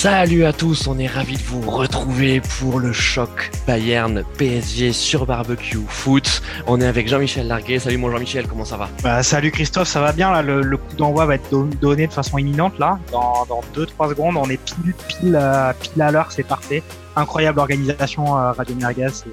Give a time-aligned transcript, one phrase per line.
[0.00, 5.26] Salut à tous, on est ravis de vous retrouver pour le choc Bayern PSG sur
[5.26, 6.40] Barbecue Foot.
[6.68, 7.80] On est avec Jean-Michel Larguet.
[7.80, 8.88] Salut mon Jean-Michel, comment ça va?
[9.02, 10.40] Bah, Salut Christophe, ça va bien là.
[10.40, 11.50] Le, coup d'envoi va être
[11.80, 13.00] donné de façon imminente là.
[13.10, 16.84] Dans, dans 2-3 secondes, on est pile pile euh, pile à l'heure, c'est parfait.
[17.16, 19.24] Incroyable organisation euh, Radio Merguez.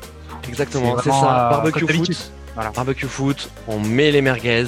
[0.48, 1.45] Exactement, c'est ça.
[1.45, 2.32] Euh, Barbecue Foot.
[2.55, 2.72] Voilà.
[2.72, 4.66] Barbecue Foot, on met les merguez,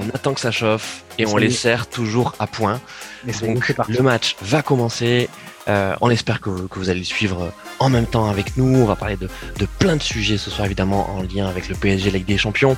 [0.00, 2.80] on attend que ça chauffe et on les sert toujours à point.
[3.42, 5.28] Donc le match va commencer.
[5.68, 8.78] Euh, on espère que, vous allez suivre en même temps avec nous.
[8.78, 9.28] On va parler de,
[9.58, 12.76] de plein de sujets ce soir évidemment en lien avec le PSG Ligue des Champions.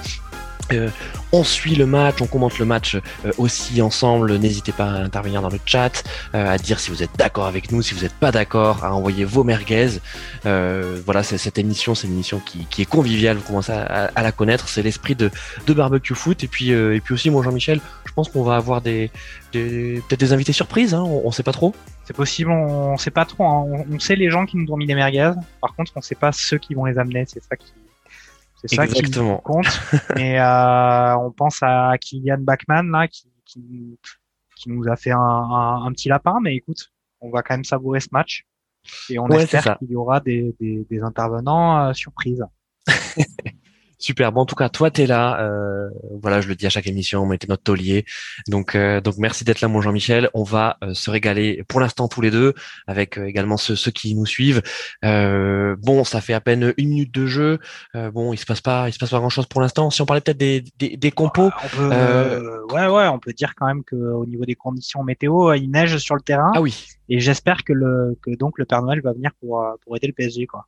[0.73, 0.91] Euh,
[1.33, 4.37] on suit le match, on commente le match euh, aussi ensemble.
[4.37, 7.71] N'hésitez pas à intervenir dans le chat, euh, à dire si vous êtes d'accord avec
[7.71, 10.01] nous, si vous n'êtes pas d'accord, à envoyer vos merguez.
[10.45, 13.37] voilà, c'est cette émission, c'est une émission qui, est conviviale.
[13.37, 14.69] Vous commencez à, la connaître.
[14.69, 15.31] C'est l'esprit de,
[15.69, 16.43] barbecue foot.
[16.45, 19.11] Et puis, et puis aussi, moi Jean-Michel, je pense qu'on va avoir des,
[19.53, 20.95] peut-être des invités surprises.
[20.95, 21.75] Hein, on, ne sait pas trop.
[22.05, 23.45] C'est possible, on, ne sait pas trop.
[23.45, 23.85] Hein.
[23.91, 25.33] On, sait les gens qui nous ont mis des merguez.
[25.61, 27.25] Par contre, on sait pas ceux qui vont les amener.
[27.27, 27.73] C'est ça qui
[28.61, 29.03] c'est ça qui
[29.45, 29.67] compte.
[30.19, 33.99] Et euh, on pense à Kylian Bachmann là, qui, qui,
[34.57, 36.39] qui nous a fait un, un, petit lapin.
[36.43, 38.47] Mais écoute, on va quand même savourer ce match
[39.11, 42.45] et on espère qu'il y aura des, des, des intervenants euh, surprises.
[43.99, 44.31] Super.
[44.31, 45.41] Bon, en tout cas, toi, tu es là.
[45.41, 45.91] Euh,
[46.23, 48.05] voilà, je le dis à chaque émission, on était notre taulier.
[48.47, 50.31] Donc, euh, donc merci d'être là, mon Jean-Michel.
[50.35, 52.55] On va euh, se régaler pour l'instant tous les deux,
[52.87, 54.63] avec également ceux, ceux qui nous suivent.
[55.03, 57.59] bon, ça fait à peine une minute de jeu.
[57.95, 59.91] bon, il se passe pas, il se passe pas grand-chose pour l'instant.
[59.91, 61.51] Si on parlait peut-être des, des, des compos.
[61.79, 66.15] ouais, ouais, on peut dire quand même qu'au niveau des conditions météo, il neige sur
[66.15, 66.53] le terrain.
[66.55, 66.87] Ah oui.
[67.09, 70.13] Et j'espère que le que donc le Père Noël va venir pour pour aider le
[70.13, 70.67] PSG, quoi.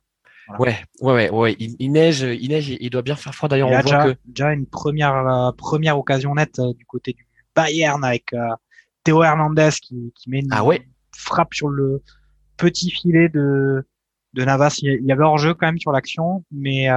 [0.59, 1.55] Ouais, ouais, ouais, ouais.
[1.59, 3.47] Il, neige, il neige, il doit bien faire froid.
[3.49, 7.13] D'ailleurs, on voit déjà, que déjà une première euh, première occasion nette euh, du côté
[7.13, 7.25] du
[7.55, 8.47] Bayern avec euh,
[9.03, 10.85] Théo Hernandez qui, qui met une ah ouais.
[11.15, 12.01] frappe sur le
[12.57, 13.85] petit filet de
[14.33, 14.79] de Navas.
[14.81, 16.87] Il y avait hors jeu quand même sur l'action, mais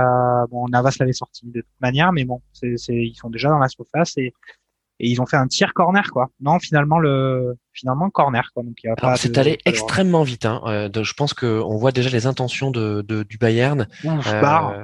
[0.51, 3.69] bon, Navas l'avait sorti de toute manière, mais bon, c'est, ils sont déjà dans la
[3.69, 4.33] surface et
[5.01, 6.31] et ils ont fait un tir corner quoi.
[6.41, 8.63] Non, finalement le finalement corner quoi.
[8.63, 8.77] Donc
[9.17, 10.47] c'est allé extrêmement vite.
[10.47, 10.63] Hein.
[10.67, 13.89] Euh, je pense que on voit déjà les intentions de, de du Bayern.
[14.05, 14.75] Ouf, euh, barre,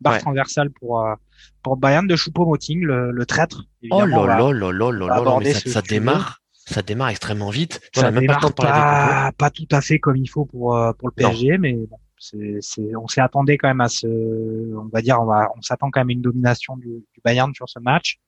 [0.00, 1.14] barre transversale pour euh,
[1.62, 3.64] pour Bayern de Choupo-Moting, le, le, traître.
[3.90, 6.38] Oh là là là là là là, mais ça, ça démarre.
[6.64, 7.80] Ça démarre extrêmement vite.
[7.92, 11.12] Ça même pas, pas, pas, tout à fait comme il faut pour euh, pour le
[11.12, 14.06] PSG, mais bon, c'est, c'est, on s'est attendu quand même à ce,
[14.76, 17.52] on va dire, on va, on s'attend quand même à une domination du, du Bayern
[17.52, 18.20] sur ce match.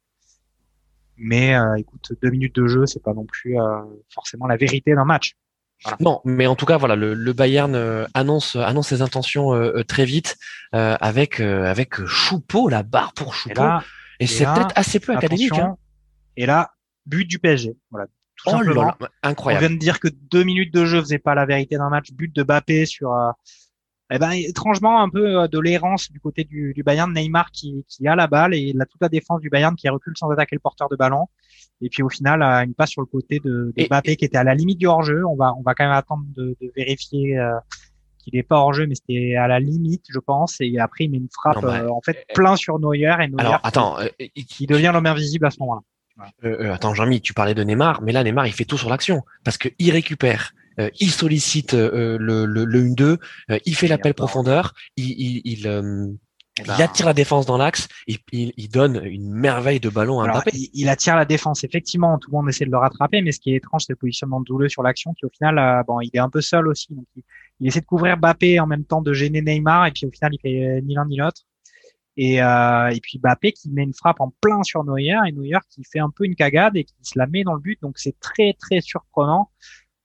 [1.17, 3.81] Mais euh, écoute, deux minutes de jeu, c'est pas non plus euh,
[4.13, 5.35] forcément la vérité d'un match.
[6.01, 9.53] Non, mais en tout cas, voilà, le, le Bayern euh, annonce annonce ses intentions
[9.87, 10.39] très vite
[10.73, 13.65] avec avec Choupeau, la barre pour Choupeau.
[14.21, 15.53] Et, c'est peut-être assez peu académique.
[15.59, 15.77] Hein.
[16.37, 16.71] Et là,
[17.05, 17.77] but du PSG.
[17.91, 19.65] Voilà, tout oh Là incroyable.
[19.65, 22.13] On vient de dire que deux minutes de jeu faisait pas la vérité d'un match.
[22.13, 23.13] But de Bappé sur
[24.11, 27.85] eh ben, étrangement, un peu euh, de l'errance du côté du, du Bayern, Neymar qui,
[27.89, 30.57] qui, a la balle et la, toute la défense du Bayern qui recule sans attaquer
[30.57, 31.27] le porteur de ballon.
[31.81, 34.45] Et puis au final, une passe sur le côté de, de Mbappé qui était à
[34.45, 35.25] la limite du hors-jeu.
[35.27, 37.53] On va, on va quand même attendre de, de vérifier euh,
[38.19, 40.57] qu'il n'est pas hors-jeu, mais c'était à la limite, je pense.
[40.61, 43.35] Et après, il met une frappe bah, euh, en fait plein sur Neuer et Neuer
[43.39, 45.81] alors, attends, qui, qui devient l'homme invisible à ce moment-là.
[46.45, 49.23] Euh, attends, Jean-Mi, tu parlais de Neymar, mais là, Neymar, il fait tout sur l'action
[49.45, 50.64] parce que il récupère euh,
[51.01, 53.19] il sollicite euh, le, le, le 1-2,
[53.51, 56.17] euh, il fait l'appel profondeur, il, il, il,
[56.59, 60.29] il attire la défense dans l'axe et il, il, donne une merveille de ballon à
[60.29, 60.53] Mbappé.
[60.73, 62.17] Il, attire la défense, effectivement.
[62.19, 64.41] Tout le monde essaie de le rattraper, mais ce qui est étrange, c'est le positionnement
[64.41, 66.95] de Douleux sur l'action, qui au final, bon, il est un peu seul aussi.
[66.95, 67.06] Donc
[67.61, 70.33] il, essaie de couvrir Mbappé en même temps de gêner Neymar, et puis au final,
[70.33, 71.43] il fait ni l'un ni l'autre.
[72.17, 75.59] Et, euh, et puis Mbappé qui met une frappe en plein sur Neuer, et Neuer
[75.71, 77.81] qui fait un peu une cagade et qui se la met dans le but.
[77.83, 79.51] Donc c'est très très surprenant.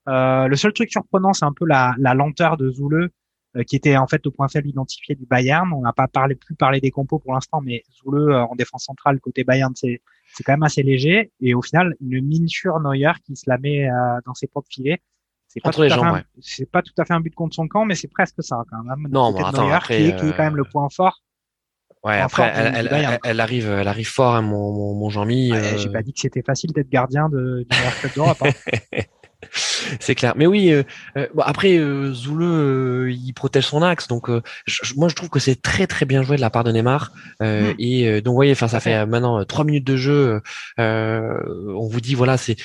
[0.08, 3.10] Euh, le seul truc surprenant, c'est un peu la, la lenteur de Zoule,
[3.56, 5.72] euh, qui était en fait au point faible identifié du Bayern.
[5.74, 8.86] On n'a pas parlé plus parlé des compos pour l'instant, mais Zoule euh, en défense
[8.86, 10.02] centrale côté Bayern, c'est
[10.34, 11.32] c'est quand même assez léger.
[11.42, 13.88] Et au final, une miniature Neuer qui se la met
[14.26, 15.02] dans ses propres filets.
[15.48, 17.84] C'est pas, tout à fait c'est pas tout à fait un but contre son camp,
[17.84, 19.08] mais c'est presque ça quand même.
[19.12, 21.24] Non, bon, attends, Neuer, qui, est, qui est quand même le point fort.
[22.04, 25.52] Ouais, après, elle, elle, elle, arrive, elle arrive fort, hein, mon, mon, mon Jean-Mi.
[25.52, 28.38] Ouais, J'ai pas dit que c'était facile d'être gardien de, du meilleur club d'Europe.
[28.42, 29.00] Hein.
[30.00, 30.34] C'est clair.
[30.36, 30.84] Mais oui, euh,
[31.18, 34.30] euh après euh, Zoule, euh, il protège son axe, donc
[34.96, 37.12] moi je trouve que c'est très très bien joué de la part de Neymar.
[37.40, 37.72] Mm.
[37.80, 40.42] Et donc vous voyez, enfin ça fait maintenant trois minutes de jeu.
[40.78, 42.58] on vous dit voilà, c'est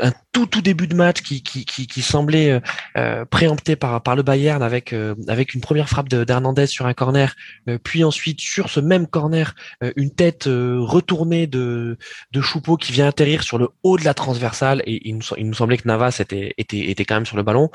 [0.00, 2.60] un tout tout début de match qui qui, qui, qui semblait euh,
[2.96, 6.94] euh préempté par par le Bayern avec euh, avec une première frappe d'Hernandez sur un
[6.94, 7.34] corner,
[7.68, 9.54] euh, puis ensuite sur ce même corner
[9.96, 11.98] une tête retournée de
[12.32, 15.46] de Choupeau qui vient atterrir sur le haut de la transversale et il nous, il
[15.46, 17.70] nous semblait que Navas était était était quand même sur le ballon.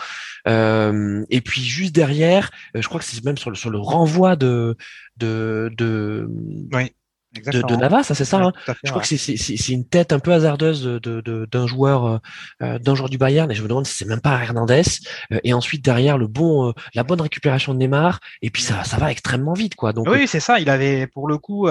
[0.47, 4.75] et puis juste derrière, je crois que c'est même sur le sur le renvoi de
[5.17, 6.27] de de
[6.73, 6.91] oui
[7.35, 8.37] de, de, Navas, c'est ça.
[8.37, 8.51] hein
[8.83, 12.17] je crois que c'est une tête un peu hasardeuse d'un de, de, joueur euh,
[12.61, 14.83] euh, d'un joueur du Bayern et je me demande si c'est même pas Hernandez.
[15.31, 18.97] Euh, et ensuite derrière le bon, la bonne récupération de Neymar et puis ça, ça
[18.97, 19.93] va extrêmement vite quoi.
[19.93, 20.59] Donc oui, c'est ça.
[20.59, 21.67] Il avait pour le coup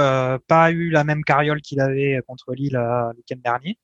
[0.49, 3.79] pas eu la même carriole qu'il avait contre Lille le week-end dernier.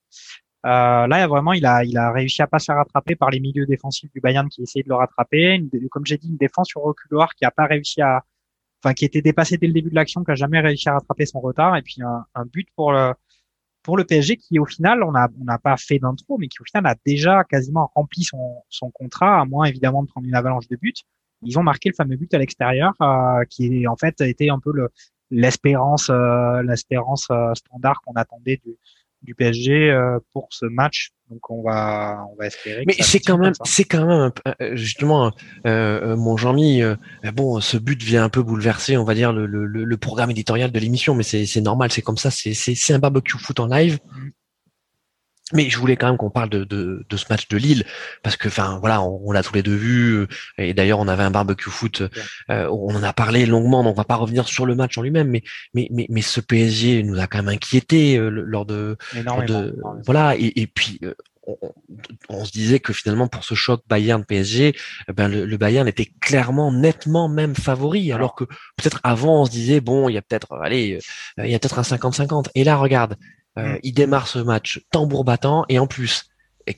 [0.67, 3.41] Euh, là, vraiment, il a, il a réussi à pas se faire rattraper par les
[3.41, 5.55] milieux défensifs du Bayern qui essayaient de le rattraper.
[5.55, 8.23] Une, comme j'ai dit, une défense sur reculoir qui a pas réussi à,
[8.83, 11.27] enfin qui était dépassé dès le début de l'action, qui a jamais réussi à rattraper
[11.27, 13.13] son retard, et puis un, un but pour le
[13.83, 16.61] pour le PSG qui au final on a on n'a pas fait d'intro, mais qui
[16.61, 20.35] au final a déjà quasiment rempli son son contrat, à moins évidemment de prendre une
[20.35, 20.95] avalanche de buts.
[21.43, 24.73] Ils ont marqué le fameux but à l'extérieur, euh, qui en fait été un peu
[24.73, 24.91] le
[25.31, 28.77] l'espérance euh, l'espérance euh, standard qu'on attendait du
[29.23, 31.11] du PSG euh, pour ce match.
[31.31, 32.85] Donc on va on va espérer.
[32.87, 35.31] Mais c'est quand même c'est quand même euh, justement
[35.67, 36.83] euh, mon Jean-Mi.
[37.35, 40.73] bon, ce but vient un peu bouleverser, on va dire le, le, le programme éditorial
[40.73, 42.31] de l'émission, mais c'est c'est normal, c'est comme ça.
[42.31, 43.99] C'est c'est un barbecue foot en live.
[45.53, 47.85] Mais je voulais quand même qu'on parle de, de, de, ce match de Lille
[48.23, 50.27] parce que, enfin, voilà, on, l'a tous les deux vu euh,
[50.59, 52.03] et d'ailleurs on avait un barbecue foot,
[52.51, 55.03] euh, on en a parlé longuement, donc on va pas revenir sur le match en
[55.03, 55.43] lui-même, mais,
[55.75, 60.37] mais mais mais ce PSG nous a quand même inquiété euh, lors de, de voilà
[60.37, 61.01] et, et puis
[61.47, 61.57] on,
[62.29, 64.77] on, se disait que finalement pour ce choc Bayern PSG,
[65.09, 68.45] eh ben le, le Bayern était clairement nettement même favori, alors que
[68.77, 70.99] peut-être avant on se disait bon il y a peut-être allez
[71.39, 73.17] il y a peut-être un 50-50 et là regarde
[73.59, 73.79] euh, mm.
[73.83, 76.31] il démarre ce match tambour battant et en plus,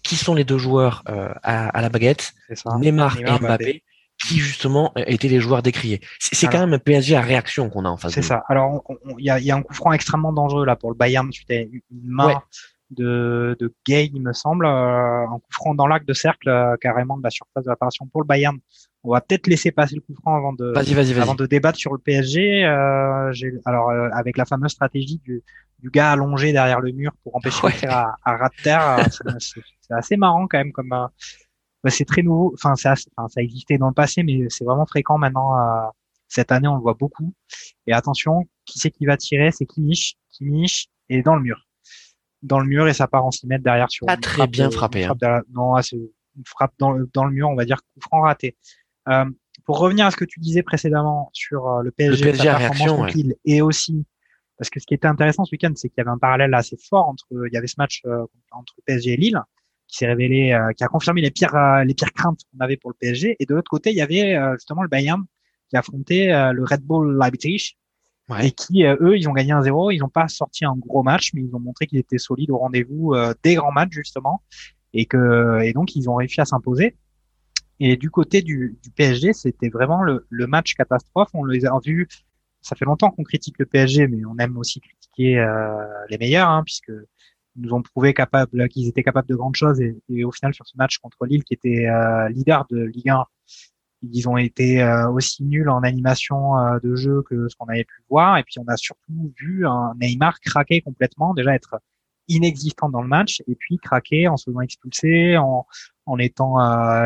[0.03, 2.33] qui sont les deux joueurs euh, à, la baguette?
[2.79, 3.83] Neymar, et Mbappé,
[4.25, 6.01] qui justement étaient les joueurs décriés.
[6.19, 8.13] C'est quand même un PSG à réaction qu'on a en face.
[8.13, 8.45] C'est ça.
[8.49, 8.85] Alors
[9.19, 11.51] il y a, y a, un coup franc extrêmement dangereux là pour le Bayern suite
[11.51, 12.43] à une main
[12.91, 17.17] de, de Gay, il me semble, euh, un coup franc dans l'acte de cercle carrément
[17.17, 18.59] de la surface de l'apparition pour le Bayern.
[19.05, 20.73] On va peut-être laisser passer le coup franc avant de,
[21.21, 22.65] avant de débattre sur le PSG.
[22.65, 23.33] Euh,
[23.65, 25.43] alors avec la fameuse stratégie du,
[25.83, 27.87] du gars allongé derrière le mur pour empêcher ouais.
[27.89, 28.99] à, à ras de terre.
[28.99, 31.07] Euh, c'est assez marrant quand même comme euh,
[31.83, 32.53] bah, c'est très nouveau.
[32.55, 35.57] Enfin, ça, enfin, ça existait dans le passé, mais c'est vraiment fréquent maintenant.
[35.59, 35.89] Euh,
[36.29, 37.35] cette année, on le voit beaucoup.
[37.87, 39.51] Et attention, qui c'est qui va tirer?
[39.51, 40.17] C'est Kimmich.
[40.31, 41.67] Kimmich est dans le mur.
[42.43, 44.07] Dans le mur et ça part en 6 mètres derrière sur.
[44.07, 45.05] Pas très bien frappé.
[45.05, 45.15] Hein.
[45.53, 48.57] non, c'est une frappe dans le, dans le mur, on va dire coup franc raté.
[49.09, 49.25] Euh,
[49.65, 53.13] pour revenir à ce que tu disais précédemment sur le PSG, le PSG réaction, ouais.
[53.45, 54.05] et aussi
[54.63, 56.77] parce que ce qui était intéressant ce week-end, c'est qu'il y avait un parallèle assez
[56.77, 59.43] fort entre, il y avait ce match euh, entre PSG et Lille,
[59.89, 62.77] qui s'est révélé, euh, qui a confirmé les pires, euh, les pires craintes qu'on avait
[62.77, 63.35] pour le PSG.
[63.41, 65.25] Et de l'autre côté, il y avait justement le Bayern
[65.69, 67.77] qui affrontait le Red Bull Leipzig.
[68.41, 71.33] Et qui, eux, ils ont gagné un 0 Ils n'ont pas sorti un gros match,
[71.35, 74.43] mais ils ont montré qu'ils étaient solides au rendez-vous des grands matchs, justement.
[74.95, 76.95] Et que, et donc, ils ont réussi à s'imposer.
[77.85, 81.31] Et du côté du, du PSG, c'était vraiment le, le, match catastrophe.
[81.35, 82.09] On les a vus
[82.63, 86.49] ça fait longtemps qu'on critique le PSG, mais on aime aussi critiquer euh, les meilleurs,
[86.49, 86.93] hein, puisque
[87.57, 89.81] ils nous ont prouvé capable qu'ils étaient capables de grandes choses.
[89.81, 93.25] Et, au final, sur ce match contre Lille, qui était euh, leader de Ligue 1,
[94.03, 97.85] ils ont été euh, aussi nuls en animation euh, de jeu que ce qu'on avait
[97.85, 98.39] pu voir.
[98.39, 101.77] Et puis, on a surtout vu un Neymar craquer complètement, déjà être
[102.29, 105.67] inexistant dans le match, et puis craquer en se faisant expulser, en,
[106.07, 106.57] en étant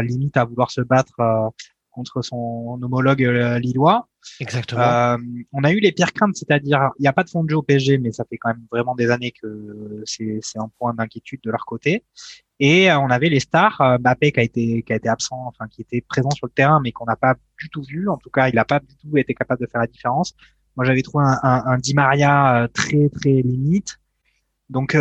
[0.01, 1.53] limite à vouloir se battre
[1.97, 4.07] contre son homologue euh, lillois.
[4.39, 4.83] Exactement.
[4.83, 5.17] Euh,
[5.53, 7.57] on a eu les pires craintes, c'est-à-dire il n'y a pas de fond de jeu
[7.57, 11.41] au PSG, mais ça fait quand même vraiment des années que c'est un point d'inquiétude
[11.43, 12.05] de leur côté.
[12.61, 15.67] Et euh, on avait les stars, Mbappé qui a été qui a été absent, enfin
[15.69, 18.09] qui était présent sur le terrain, mais qu'on n'a pas du tout vu.
[18.09, 20.35] En tout cas, il n'a pas du tout été capable de faire la différence.
[20.77, 23.99] Moi, j'avais trouvé un, un, un, Di Maria très très limite.
[24.69, 24.97] Donc,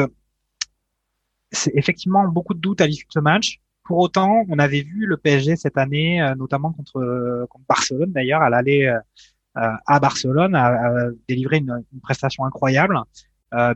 [1.51, 3.59] c'est effectivement beaucoup de doutes à l'issue de ce match.
[3.83, 8.11] Pour autant, on avait vu le PSG cette année, euh, notamment contre, euh, contre Barcelone
[8.11, 12.99] d'ailleurs, à l'aller euh, à Barcelone, à, délivrer une, une, prestation incroyable,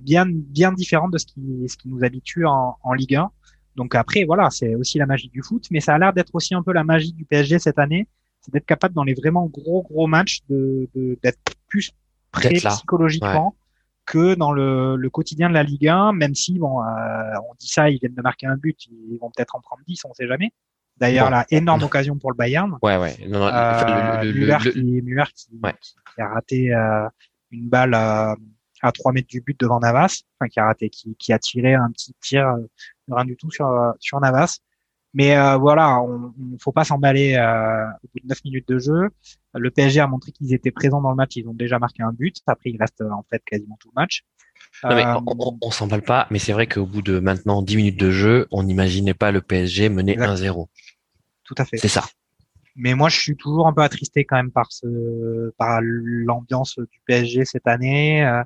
[0.01, 3.31] bien bien différente de ce qui, ce qui nous habitue en, en Ligue 1.
[3.77, 6.53] Donc après, voilà, c'est aussi la magie du foot, mais ça a l'air d'être aussi
[6.53, 8.09] un peu la magie du PSG cette année,
[8.41, 10.89] c'est d'être capable dans les vraiment gros gros matchs de
[11.23, 11.91] d'être plus
[12.31, 13.55] prêt psychologiquement
[14.09, 16.85] que dans le, le, quotidien de la Ligue 1, même si bon, euh,
[17.47, 20.03] on dit ça, ils viennent de marquer un but, ils vont peut-être en prendre 10,
[20.05, 20.51] on sait jamais.
[20.97, 22.77] D'ailleurs, la énorme occasion pour le Bayern.
[22.81, 23.15] Ouais, ouais.
[23.27, 25.47] Non, euh, le, Muller, qui, Muller qui,
[26.15, 27.07] qui, a raté euh,
[27.51, 28.35] une balle à
[28.91, 31.91] 3 mètres du but devant Navas, enfin qui a raté, qui, qui a tiré un
[31.91, 32.51] petit tir
[33.09, 34.57] rien du tout sur sur Navas.
[35.13, 38.77] Mais euh, voilà, on, ne faut pas s'emballer euh, au bout de 9 minutes de
[38.77, 39.09] jeu.
[39.55, 42.11] Le PSG a montré qu'ils étaient présents dans le match, ils ont déjà marqué un
[42.11, 42.37] but.
[42.45, 44.23] Après, il reste en fait quasiment tout le match.
[44.83, 47.99] Non, mais on, on, s'emballe pas, mais c'est vrai qu'au bout de maintenant 10 minutes
[47.99, 50.67] de jeu, on n'imaginait pas le PSG mener 1-0.
[51.43, 51.77] Tout à fait.
[51.77, 52.03] C'est ça.
[52.75, 57.01] Mais moi, je suis toujours un peu attristé quand même par ce, par l'ambiance du
[57.07, 58.23] PSG cette année.
[58.23, 58.43] Euh,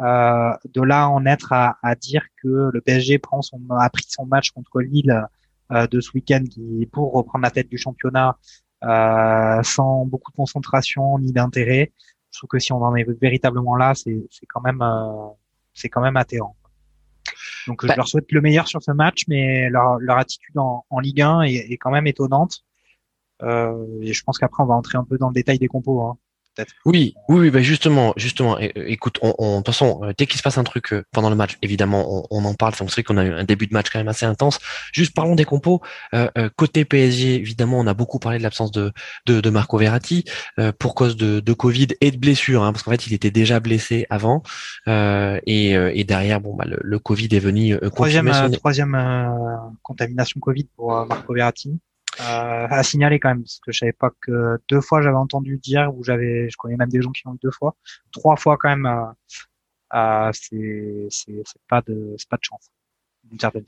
[0.00, 4.04] euh, de là en être à, à, dire que le PSG prend son, a pris
[4.08, 5.22] son match contre Lille euh,
[5.70, 8.38] de ce week-end qui pour reprendre la tête du championnat
[8.84, 11.92] euh, sans beaucoup de concentration ni d'intérêt.
[12.30, 15.28] Je trouve que si on en est véritablement là, c'est quand même euh,
[15.74, 16.56] c'est quand même atterrant.
[17.66, 20.84] Donc je bah leur souhaite le meilleur sur ce match, mais leur, leur attitude en,
[20.88, 22.64] en Ligue 1 est, est, quand même étonnante.
[23.42, 26.02] Euh, et je pense qu'après on va entrer un peu dans le détail des compos.
[26.02, 26.18] Hein.
[26.84, 28.58] Oui, oui, bah justement, justement.
[28.58, 31.30] Écoute, on, on, de toute façon, euh, dès qu'il se passe un truc euh, pendant
[31.30, 32.74] le match, évidemment, on, en parle.
[32.74, 34.58] C'est vrai qu'on a eu un début de match quand même assez intense.
[34.92, 35.80] Juste parlons des compos.
[36.14, 38.92] Euh, côté PSG, évidemment, on a beaucoup parlé de l'absence de,
[39.26, 40.24] de, Marco Verratti
[40.78, 43.60] pour cause de, de Covid et de blessure, hein, parce qu'en fait, il était déjà
[43.60, 44.42] blessé avant.
[44.86, 48.96] et, et derrière, bon, bah, le, Covid est venu troisième, troisième
[49.82, 51.78] contamination Covid pour Marco Verratti.
[52.20, 55.58] Euh, à signaler quand même parce que je savais pas que deux fois j'avais entendu
[55.58, 57.76] dire ou j'avais je connais même des gens qui l'ont eu deux fois.
[58.12, 59.06] Trois fois quand même euh,
[59.94, 62.70] euh, c'est c'est pas de c'est pas de chance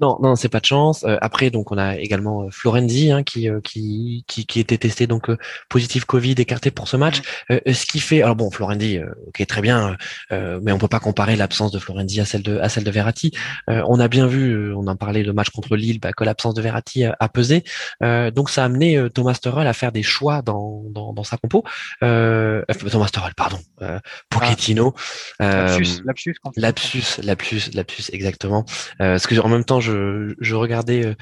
[0.01, 1.05] non, non, c'est pas de chance.
[1.05, 4.79] Euh, après, donc on a également euh, Florenzi hein, qui, euh, qui, qui qui était
[4.79, 5.31] testé donc
[5.69, 7.23] positif Covid, écarté pour ce match.
[7.51, 9.97] ce qui fait, alors bon, Florenzi, ok, très bien,
[10.31, 13.33] mais on peut pas comparer l'absence de Florenzi à celle de à celle de Verratti.
[13.69, 16.63] on a bien vu, on en parlait le match contre Lille, bah, que l'absence de
[16.63, 17.65] Verratti a, pesé.
[18.01, 21.65] donc ça a amené Thomas Tuchel à faire des choix dans dans, dans sa compo.
[22.01, 23.59] Thomas Tuchel, pardon,
[24.31, 24.95] Pochettino.
[25.39, 25.67] Ah.
[25.67, 28.65] lapsus, lapsus, lapsus, lapsus, lapsus, exactement.
[28.99, 31.15] ce que même temps, je, je regardais euh,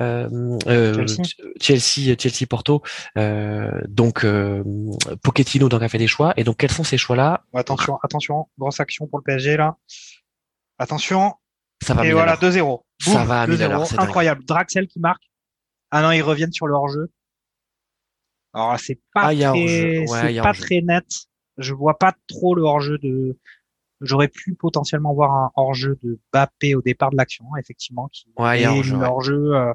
[0.00, 1.06] euh, euh
[1.60, 2.16] Chelsea.
[2.18, 2.82] Chelsea, Porto.
[3.16, 4.26] Euh, donc
[5.22, 6.34] Pochettino donc a fait des choix.
[6.36, 7.44] Et donc quels sont ces choix-là?
[7.54, 9.76] Attention, attention, grosse action pour le PSG là.
[10.78, 11.34] Attention.
[11.82, 12.06] Ça va.
[12.06, 12.82] Et voilà 2-0.
[13.00, 14.00] Ça va 2-0.
[14.00, 14.44] Incroyable.
[14.44, 15.22] Draxel qui marque.
[15.90, 17.10] Ah non, ils reviennent sur le hors-jeu.
[18.52, 20.04] Alors c'est pas, ah, très,
[20.42, 21.04] pas très net.
[21.58, 23.38] Je vois pas trop le hors-jeu de
[24.00, 28.62] J'aurais pu potentiellement voir un hors-jeu de Bappé au départ de l'action, effectivement, qui ouais,
[28.62, 29.54] est hors-jeu.
[29.54, 29.72] Euh,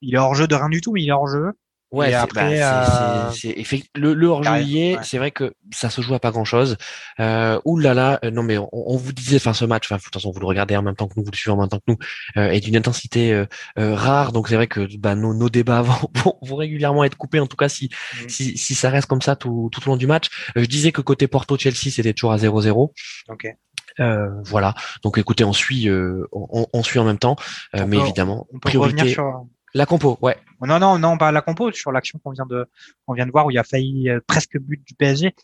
[0.00, 1.52] il est hors-jeu de rien du tout, mais il est hors-jeu.
[1.92, 6.20] Ouais, après, bah, c'est, euh, le, le hors-jeu c'est vrai que ça se joue à
[6.20, 6.78] pas grand-chose.
[7.20, 10.02] Euh, ouh là là, euh, non mais on, vous disait, enfin ce match, enfin de
[10.02, 11.68] toute façon vous le regardez en même temps que nous, vous le suivez en même
[11.68, 11.98] temps que nous,
[12.38, 13.46] euh, est d'une intensité euh,
[13.76, 14.32] rare.
[14.32, 15.82] Donc c'est vrai que bah, nos, nos débats
[16.14, 18.28] vont, vont, régulièrement être coupés, en tout cas si mmh.
[18.28, 20.28] si, si ça reste comme ça tout, tout au long du match.
[20.56, 22.90] je disais que côté Porto Chelsea c'était toujours à 0-0.
[23.28, 23.54] Ok.
[24.00, 24.74] Euh, voilà.
[25.02, 27.36] Donc écoutez, on suit, euh, on, on, suit en même temps,
[27.76, 29.10] euh, mais évidemment, on peut priorité.
[29.10, 29.46] Sur...
[29.74, 30.36] La compo, ouais.
[30.60, 32.68] Non, non, non, pas la compo, sur l'action qu'on vient de,
[33.06, 35.34] qu'on vient de voir où il y a failli euh, presque but du PSG.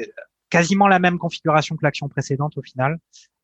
[0.00, 0.04] Euh,
[0.48, 2.98] quasiment la même configuration que l'action précédente au final.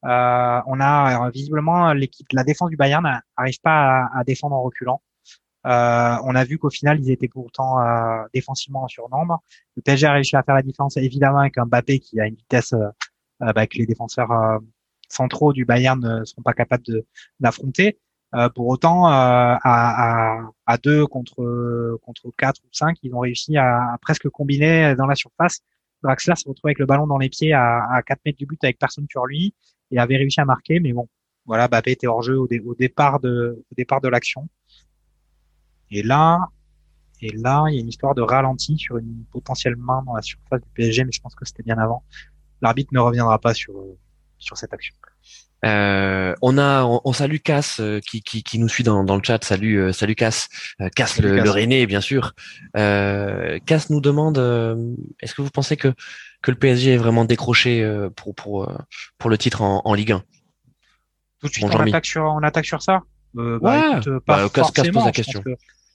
[0.05, 3.03] Euh, on a visiblement l'équipe, la défense du Bayern
[3.37, 5.03] n'arrive pas à, défendre en reculant.
[5.65, 7.77] On a vu qu'au final, ils étaient pourtant
[8.33, 9.43] défensivement en surnombre.
[9.77, 12.37] Le PSG a réussi à faire la différence, évidemment, avec un Mbappé qui a une
[12.37, 12.75] vitesse
[13.41, 14.61] bah, que les défenseurs
[15.09, 16.85] centraux du Bayern ne seront pas capables
[17.41, 17.99] d'affronter.
[18.35, 23.57] Euh, pour autant, à, à, à, deux contre contre quatre ou cinq, ils ont réussi
[23.59, 25.61] à, presque combiner dans la surface.
[26.03, 28.63] Draxler se retrouve avec le ballon dans les pieds à, à 4 mètres du but
[28.65, 29.55] avec personne sur lui
[29.91, 30.81] et avait réussi à marquer.
[30.81, 31.09] Mais bon,
[31.47, 34.49] voilà, Mbappé était hors jeu au, au départ de au départ de l'action.
[35.91, 36.41] Et là,
[37.21, 40.23] et là, il y a une histoire de ralenti sur une potentielle main dans la
[40.23, 42.03] surface du PSG, mais je pense que c'était bien avant
[42.63, 43.75] l'arbitre ne reviendra pas sur
[44.39, 44.95] sur cette action.
[45.65, 49.23] Euh, on a, on, salue Cass euh, qui, qui, qui, nous suit dans, dans le
[49.23, 49.45] chat.
[49.45, 50.49] Salut, euh, salut Cass,
[50.81, 52.35] euh, Cass le, le René bien sûr.
[52.77, 54.39] Euh, Cass nous demande,
[55.21, 55.95] est-ce que vous pensez que
[56.43, 58.73] que le PSG est vraiment décroché pour pour
[59.19, 60.23] pour le titre en, en Ligue 1
[61.41, 63.03] Tout de suite, on attaque sur on attaque sur ça?
[63.35, 64.01] Bah, ouais.
[64.27, 65.05] pas bah, forcément.
[65.05, 65.43] la question.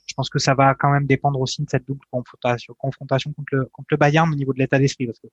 [0.08, 3.50] Je pense, que, ça va quand même dépendre aussi de cette double confrontation, confrontation contre
[3.52, 5.28] le contre le Bayern au niveau de l'état d'esprit parce que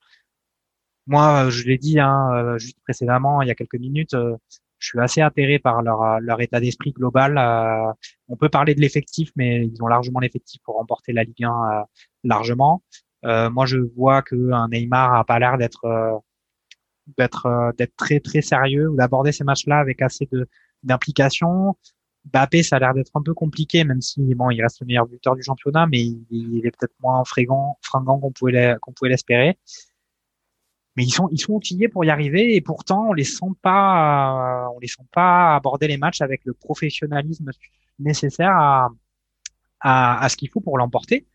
[1.07, 4.37] moi, je l'ai dit hein, euh, juste précédemment, il y a quelques minutes, euh,
[4.79, 7.39] je suis assez atterré par leur, euh, leur état d'esprit global.
[8.29, 11.85] on peut parler de l'effectif, mais ils ont largement l'effectif pour remporter la Ligue 1
[12.25, 12.83] largement.
[13.23, 16.23] moi, je vois qu'un Neymar a pas l'air d'être
[17.19, 20.49] d'être d'être très très sérieux ou d'aborder ces matchs-là avec assez de
[20.83, 21.77] d'implication.
[22.25, 25.07] Bappé, ça a l'air d'être un peu compliqué, même si bon, il reste le meilleur
[25.07, 29.59] buteur du championnat, mais il, est peut-être moins fringant, fringant qu'on pouvait l'espérer.
[30.97, 34.69] Mais ils sont ils sont outillés pour y arriver et pourtant on les sent pas
[34.75, 37.51] on les sent pas aborder les matchs avec le professionnalisme
[37.99, 38.89] nécessaire à
[39.81, 41.27] à, à ce qu'il faut pour l'emporter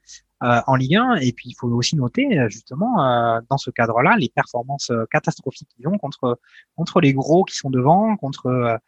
[0.44, 4.16] euh, en Ligue 1 et puis il faut aussi noter justement euh, dans ce cadre-là
[4.18, 6.40] les performances euh, catastrophiques qu'ils ont contre
[6.76, 8.80] contre les gros qui sont devant contre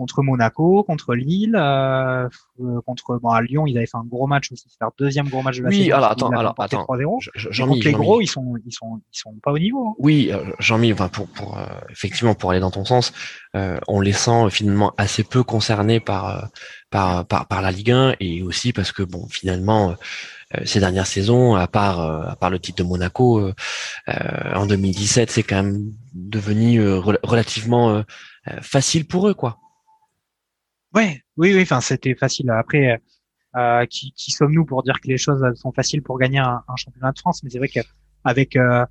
[0.00, 2.26] contre Monaco, contre Lille, euh,
[2.62, 5.28] euh, contre bon, à Lyon, ils avaient fait un gros match aussi, c'est leur deuxième
[5.28, 5.86] gros match de la oui, saison.
[5.88, 6.84] Oui, alors attends, alors attends.
[6.84, 7.28] 3-0.
[7.34, 9.88] Jean les gros, ils sont ils sont ils sont pas au niveau.
[9.88, 9.94] Hein.
[9.98, 13.12] Oui, euh, Jean-Mi, enfin pour pour euh, effectivement pour aller dans ton sens,
[13.54, 16.48] euh, on les sent finalement assez peu concernés par
[16.88, 19.96] par par par la Ligue 1 et aussi parce que bon finalement
[20.64, 23.52] ces dernières saisons, à part à part le titre de Monaco
[24.08, 28.02] en 2017, c'est quand même devenu relativement
[28.62, 29.58] facile pour eux quoi.
[30.94, 31.62] Ouais, oui, oui.
[31.62, 32.50] Enfin, c'était facile.
[32.50, 33.00] Après,
[33.56, 36.76] euh, qui, qui sommes-nous pour dire que les choses sont faciles pour gagner un, un
[36.76, 37.42] championnat de France?
[37.42, 38.84] Mais c'est vrai qu'avec euh,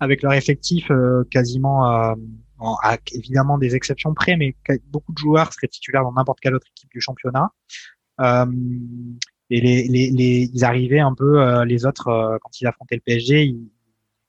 [0.00, 2.14] avec leur effectif euh, quasiment, euh,
[3.12, 4.56] évidemment des exceptions près, mais
[4.88, 7.50] beaucoup de joueurs seraient titulaires dans n'importe quelle autre équipe du championnat.
[8.20, 8.46] Euh,
[9.50, 13.02] et les, les, les, ils arrivaient un peu euh, les autres quand ils affrontaient le
[13.02, 13.44] PSG.
[13.44, 13.68] Ils,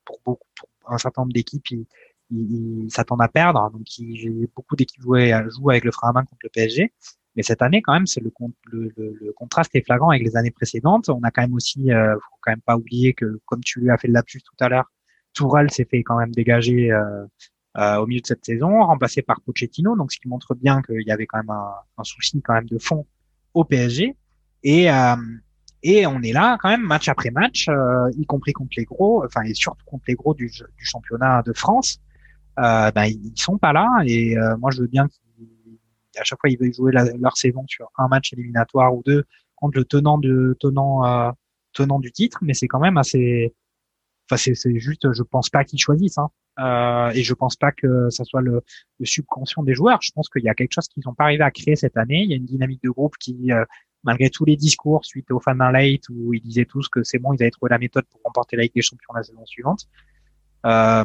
[0.05, 1.85] pour beaucoup, pour un certain nombre d'équipes, ils,
[2.31, 3.69] ils, s'attendent à perdre.
[3.71, 5.15] Donc, j'ai beaucoup d'équipes jouent,
[5.49, 6.91] jouent avec le frein à main contre le PSG.
[7.35, 8.31] Mais cette année, quand même, c'est le,
[8.71, 11.09] le, le, contraste est flagrant avec les années précédentes.
[11.09, 13.89] On a quand même aussi, euh, faut quand même pas oublier que, comme tu lui
[13.89, 14.91] as fait le lapsus tout à l'heure,
[15.33, 17.25] Tourelle s'est fait quand même dégager euh,
[17.77, 19.95] euh, au milieu de cette saison, remplacé par Pochettino.
[19.95, 22.67] Donc, ce qui montre bien qu'il y avait quand même un, un, souci quand même
[22.67, 23.07] de fond
[23.55, 24.15] au PSG.
[24.63, 25.15] Et euh,
[25.83, 29.23] et on est là quand même match après match, euh, y compris contre les gros,
[29.25, 31.99] enfin et surtout contre les gros du, du championnat de France
[32.59, 33.87] euh, ben, ils sont pas là.
[34.05, 35.07] Et euh, moi, je veux bien
[36.11, 39.23] qu'à chaque fois ils veulent jouer leur saison sur un match éliminatoire ou deux
[39.55, 41.31] contre le tenant de tenant euh,
[41.73, 43.53] tenant du titre, mais c'est quand même assez.
[44.29, 46.29] Enfin, c'est juste, je pense pas qu'ils choisissent, hein.
[46.59, 48.61] euh, et je pense pas que ça soit le,
[48.99, 49.99] le subconscient des joueurs.
[50.01, 52.21] Je pense qu'il y a quelque chose qu'ils n'ont pas arrivé à créer cette année.
[52.23, 53.65] Il y a une dynamique de groupe qui, euh,
[54.03, 57.33] malgré tous les discours suite au Fan Late où ils disaient tous que c'est bon,
[57.33, 59.87] ils avaient trouvé la méthode pour remporter la Ligue des Champions la saison suivante.
[60.65, 61.03] Euh,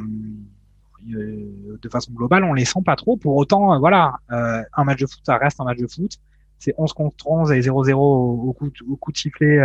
[1.03, 3.17] de façon globale, on les sent pas trop.
[3.17, 6.13] Pour autant, euh, voilà, euh, un match de foot, ça reste un match de foot.
[6.59, 9.59] C'est 11 contre 11 et 0-0 au, coup, au coup de sifflet.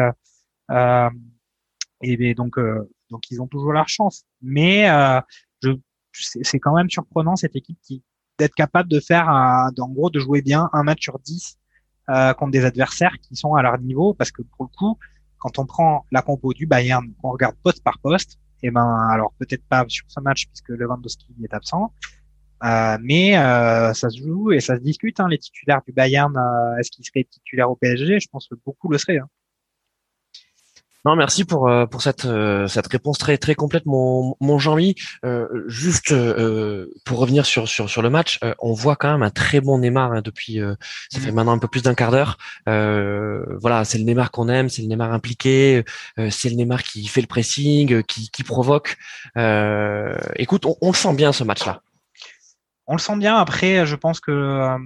[2.01, 2.59] et, donc,
[3.09, 4.25] donc ils ont toujours leur chance.
[4.41, 4.87] Mais
[6.11, 8.03] c'est quand même surprenant cette équipe qui
[8.39, 11.57] d'être capable de faire, en gros, de jouer bien un match sur 10
[12.07, 14.97] contre des adversaires qui sont à leur niveau, parce que pour le coup,
[15.43, 19.07] quand on prend la compo du Bayern, on regarde poste par poste, et eh ben
[19.11, 21.93] alors peut-être pas sur ce match puisque Lewandowski est absent,
[22.63, 25.19] euh, mais euh, ça se joue et ça se discute.
[25.19, 28.55] Hein, les titulaires du Bayern, euh, est-ce qu'ils seraient titulaires au PSG Je pense que
[28.65, 29.17] beaucoup le seraient.
[29.17, 29.27] Hein.
[31.05, 34.95] Non, merci pour euh, pour cette euh, cette réponse très très complète, mon mon Jean-Louis.
[35.25, 36.13] Euh, juste
[37.03, 40.13] pour revenir sur sur sur le match, on voit quand même un très bon Neymar
[40.13, 40.59] hein, depuis
[41.09, 41.35] ça fait mm.
[41.35, 42.37] maintenant un peu plus d'un quart d'heure.
[42.65, 45.83] voilà, c'est le Neymar qu'on aime, c'est le Neymar impliqué,
[46.29, 48.97] c'est le Neymar qui fait le pressing, qui qui provoque.
[50.37, 51.81] écoute, on, on le sent bien ce match-là.
[52.87, 53.37] On le sent bien.
[53.37, 54.77] Après, je pense que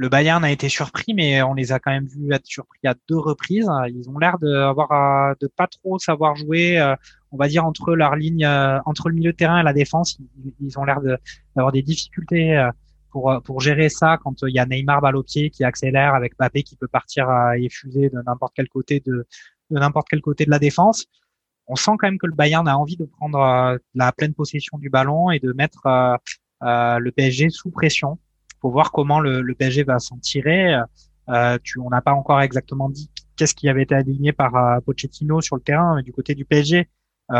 [0.00, 2.94] le Bayern a été surpris, mais on les a quand même vus être surpris à
[3.06, 3.70] deux reprises.
[3.88, 6.96] Ils ont l'air de avoir de pas trop savoir jouer, euh,
[7.32, 10.18] on va dire entre leur ligne, euh, entre le milieu de terrain et la défense.
[10.58, 11.02] Ils ont l'air
[11.54, 12.70] d'avoir des difficultés euh,
[13.10, 16.76] pour pour gérer ça quand il y a Neymar balle qui accélère avec Mbappé qui
[16.76, 19.26] peut partir et fuser de n'importe quel côté de
[19.70, 21.08] de n'importe quel côté de la défense.
[21.66, 24.88] On sent quand même que le Bayern a envie de prendre la pleine possession du
[24.88, 25.82] ballon et de mettre
[26.62, 28.18] le PSG sous pression
[28.60, 30.78] faut voir comment le, le PSG va s'en tirer.
[31.28, 34.80] Euh, tu, on n'a pas encore exactement dit qu'est-ce qui avait été aligné par euh,
[34.80, 36.84] Pochettino sur le terrain, mais du côté du PSG, euh,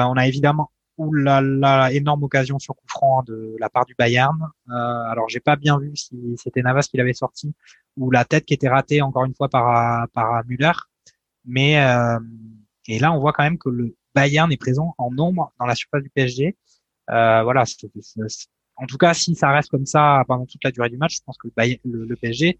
[0.04, 3.94] on a évidemment ou la, la, énorme occasion sur coup franc de la part du
[3.98, 4.38] Bayern.
[4.68, 7.54] Euh, alors j'ai pas bien vu si c'était Navas qui l'avait sorti
[7.96, 10.72] ou la tête qui était ratée encore une fois par par Müller.
[11.46, 12.18] Mais euh,
[12.86, 15.74] et là on voit quand même que le Bayern est présent en nombre dans la
[15.74, 16.56] surface du PSG.
[17.10, 17.64] Euh, voilà,
[18.80, 21.20] en tout cas, si ça reste comme ça pendant toute la durée du match, je
[21.24, 21.48] pense que
[21.84, 22.58] le, PSG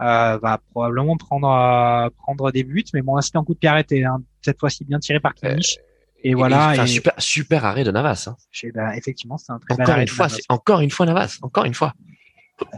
[0.00, 2.84] euh, va probablement prendre euh, prendre des buts.
[2.94, 4.04] Mais bon, là, c'était un coup de pied arrêté.
[4.04, 4.22] Hein.
[4.40, 5.76] Cette fois-ci, bien tiré par Kimmich.
[5.78, 5.82] Euh,
[6.22, 6.74] et, voilà.
[6.74, 8.28] Et, un super super arrêt de Navas.
[8.28, 8.36] Hein.
[8.74, 11.38] Ben, effectivement, c'est un très encore une fois, c'est encore une fois Navas.
[11.42, 11.94] Encore une fois.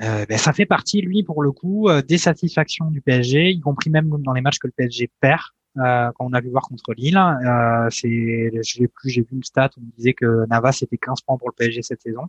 [0.03, 3.91] Euh, ben, ça fait partie, lui, pour le coup, des satisfactions du PSG, y compris
[3.91, 5.41] même dans les matchs que le PSG perd.
[5.79, 9.29] Euh, quand on a vu voir contre Lille, euh, c'est, je l'ai plus, j'ai vu
[9.33, 12.27] une stat où on disait que Navas était 15 points pour le PSG cette saison.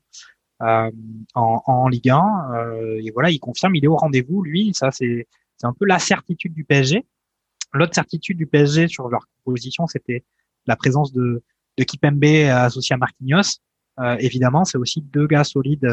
[0.63, 0.91] Euh,
[1.35, 2.51] en, en, Ligue 1.
[2.53, 4.73] Euh, et voilà, il confirme, il est au rendez-vous, lui.
[4.73, 5.27] Ça, c'est
[5.63, 7.05] un peu la certitude du PSG.
[7.73, 10.23] L'autre certitude du PSG sur leur position, c'était
[10.67, 11.43] la présence de,
[11.77, 13.59] de Kipembe associé à Marquinhos.
[14.19, 15.89] évidemment, c'est aussi deux gars solides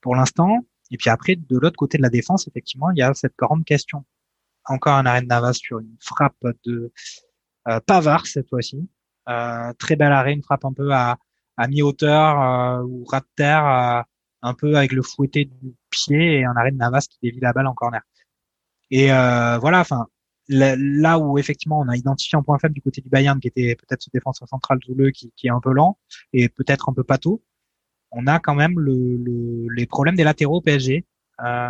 [0.00, 0.64] pour l'instant.
[0.90, 3.64] Et puis après, de l'autre côté de la défense, effectivement, il y a cette grande
[3.64, 4.04] question.
[4.64, 6.92] Encore un arrêt de Navas sur une frappe de
[7.86, 8.88] Pavard cette fois-ci.
[9.78, 11.18] très bel arrêt, une frappe un peu à,
[11.62, 14.04] à mi-hauteur ou ras de terre,
[14.42, 17.52] un peu avec le fouetté du pied et un arrêt de Navas qui dévie la
[17.52, 18.02] balle en corner.
[18.90, 20.06] Et voilà, enfin,
[20.48, 23.76] là où effectivement on a identifié un point faible du côté du Bayern qui était
[23.76, 25.98] peut-être ce défenseur central Zouleux qui, qui est un peu lent
[26.32, 27.42] et peut-être un peu pâteau,
[28.12, 31.04] on a quand même le, les problèmes des latéraux PSG.
[31.44, 31.68] Euh,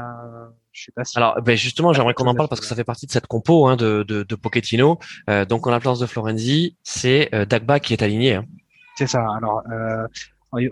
[0.73, 2.85] je sais pas si Alors, ben justement, j'aimerais qu'on en parle parce que ça fait
[2.85, 4.99] partie de cette compo hein, de, de, de Pochettino.
[5.31, 8.35] Euh, donc, en la place de Florenzi, c'est euh, Dagba qui est aligné.
[8.35, 8.45] Hein.
[8.95, 9.27] C'est ça.
[9.37, 10.07] Alors, euh,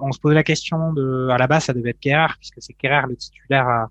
[0.01, 2.75] on se pose la question de, à la base, ça devait être Kerrer puisque c'est
[2.75, 3.89] Kerrer le titulaire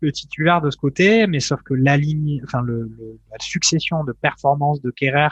[0.00, 2.88] le titulaire de ce côté, mais sauf que la ligne, enfin le,
[3.30, 5.28] la succession de performances de Kerrer,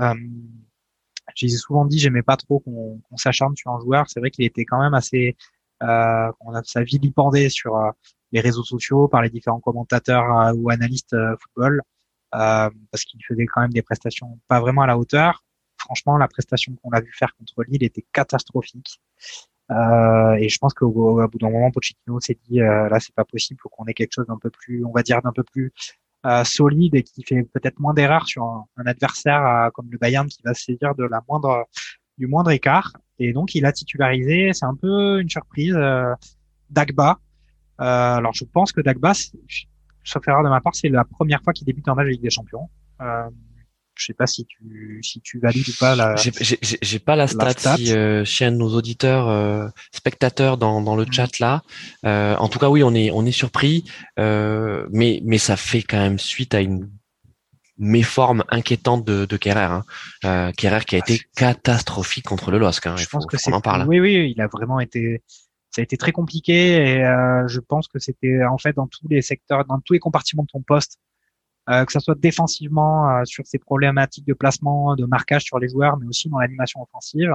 [0.00, 0.14] euh,
[1.34, 4.06] j'ai souvent dit j'aimais pas trop qu'on s'acharne sur un joueur.
[4.08, 5.36] C'est vrai qu'il était quand même assez,
[5.82, 7.90] euh, on a sa vie vilipendée sur euh,
[8.32, 11.82] les réseaux sociaux par les différents commentateurs euh, ou analystes euh, football,
[12.30, 15.43] parce qu'il faisait quand même des prestations pas vraiment à la hauteur.
[15.84, 19.00] Franchement, la prestation qu'on a vu faire contre Lille était catastrophique.
[19.70, 23.24] Euh, et je pense qu'au bout d'un moment, Pochettino s'est dit euh, là, c'est pas
[23.24, 25.72] possible, faut qu'on ait quelque chose d'un peu plus, on va dire, d'un peu plus
[26.24, 30.40] euh, solide et qui fait peut-être moins d'erreurs sur un, adversaire comme le Bayern qui
[30.42, 31.66] va se saisir de la moindre
[32.16, 32.92] du moindre écart.
[33.18, 34.52] Et donc, il a titularisé.
[34.54, 35.76] C'est un peu une surprise.
[36.70, 37.18] Dagba.
[37.78, 39.12] alors, je pense que Dagba,
[40.02, 42.22] sauf erreur de ma part, c'est la première fois qu'il débute en match de Ligue
[42.22, 42.70] des Champions.
[43.96, 46.14] Je sais pas si tu si tu valides ou pas la.
[46.16, 50.96] J'ai pas la stat, si euh, chez un de nos auditeurs euh, spectateurs dans, dans
[50.96, 51.12] le mm.
[51.12, 51.62] chat là.
[52.04, 53.84] Euh, en tout cas, oui, on est on est surpris,
[54.18, 56.90] euh, mais mais ça fait quand même suite à une
[57.78, 59.60] méforme inquiétante de, de Kerrer.
[59.60, 59.84] Hein.
[60.24, 62.86] Euh, Kerrer qui a été catastrophique contre le LOSC.
[62.86, 63.52] Hein, je pense que c'est.
[63.52, 63.86] en parle.
[63.86, 65.22] Oui, oui, il a vraiment été.
[65.70, 67.02] Ça a été très compliqué et
[67.48, 70.48] je pense que c'était en fait dans tous les secteurs, dans tous les compartiments de
[70.48, 71.00] ton poste,
[71.66, 75.96] que ce soit défensivement euh, sur ses problématiques de placement, de marquage sur les joueurs,
[75.98, 77.34] mais aussi dans l'animation offensive.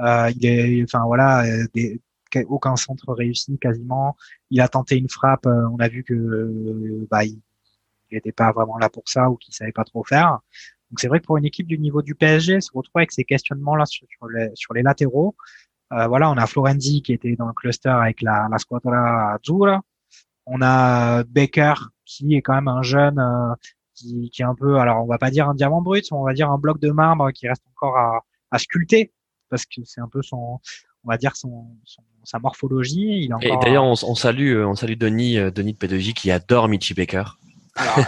[0.00, 2.00] Euh, il est, enfin voilà, des,
[2.46, 4.16] aucun centre réussi quasiment.
[4.50, 7.40] Il a tenté une frappe, on a vu que bah, il
[8.10, 10.38] n'était pas vraiment là pour ça ou qu'il savait pas trop faire.
[10.90, 13.24] Donc c'est vrai que pour une équipe du niveau du PSG, se retrouver avec ces
[13.24, 15.36] questionnements là sur, les, sur les latéraux.
[15.92, 19.80] Euh, voilà, on a Florenzi qui était dans le cluster avec la, la squadra Azzurra.
[20.46, 21.74] On a Baker
[22.08, 23.54] qui est quand même un jeune euh,
[23.94, 26.32] qui, qui, est un peu, alors on va pas dire un diamant brut, on va
[26.32, 29.12] dire un bloc de marbre qui reste encore à, à sculpter
[29.50, 30.58] parce que c'est un peu son,
[31.04, 33.24] on va dire son, son sa morphologie.
[33.24, 36.30] Il Et d'ailleurs, on, on, salue, euh, on salue Denis, euh, Denis de P2J qui
[36.30, 37.24] adore Michi Baker.
[37.74, 37.98] Alors,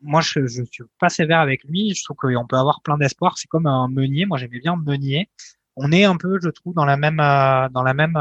[0.00, 1.94] moi, je, je suis pas sévère avec lui.
[1.94, 3.36] Je trouve qu'on peut avoir plein d'espoir.
[3.36, 4.24] C'est comme un meunier.
[4.24, 5.28] Moi, j'aimais bien Meunier.
[5.76, 8.18] On est un peu, je trouve, dans la même, dans la même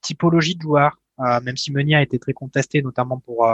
[0.00, 0.99] typologie de joueurs.
[1.42, 3.46] Même si Meunier a été très contesté, notamment pour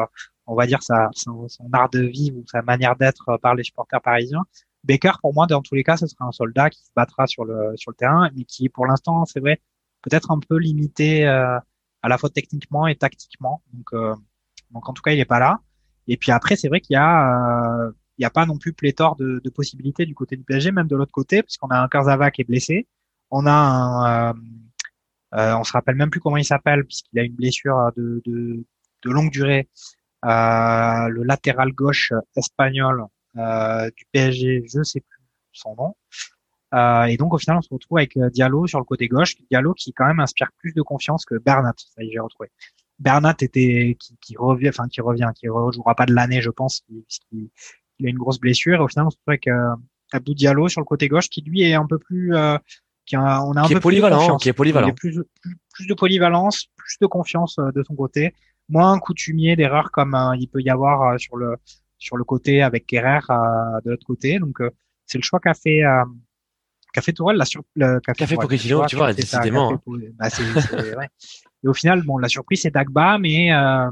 [0.46, 3.64] on va dire, sa, son, art de vivre ou sa manière d'être euh, par les
[3.64, 4.44] supporters parisiens.
[4.84, 7.44] Baker, pour moi, dans tous les cas, ce sera un soldat qui se battra sur
[7.44, 9.60] le, sur le terrain, mais qui, pour l'instant, c'est vrai,
[10.02, 11.58] peut-être un peu limité euh,
[12.02, 13.62] à la fois techniquement et tactiquement.
[13.72, 14.14] Donc, euh,
[14.70, 15.60] donc en tout cas, il n'est pas là.
[16.06, 19.16] Et puis après, c'est vrai qu'il y a, il n'y a pas non plus pléthore
[19.16, 22.30] de, de, possibilités du côté du PSG, même de l'autre côté, puisqu'on a un Karzava
[22.30, 22.86] qui est blessé.
[23.32, 24.34] On a un,
[25.32, 28.64] on se rappelle même plus comment il s'appelle, puisqu'il a une blessure de, de,
[29.04, 29.68] de longue durée
[30.24, 33.04] euh, le latéral gauche espagnol
[33.36, 35.94] euh, du PSG, je sais plus son nom.
[36.74, 39.74] Euh, et donc au final, on se retrouve avec Diallo sur le côté gauche, Diallo
[39.74, 41.74] qui quand même inspire plus de confiance que Bernat.
[41.76, 42.50] Ça y j'ai retrouvé.
[42.98, 46.82] Bernat était qui, qui, revient, enfin qui revient, qui rejouera pas de l'année, je pense,
[47.06, 47.50] puisqu'il
[47.98, 48.80] il a une grosse blessure.
[48.80, 49.76] Et au final, on se retrouve avec euh,
[50.12, 52.58] Abdou Diallo sur le côté gauche, qui lui est un peu plus, euh,
[53.06, 55.86] qui a, on a un qui peu est polyvalent, qui est polyvalent, plus, plus, plus,
[55.86, 58.34] de polyvalence, plus de confiance de son côté
[58.68, 61.56] moins coutumier d'erreurs comme euh, il peut y avoir euh, sur le
[61.98, 64.38] sur le côté avec Kerrer euh, de l'autre côté.
[64.38, 64.58] Donc
[65.06, 65.82] c'est le choix qu'a fait
[66.92, 69.72] qu'a fait Tourelle, la sur, le qu'a fait Pochettino, tu vois, décidément.
[69.72, 69.80] Hein.
[70.18, 70.42] Bah, c'est,
[70.96, 71.08] ouais.
[71.64, 73.90] Et au final, bon, la surprise c'est Dagba, mais euh,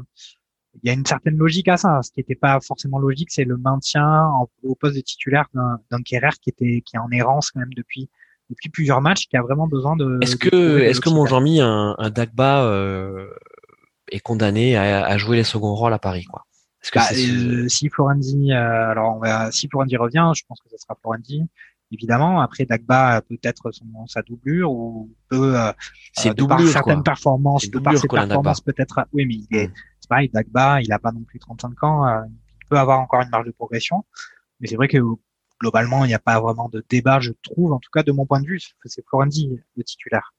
[0.83, 2.01] il y a une certaine logique à ça.
[2.03, 5.79] Ce qui n'était pas forcément logique, c'est le maintien en, au poste de titulaire d'un,
[5.89, 8.09] d'un Kerrer qui était qui est en errance quand même depuis
[8.49, 10.19] depuis plusieurs matchs, qui a vraiment besoin de.
[10.21, 13.27] Est-ce que est-ce que mon Jean-Mi un, un Dagba euh,
[14.11, 16.45] est condamné à, à, jouer les seconds rôles à Paris, quoi?
[16.83, 20.59] Est-ce que bah, euh, si Florenzi, euh, alors on va, si Florenzi revient, je pense
[20.61, 21.41] que ce sera Florenzi.
[21.91, 25.71] Évidemment, après Dagba peut être son, sa doublure ou peut, euh,
[26.13, 29.05] c'est de par certaines performances, de par ses performances peut-être.
[29.13, 29.73] Oui, mais il est, mm.
[29.99, 32.21] c'est pareil, Dagba, il a pas non plus 35 ans, euh,
[32.61, 34.03] il peut avoir encore une marge de progression.
[34.59, 34.97] Mais c'est vrai que
[35.59, 38.25] globalement, il n'y a pas vraiment de débat, je trouve, en tout cas de mon
[38.25, 40.33] point de vue, c'est Florenzi le titulaire.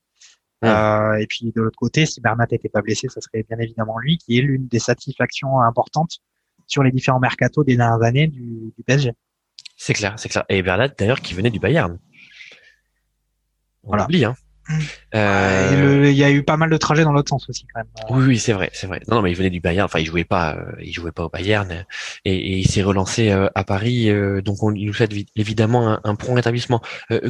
[0.64, 3.98] Euh, et puis de l'autre côté, si Bernat n'était pas blessé, ça serait bien évidemment
[3.98, 6.18] lui qui est l'une des satisfactions importantes
[6.66, 9.12] sur les différents mercatos des dernières années du, du PSG.
[9.76, 10.44] C'est clair, c'est clair.
[10.48, 11.98] Et Bernat d'ailleurs qui venait du Bayern.
[13.84, 14.04] On voilà.
[14.04, 14.34] oublie, hein.
[15.14, 16.08] Euh...
[16.10, 17.88] il y a eu pas mal de trajets dans l'autre sens aussi quand même.
[18.10, 19.00] Oui, oui, c'est vrai, c'est vrai.
[19.08, 19.84] Non, non, mais il venait du Bayern.
[19.84, 21.86] Enfin, il jouait pas, euh, il jouait pas au Bayern,
[22.24, 24.10] et, et il s'est relancé euh, à Paris.
[24.10, 26.82] Euh, donc, on il nous souhaite évidemment un, un prompt rétablissement.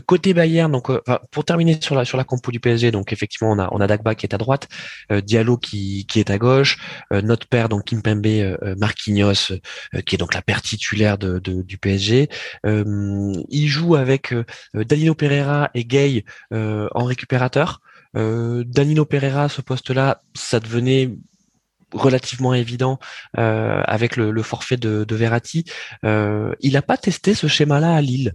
[0.07, 0.91] côté Bayern, donc,
[1.31, 3.87] pour terminer sur la sur la compo du PSG, donc effectivement, on a on a
[3.87, 4.69] Dagba qui est à droite,
[5.11, 6.79] Diallo qui qui est à gauche,
[7.11, 9.53] notre père donc Kimpembe, Marquinhos,
[10.07, 12.29] qui est donc la paire titulaire de, de du PSG.
[12.65, 14.35] il joue avec
[14.75, 17.81] Danilo Pereira et Gay en récupération récupérateur.
[18.17, 21.11] Euh, Danilo Pereira, ce poste-là, ça devenait
[21.93, 22.99] relativement évident
[23.39, 25.65] euh, avec le, forfait de, de Verratti.
[26.05, 28.33] Euh, il n'a pas testé ce schéma-là à Lille.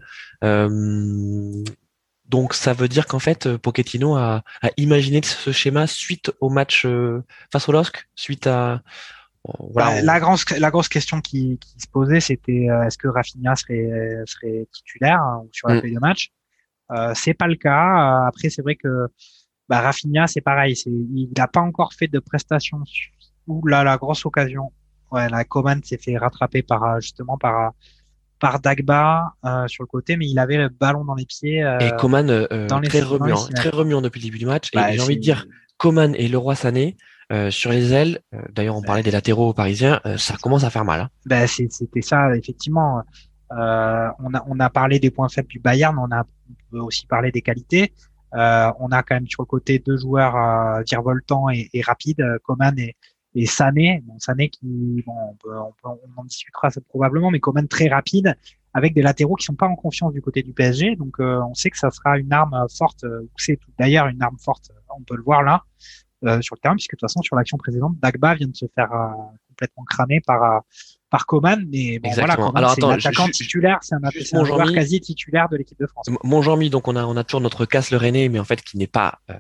[2.30, 4.43] donc ça veut dire qu'en fait, Pochettino a,
[4.77, 6.88] imaginé ce schéma suite au match
[7.51, 8.82] face au LOSC, suite à
[9.73, 14.67] bah, la, grosse, la grosse question qui, se posait, c'était est-ce que Rafinha serait, serait
[14.71, 15.82] titulaire hein, sur la mm.
[15.82, 16.32] feuille de match?
[16.91, 18.23] Euh, c'est pas le cas.
[18.23, 19.08] Euh, après, c'est vrai que
[19.69, 20.73] bah, Rafinha, c'est pareil.
[20.86, 22.84] Il n'a pas encore fait de prestations.
[23.47, 24.71] Ouh là, la grosse occasion.
[25.12, 27.71] Ouais, la Coman s'est fait rattraper par euh, justement par
[28.39, 29.34] par Dagba
[29.67, 31.60] sur le côté, mais il avait le ballon dans les pieds.
[31.80, 32.47] et Coman
[32.86, 34.69] très remuant, très remuant depuis le début du match.
[34.73, 35.45] et bah, j'ai envie de dire,
[35.77, 36.97] Coman et Leroy Sané.
[37.51, 41.01] sur les ailes, d'ailleurs on parlait des latéraux parisiens, ça commence à faire mal.
[41.01, 41.10] Hein.
[41.27, 43.04] Bah, c'était ça, effectivement.
[43.52, 46.80] Euh, on, a, on a parlé des points faibles du Bayern, on a on peut
[46.80, 47.94] aussi parler des qualités.
[48.34, 52.22] Euh, on a quand même sur le côté deux joueurs euh, virevoltants et, et rapides,
[52.22, 52.96] euh, Coman et,
[53.36, 54.02] et Sané.
[54.06, 57.90] Bon, Sané qui, bon, on, peut, on, peut, on en discutera probablement, mais Coman très
[57.90, 58.36] rapide,
[58.74, 60.96] avec des latéraux qui sont pas en confiance du côté du PSG.
[60.96, 63.06] Donc, euh, on sait que ça sera une arme forte.
[63.36, 64.72] C'est d'ailleurs une arme forte.
[64.98, 65.64] On peut le voir là
[66.42, 68.92] sur le terrain, puisque de toute façon, sur l'action précédente, Dagba vient de se faire
[69.50, 70.62] complètement cramer par
[71.12, 72.36] par Coman, mais bon voilà,
[72.74, 76.08] c'est un attaquant titulaire, c'est un, un joueur quasi titulaire de l'équipe de France.
[76.24, 78.63] Mon Jean-Mi, donc on a on a toujours notre casse le René, mais en fait
[78.63, 79.36] qui n'est pas euh,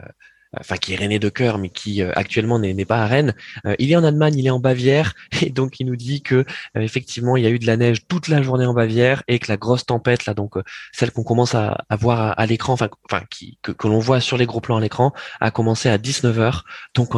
[0.59, 3.33] enfin qui est René de cœur, mais qui euh, actuellement n'est pas à Rennes.
[3.65, 6.35] Euh, il est en Allemagne, il est en Bavière, et donc il nous dit que
[6.35, 6.43] euh,
[6.75, 9.47] effectivement il y a eu de la neige toute la journée en Bavière et que
[9.49, 10.55] la grosse tempête là, donc
[10.91, 14.19] celle qu'on commence à, à voir à, l'écran, enfin, enfin qui, que, que l'on voit
[14.19, 16.61] sur les gros plans à l'écran, a commencé à 19 h
[16.95, 17.15] Donc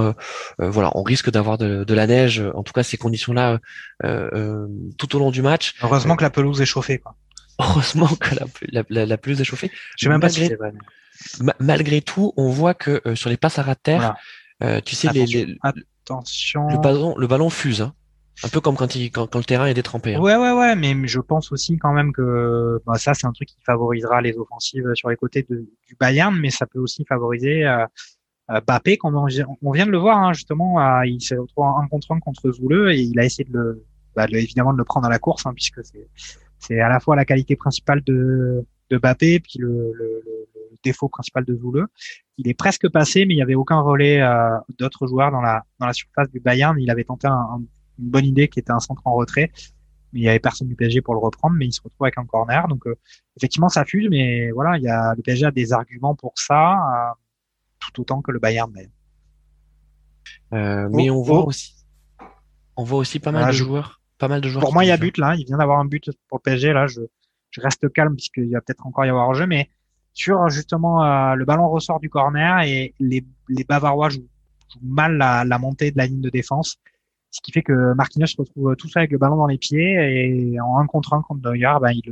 [0.60, 3.60] voilà, on risque d'avoir de, de, la neige, en tout cas ces conditions-là
[4.02, 5.76] tout au long du match.
[5.82, 7.00] Heureusement que la pelouse est chauffée.
[7.00, 7.16] Quoi.
[7.60, 9.72] Heureusement que la, la, la, pelouse est chauffée.
[9.98, 10.50] Je sais même pas si
[11.60, 14.16] malgré tout, on voit que euh, sur les passes à terre,
[14.64, 16.68] euh, tu sais, les, les, attention.
[16.68, 17.82] Le ballon, le ballon fuse.
[17.82, 17.94] Hein.
[18.44, 20.16] Un peu comme quand, il, quand, quand le terrain est détrempé.
[20.16, 20.20] Hein.
[20.20, 23.48] Ouais, ouais, ouais, mais je pense aussi quand même que bah, ça, c'est un truc
[23.48, 27.66] qui favorisera les offensives sur les côtés de, du Bayern, mais ça peut aussi favoriser
[27.66, 27.86] euh,
[28.50, 28.98] euh Bappé.
[28.98, 29.28] Quand on,
[29.62, 32.92] on, vient de le voir, hein, justement, il s'est retrouvé en contre un contre Zouleux
[32.92, 35.46] et il a essayé de le, bah, de, évidemment, de le prendre à la course,
[35.46, 35.82] hein, puisque
[36.58, 40.24] c'est à la fois la qualité principale de, de Bappé, puis le, le,
[40.84, 41.88] défaut principal de Zouleux.
[42.38, 45.64] Il est presque passé, mais il n'y avait aucun relais euh, d'autres joueurs dans la,
[45.80, 46.78] dans la surface du Bayern.
[46.80, 47.66] Il avait tenté une
[47.98, 49.52] bonne idée qui était un centre en retrait,
[50.12, 52.18] mais il y avait personne du PSG pour le reprendre, mais il se retrouve avec
[52.18, 52.68] un corner.
[52.68, 52.96] Donc euh,
[53.38, 56.74] effectivement, ça fuse, mais voilà, il y a le PSG a des arguments pour ça,
[56.74, 57.14] euh,
[57.80, 58.72] tout autant que le Bayern.
[58.76, 58.90] Mais,
[60.92, 61.76] mais on voit aussi,
[62.76, 64.02] on voit aussi pas mal de joueurs.
[64.18, 64.64] Pas mal de joueurs.
[64.64, 65.36] Pour moi, il y a but là.
[65.36, 66.74] Il vient d'avoir un but pour le PSG.
[66.74, 67.02] Là, je,
[67.54, 69.70] je reste calme puisqu'il va peut-être encore y avoir un jeu, mais
[70.14, 74.28] sur justement euh, le ballon ressort du corner et les, les Bavarois jouent,
[74.82, 76.78] mal la, montée de la ligne de défense,
[77.30, 79.94] ce qui fait que Marquinhos se retrouve tout seul avec le ballon dans les pieds
[79.94, 82.12] et en un contre un contre Neuer, ben, il,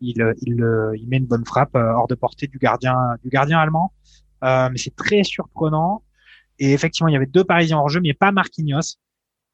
[0.00, 3.58] il, il, il, met une bonne frappe euh, hors de portée du gardien du gardien
[3.58, 3.92] allemand.
[4.44, 6.02] Euh, mais c'est très surprenant.
[6.58, 8.98] Et effectivement, il y avait deux Parisiens hors jeu, mais pas Marquinhos.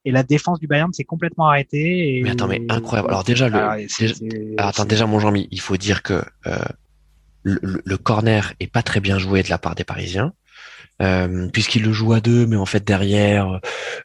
[0.05, 2.19] Et la défense du Bayern s'est complètement arrêtée.
[2.19, 2.23] Et...
[2.23, 3.09] Mais attends, mais incroyable.
[3.11, 4.15] Alors déjà, le, ah, déjà...
[4.59, 6.57] attends, déjà mon Jean-Mi, il faut dire que euh,
[7.43, 10.33] le, corner est pas très bien joué de la part des Parisiens.
[11.01, 13.61] Euh, puisqu'il le joue à deux, mais en fait derrière,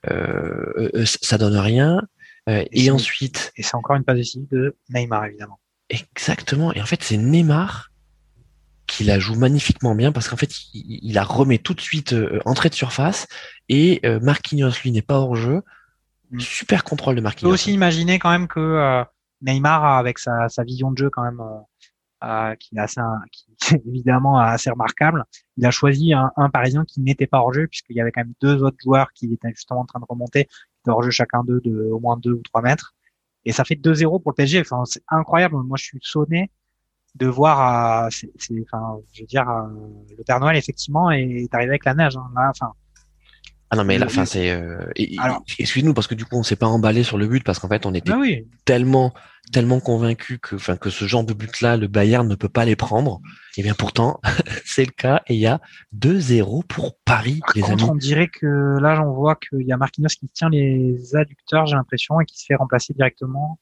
[0.09, 2.01] euh, euh ça donne rien.
[2.47, 5.59] Euh, et, ensuite, et c'est encore une passe ici de Neymar évidemment.
[5.89, 6.73] Exactement.
[6.73, 7.91] Et en fait, c'est Neymar
[8.87, 12.13] qui la joue magnifiquement bien parce qu'en fait, il, il, la remet tout de suite
[12.13, 13.27] euh, entrée de surface
[13.67, 15.63] et Marquinhos lui n'est pas hors jeu.
[16.35, 16.39] Mm.
[16.39, 17.49] Super contrôle de Marquinhos.
[17.49, 19.05] On peut aussi imaginer quand même que
[19.41, 21.41] Neymar avec sa, sa, vision de jeu quand même
[22.23, 23.45] euh, qui est assez, qui
[23.87, 25.25] évidemment assez remarquable.
[25.57, 28.21] Il a choisi un, un Parisien qui n'était pas hors jeu puisqu'il y avait quand
[28.21, 31.11] même deux autres joueurs qui étaient justement en train de remonter, qui étaient hors jeu
[31.11, 32.93] chacun d'eux de au moins deux ou trois mètres.
[33.45, 34.61] Et ça fait 2-0 pour le PSG.
[34.61, 35.55] Enfin, c'est incroyable.
[35.57, 36.51] Moi, je suis sonné
[37.13, 38.31] de voir, c'est,
[38.63, 42.17] enfin, je veux dire, le Père Noël effectivement est arrivé avec la neige.
[42.17, 42.73] Hein, là, enfin,
[43.71, 44.91] ah non mais la fin c'est euh...
[45.57, 47.85] excuse-nous parce que du coup on s'est pas emballé sur le but parce qu'en fait
[47.85, 48.19] on était bah
[48.63, 49.13] tellement
[49.51, 52.65] tellement convaincu que enfin que ce genre de but là le Bayern ne peut pas
[52.65, 53.21] les prendre.
[53.57, 54.19] Et bien pourtant
[54.65, 55.61] c'est le cas et il y a
[55.97, 57.83] 2-0 pour Paris les amis.
[57.83, 61.75] on dirait que là j'en vois qu'il y a Marquinhos qui tient les adducteurs j'ai
[61.75, 63.59] l'impression et qui se fait remplacer directement.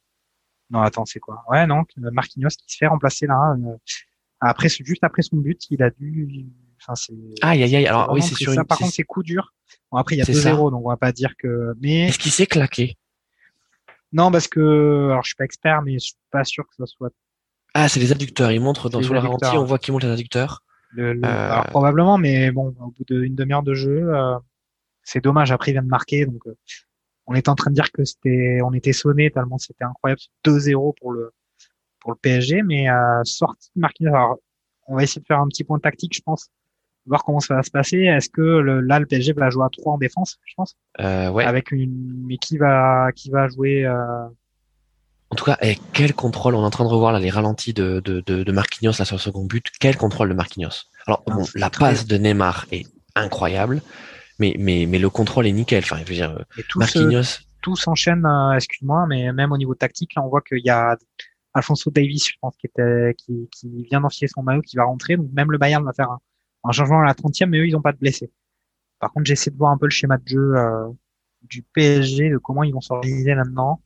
[0.70, 1.44] Non attends c'est quoi?
[1.50, 3.78] Ouais non Marquinhos qui se fait remplacer là euh,
[4.42, 6.46] après juste après son but il a dû
[6.86, 9.54] enfin c'est aïe aïe aïe alors oui c'est sûr ça par contre c'est coup dur
[9.94, 11.74] Bon, après, il y a 2-0, donc on va pas dire que.
[11.80, 12.98] Mais est-ce qu'il s'est claqué?
[14.12, 16.86] Non, parce que alors je suis pas expert, mais je suis pas sûr que ce
[16.86, 17.12] soit.
[17.76, 18.52] Ah, c'est les adducteurs.
[18.52, 20.64] Il montre dans sur la ralenti, on voit qu'il monte les adducteurs.
[20.98, 24.38] Euh, alors probablement, mais bon, au bout d'une demi-heure de jeu, euh,
[25.04, 25.52] c'est dommage.
[25.52, 26.56] Après, il vient de marquer, donc euh,
[27.26, 30.94] on est en train de dire que c'était, on était sonné tellement c'était incroyable, 2-0
[31.00, 31.32] pour le
[32.00, 32.88] pour le PSG, mais
[33.24, 34.38] sorti de Alors,
[34.88, 36.50] on va essayer de faire un petit point tactique, je pense
[37.06, 37.98] voir comment ça va se passer.
[38.00, 40.76] Est-ce que le, là le PSG va jouer à 3 en défense, je pense?
[41.00, 41.44] Euh, ouais.
[41.46, 44.26] Avec une mais qui va qui va jouer euh...
[45.30, 46.54] En tout cas, eh, quel contrôle?
[46.54, 49.06] On est en train de revoir là les ralentis de de, de, de Marquinhos là
[49.06, 49.66] sur le second but.
[49.80, 50.84] Quel contrôle de Marquinhos?
[51.08, 52.86] Alors bon, la passe de Neymar est
[53.16, 53.82] incroyable,
[54.40, 55.84] mais mais mais le contrôle est nickel.
[55.84, 57.40] Enfin, je veux dire, tout Marquinhos.
[57.62, 58.26] tout s'enchaîne.
[58.26, 60.96] Euh, excuse-moi, mais même au niveau tactique, là, on voit qu'il y a
[61.56, 65.18] Alfonso Davis, je pense, qui était qui, qui vient d'enfiler son maillot, qui va rentrer.
[65.18, 66.20] Donc même le Bayern va faire un
[66.64, 68.32] un changement à la 30e, mais eux, ils n'ont pas de blessés.
[69.00, 70.88] Par contre, j'essaie de voir un peu le schéma de jeu euh,
[71.42, 73.82] du PSG, de comment ils vont s'organiser là-dedans.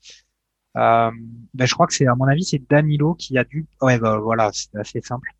[0.75, 1.09] Euh,
[1.55, 3.65] ben, je crois que c'est, à mon avis, c'est Danilo qui a dû.
[3.81, 5.31] Ouais, ben, voilà, c'est assez simple.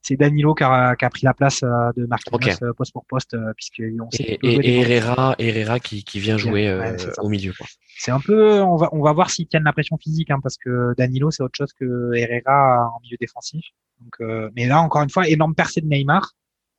[0.00, 2.54] C'est Danilo qui a, qui a, pris la place euh, de Marquinhos okay.
[2.76, 6.72] poste pour poste, puisque on et, et, Herrera, Herrera qui, qui vient jouer
[7.18, 7.52] au milieu.
[7.98, 10.56] C'est un peu, on va, on va voir s'ils tiennent la pression physique, hein, parce
[10.56, 13.66] que Danilo c'est autre chose que Herrera en milieu défensif.
[14.00, 16.34] Donc, mais là encore une fois, énorme percée de Neymar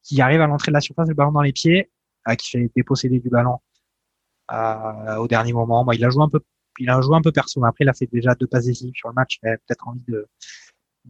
[0.08, 1.92] qui arrive à l'entrée de la surface, le ballon dans les pieds,
[2.28, 3.58] euh, qui fait déposséder du ballon
[4.52, 5.84] euh, au dernier moment.
[5.84, 6.40] Bon, il a joué un peu,
[6.80, 7.64] il a joué un peu perso.
[7.66, 9.40] Après, il a fait déjà deux passes décisives sur le match.
[9.44, 10.28] Il avait peut-être envie de,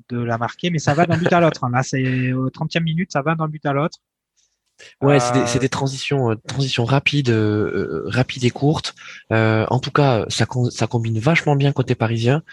[0.10, 1.64] de la marquer, mais ça va d'un but à l'autre.
[1.64, 1.70] Hein.
[1.72, 4.00] Là, c'est au 30e minute, ça va d'un but à l'autre.
[5.02, 8.94] Ouais, c'est des, des, transitions, euh, transitions rapides, euh, rapides et courtes.
[9.32, 12.44] Euh, en tout cas, ça, ça combine vachement bien côté parisien.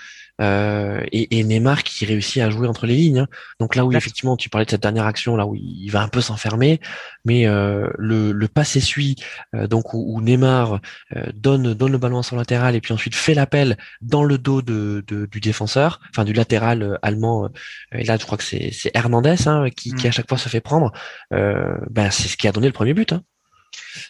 [0.41, 3.21] Euh, et, et, Neymar qui réussit à jouer entre les lignes.
[3.21, 3.29] Hein.
[3.61, 6.09] Donc là où effectivement tu parlais de cette dernière action là où il va un
[6.09, 6.81] peu s'enfermer,
[7.25, 9.15] mais euh, le, le passe essuie
[9.55, 10.81] euh, donc où, Neymar
[11.15, 14.37] euh, donne donne le ballon à son latéral et puis ensuite fait l'appel dans le
[14.37, 17.49] dos de, de, du défenseur, enfin du latéral euh, allemand.
[17.93, 20.09] et là je crois que c'est c'est Hernandez hein, qui, qui mm.
[20.09, 20.93] à chaque fois se fait prendre.
[21.31, 23.13] ben c'est ce qui a donné le premier but.
[23.13, 23.23] Hein.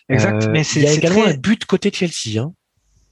[0.08, 0.48] Exact.
[0.50, 2.40] mais il y a également un but côté Chelsea.
[2.40, 2.54] Hein.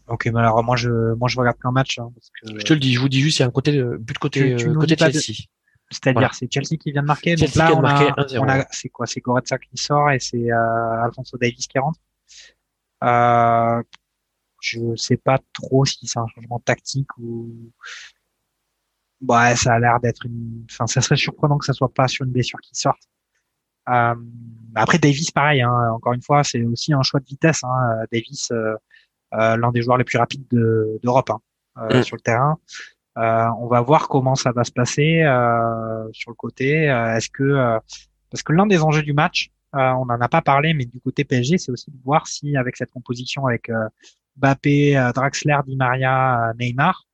[0.09, 1.99] Ok, mais alors moi je moi je regarde qu'un match.
[1.99, 2.59] Hein, parce que...
[2.59, 4.19] Je te le dis, je vous dis juste, il y a un côté euh, but
[4.19, 5.47] côté euh, côté Chelsea.
[5.93, 7.37] C'est-à-dire, c'est Chelsea qui vient de marquer.
[7.37, 11.05] Chelsea donc là, de marquer a, c'est quoi C'est Goretzka qui sort et c'est euh,
[11.05, 12.01] Alfonso Davis qui rentre.
[13.05, 13.83] Euh,
[14.61, 17.73] je sais pas trop si c'est un changement tactique ou.
[19.21, 20.65] Ouais, ça a l'air d'être une.
[20.71, 23.03] Enfin, ça serait surprenant que ça soit pas sur une blessure qui sorte.
[23.89, 24.15] Euh,
[24.75, 25.63] après Davis, pareil.
[25.63, 27.63] Hein, encore une fois, c'est aussi un choix de vitesse.
[27.65, 28.51] Hein, Davis.
[28.51, 28.75] Euh,
[29.33, 31.41] l'un des joueurs les plus rapides d'Europe hein,
[31.79, 32.03] euh, mm.
[32.03, 32.59] sur le terrain.
[33.19, 35.23] Euh, on va voir comment ça va se passer
[36.13, 36.85] sur le côté.
[36.85, 37.79] Est-ce que
[38.31, 41.25] parce que l'un des enjeux du match, on n'en a pas parlé, mais du côté
[41.25, 43.71] PSG, c'est aussi de voir si avec cette composition avec
[44.37, 47.07] Mbappé, Draxler, Di Maria, Neymar,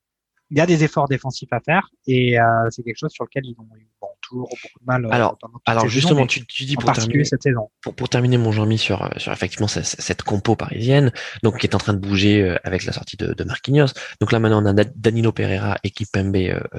[0.50, 2.36] il y a des efforts défensifs à faire et
[2.70, 3.88] c'est quelque chose sur lequel ils ont eu
[4.28, 5.04] toujours beaucoup de mal.
[5.04, 7.70] Euh, alors, alors justement, tu, tu, dis pour terminer, cette saison.
[7.80, 11.12] Pour, pour terminer mon Jean-Mi sur, euh, sur effectivement cette, cette, compo parisienne,
[11.42, 13.88] donc qui est en train de bouger euh, avec la sortie de, de Marquinhos.
[14.20, 16.36] Donc là maintenant on a Danilo Pereira et Kipembe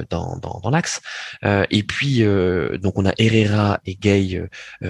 [0.09, 1.01] dans, dans, dans l'axe.
[1.43, 2.23] Euh, et puis
[2.81, 4.47] donc on a Herrera et Gay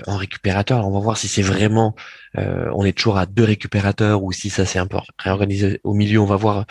[0.08, 0.80] en récupérateur.
[0.80, 1.96] Alors on va voir si c'est vraiment
[2.36, 6.20] on est toujours à deux récupérateurs ou si ça s'est un peu réorganisé au milieu.
[6.20, 6.66] On va voir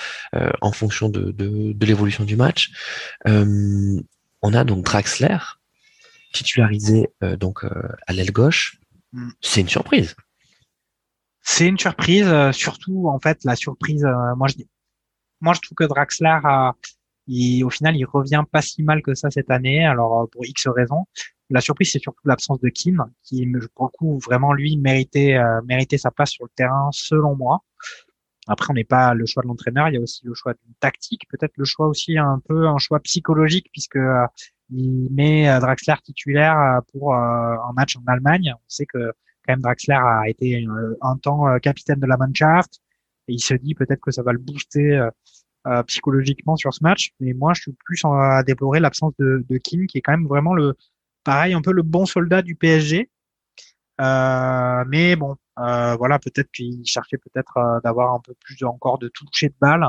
[0.61, 2.71] en fonction de, de, de l'évolution du match.
[3.25, 5.39] on a donc Draxler
[6.33, 7.71] titularisé euh, donc euh,
[8.07, 8.79] à l'aile gauche,
[9.13, 9.31] mm.
[9.41, 10.15] c'est une surprise.
[11.43, 14.05] C'est une surprise, euh, surtout en fait la surprise.
[14.37, 14.57] moi je
[15.41, 16.39] moi je trouve que Draxler
[17.27, 19.85] il, au final il revient pas si mal que ça cette année.
[19.85, 21.07] Alors pour X raisons.
[21.51, 25.99] La surprise c'est surtout l'absence de Kim, qui pour le coup vraiment lui méritait méritait
[25.99, 27.63] sa place sur le terrain selon moi.
[28.51, 30.75] Après, on n'est pas le choix de l'entraîneur, il y a aussi le choix d'une
[30.81, 33.99] tactique, peut-être le choix aussi un peu un choix psychologique puisque
[34.71, 38.53] il met euh, Draxler titulaire euh, pour euh, un match en Allemagne.
[38.55, 39.13] On sait que
[39.47, 40.67] quand même Draxler a été
[41.01, 42.81] un temps capitaine de la Mannschaft
[43.29, 45.09] et il se dit peut-être que ça va le booster
[45.87, 47.13] psychologiquement sur ce match.
[47.19, 50.27] Mais moi, je suis plus à déplorer l'absence de, de Kim, qui est quand même
[50.27, 50.77] vraiment le,
[51.25, 53.09] pareil, un peu le bon soldat du PSG.
[53.99, 59.57] mais bon, voilà, peut-être qu'il cherchait peut-être d'avoir un peu plus encore de toucher de
[59.59, 59.87] balle.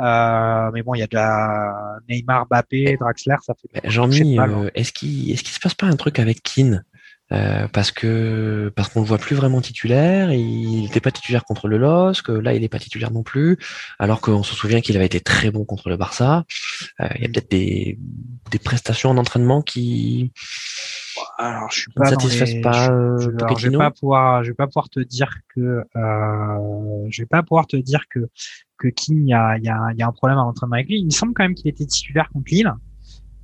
[0.00, 3.88] Euh, mais bon, il y a déjà Neymar, Mbappé, Draxler, ça fait.
[3.88, 6.84] Jean-Mi, euh, est-ce qu'il est-ce qu'il se passe pas un truc avec Keane?
[7.32, 11.68] Euh, parce que parce qu'on le voit plus vraiment titulaire, il n'était pas titulaire contre
[11.68, 13.58] le LOSC, là il n'est pas titulaire non plus,
[13.98, 16.44] alors qu'on se souvient qu'il avait été très bon contre le Barça.
[17.00, 17.98] Euh, il y a peut-être des,
[18.50, 20.32] des prestations en entraînement qui
[21.38, 24.66] alors je suis pas ne pas je, euh, je, vais pas pouvoir je vais pas
[24.66, 28.28] pouvoir te dire que euh, je vais pas pouvoir te dire que
[28.78, 30.88] que King il y a il y a, y a un problème à l'entraînement avec
[30.88, 30.98] lui.
[30.98, 32.72] Il me semble quand même qu'il était titulaire contre Lille.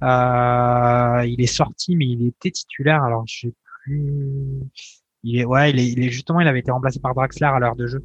[0.02, 3.54] Euh, il est sorti mais il était titulaire alors je sais
[3.88, 7.58] il est ouais il est, il est justement il avait été remplacé par Draxler à
[7.58, 8.04] l'heure de jeu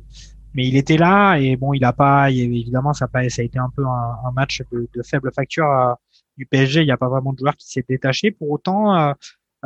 [0.54, 3.46] mais il était là et bon il a pas évidemment ça a pas ça a
[3.46, 5.94] été un peu un, match de, de, faible facture euh,
[6.38, 9.14] du PSG il n'y a pas vraiment de joueur qui s'est détaché pour autant euh,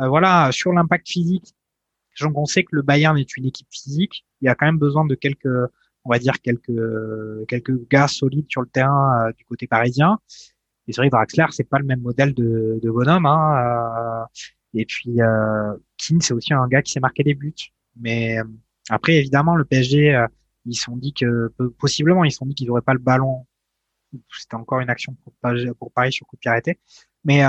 [0.00, 1.54] euh, voilà, sur l'impact physique,
[2.22, 4.26] on sait que le Bayern est une équipe physique.
[4.40, 5.46] Il y a quand même besoin de quelques,
[6.04, 10.18] on va dire quelques quelques gars solides sur le terrain euh, du côté parisien.
[10.88, 13.26] Et c'est vrai, Draxler, c'est pas le même modèle de, de bonhomme.
[13.26, 14.24] Hein, euh,
[14.76, 17.54] et puis euh, Keane, c'est aussi un gars qui s'est marqué des buts.
[17.98, 18.36] Mais
[18.90, 20.26] après, évidemment, le PSG,
[20.66, 21.48] ils se sont dit que
[21.78, 23.46] possiblement, ils se sont dit qu'ils n'auraient pas le ballon.
[24.32, 26.78] C'était encore une action pour, Paris sur coup de pied arrêté.
[27.24, 27.42] Mais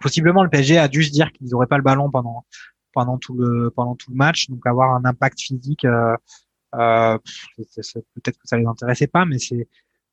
[0.00, 2.44] possiblement le PSG a dû se dire qu'ils n'auraient pas le ballon pendant
[2.92, 5.84] pendant tout le pendant tout le match, donc avoir un impact physique.
[5.84, 6.16] Euh,
[6.74, 7.18] euh,
[8.14, 9.68] peut-être que ça les intéressait pas, mais c'est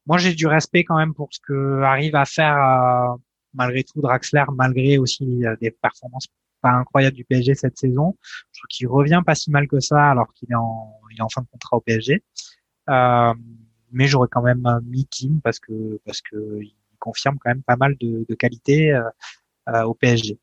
[0.06, 3.16] moi j'ai du respect quand même pour ce que arrive à faire euh,
[3.58, 6.28] malgré tout Draxler, malgré aussi euh, des performances
[6.62, 8.16] pas incroyables du PSG cette saison.
[8.52, 11.22] Je trouve qu'il revient pas si mal que ça alors qu'il est en il est
[11.22, 12.24] en fin de contrat au PSG.
[12.90, 13.34] Euh,
[13.92, 17.76] mais j'aurais quand même mis Kim parce que parce que il confirme quand même pas
[17.76, 18.92] mal de, de qualité.
[18.92, 19.04] Euh,
[19.70, 20.40] euh, au PSG.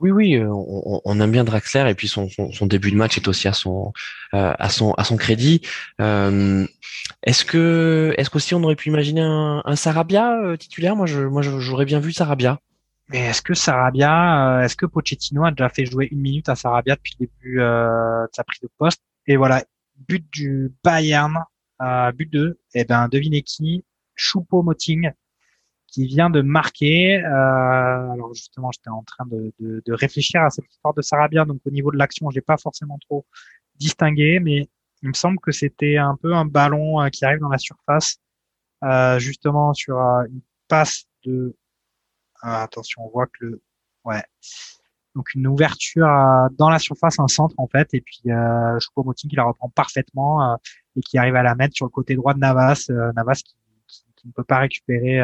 [0.00, 2.28] Oui, oui, euh, on, aime bien Draxler et puis son,
[2.62, 3.92] début de match est aussi à son
[4.34, 5.62] euh, à son à son crédit.
[5.98, 10.96] est-ce que est-ce qu'aussi on aurait pu imaginer un, Sarabia titulaire?
[10.96, 12.58] Moi, je moi j'aurais bien vu Sarabia.
[13.10, 16.96] Mais est-ce que Sarabia, est-ce que Pochettino a déjà fait jouer une minute à Sarabia
[16.96, 19.02] depuis le début de sa prise de poste?
[19.26, 19.64] Et voilà,
[20.08, 21.38] but du Bayern,
[22.14, 23.84] but 2, et eh ben devinez qui?
[24.16, 25.12] Choupo-Moting
[25.94, 27.22] qui vient de marquer.
[27.24, 31.44] Euh, alors justement, j'étais en train de, de, de, réfléchir à cette histoire de Sarabia.
[31.44, 33.24] Donc au niveau de l'action, j'ai pas forcément trop
[33.76, 34.68] distingué, mais
[35.02, 38.16] il me semble que c'était un peu un ballon euh, qui arrive dans la surface,
[38.82, 41.56] euh, justement sur euh, une passe de.
[42.42, 43.62] Ah, attention, on voit que le.
[44.04, 44.22] Ouais.
[45.14, 46.08] Donc une ouverture
[46.58, 50.58] dans la surface, un centre en fait, et puis euh, Choupo-Moting qui la reprend parfaitement
[50.96, 52.90] et qui arrive à la mettre sur le côté droit de Navas.
[53.14, 53.54] Navas qui,
[53.86, 55.22] qui, qui, ne peut pas récupérer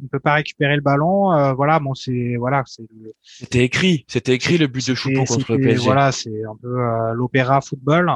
[0.00, 1.32] ne peut pas récupérer le ballon.
[1.32, 2.86] Euh, voilà, bon, c'est voilà, c'est.
[3.22, 5.84] C'était écrit, c'était écrit le but de Choupeau contre le PSG.
[5.84, 8.10] Voilà, c'est un peu euh, l'opéra football,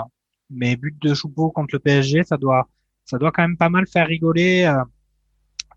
[0.51, 2.69] mais but de Choupeau contre le PSG, ça doit,
[3.05, 4.83] ça doit quand même pas mal faire rigoler euh,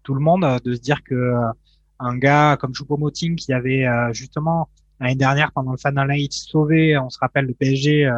[0.03, 1.33] tout le monde de se dire que
[1.99, 4.67] un gars comme Choupo-Moting qui avait justement
[4.99, 8.11] l'année dernière pendant le Final Eight sauvé, on se rappelle le PSG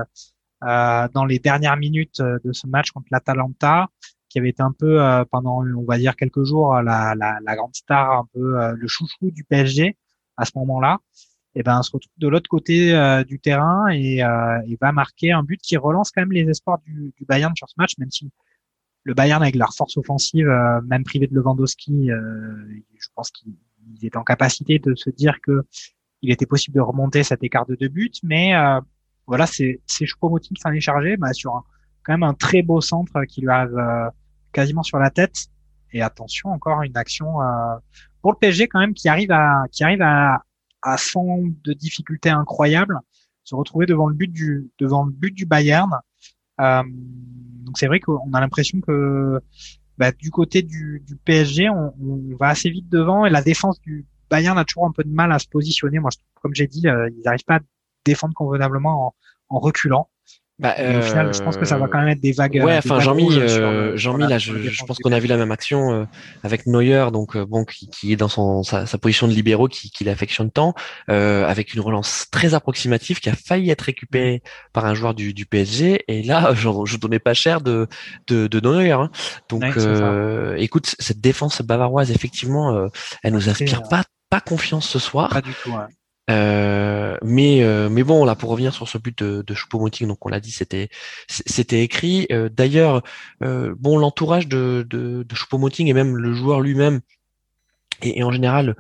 [0.62, 3.88] dans les dernières minutes de ce match contre l'Atalanta
[4.36, 7.56] qui avait été un peu euh, pendant, on va dire quelques jours, la, la, la
[7.56, 9.96] grande star, un peu euh, le chouchou du PSG
[10.36, 10.98] à ce moment-là,
[11.56, 15.42] et ben se retrouve de l'autre côté euh, du terrain et, et, va marquer un
[15.42, 18.30] but qui relance quand même les espoirs du, du Bayern sur ce match, même si
[19.06, 20.48] le Bayern avec leur force offensive,
[20.84, 23.56] même privé de Lewandowski, je pense qu'ils
[24.02, 25.64] étaient en capacité de se dire que
[26.22, 28.52] il était possible de remonter cet écart de deux buts, mais
[29.28, 31.64] voilà, c'est c'est Choupo-Moting s'en est chargé, bah, sur un,
[32.04, 33.80] quand même un très beau centre qui lui arrive
[34.56, 35.48] quasiment sur la tête.
[35.92, 37.76] Et attention, encore une action euh,
[38.22, 40.44] pour le PSG quand même qui arrive à qui arrive à
[40.82, 43.00] à fond de difficulté incroyable
[43.44, 45.92] se retrouver devant le but du devant le but du Bayern.
[46.60, 46.84] Euh,
[47.66, 49.40] donc c'est vrai qu'on a l'impression que
[49.98, 53.80] bah, du côté du, du PSG, on, on, va assez vite devant et la défense
[53.82, 56.00] du Bayern a toujours un peu de mal à se positionner.
[56.00, 57.60] Moi, comme j'ai dit, euh, ils n'arrivent pas à
[58.04, 59.16] défendre convenablement en,
[59.50, 60.10] en reculant.
[60.58, 62.62] Bah, au final, je pense que ça va quand même être des vagues.
[62.64, 65.92] Ouais, enfin, Jean-Mi, euh, Jean là, je, je pense qu'on a vu la même action
[65.92, 66.06] euh,
[66.44, 69.68] avec Neuer, donc euh, bon, qui, qui, est dans son sa, sa position de libéraux,
[69.68, 70.74] qui, qui l'affectionne tant,
[71.10, 74.42] euh, avec une relance très approximative, qui a failli être récupérée
[74.72, 77.88] par un joueur du, du PSG, et là, je, je donnais pas cher de
[78.28, 78.92] de, de Neuer.
[78.92, 79.12] Hein.
[79.50, 79.66] Donc,
[80.58, 82.88] écoute, cette défense bavaroise, effectivement,
[83.24, 85.30] elle nous inspire pas pas confiance ce soir.
[85.30, 85.72] Pas du tout.
[85.72, 85.84] Ouais.
[86.32, 90.30] Euh, mais mais bon là pour revenir sur ce but de, de Choupo-Moting donc on
[90.30, 90.90] l'a dit c'était
[91.28, 92.28] c'était écrit.
[92.52, 93.04] D'ailleurs
[93.42, 97.02] bon l'entourage de de, de Choupo-Moting et même le joueur lui-même
[98.02, 98.76] et, en général